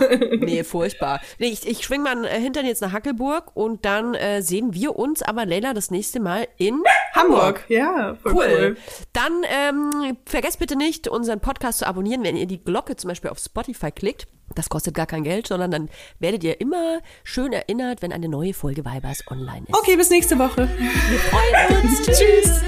Nee, 0.40 0.64
furchtbar. 0.64 1.20
Nee, 1.38 1.48
ich, 1.48 1.66
ich 1.66 1.82
schwing 1.84 2.02
mal 2.02 2.24
äh, 2.24 2.40
Hintern 2.40 2.66
jetzt 2.66 2.82
nach 2.82 2.92
Hackelburg 2.92 3.50
und 3.56 3.84
dann 3.84 4.14
äh, 4.14 4.42
sehen 4.42 4.72
wir 4.74 4.96
uns 4.96 5.22
aber, 5.22 5.44
Leila, 5.46 5.74
das 5.74 5.90
nächste 5.90 6.20
Mal 6.20 6.46
in 6.56 6.82
Hamburg. 7.14 7.64
Ja, 7.68 8.16
voll 8.22 8.32
Cool. 8.32 8.46
cool. 8.58 8.76
Dann 9.12 9.32
ähm, 9.48 10.16
vergesst 10.24 10.58
bitte 10.58 10.76
nicht, 10.76 11.08
unseren 11.08 11.40
Podcast 11.40 11.80
zu 11.80 11.86
abonnieren, 11.86 12.22
wenn 12.24 12.36
ihr 12.36 12.46
die 12.46 12.62
Glocke 12.62 12.96
zum 12.96 13.08
Beispiel 13.08 13.30
auf 13.30 13.38
Spotify 13.38 13.90
klickt. 13.90 14.26
Das 14.54 14.68
kostet 14.70 14.94
gar 14.94 15.06
kein 15.06 15.24
Geld, 15.24 15.46
sondern 15.46 15.70
dann 15.70 15.88
werdet 16.20 16.42
ihr 16.42 16.60
immer 16.60 17.00
schön 17.22 17.52
erinnert, 17.52 18.00
wenn 18.02 18.12
eine 18.12 18.28
neue 18.28 18.54
Folge 18.54 18.84
Weibers 18.84 19.22
online 19.30 19.66
ist. 19.68 19.76
Okay, 19.76 19.96
bis 19.96 20.08
nächste 20.10 20.38
Woche. 20.38 20.68
Wir 20.78 21.18
freuen 21.18 21.82
uns. 21.84 22.02
Tschüss. 22.06 22.62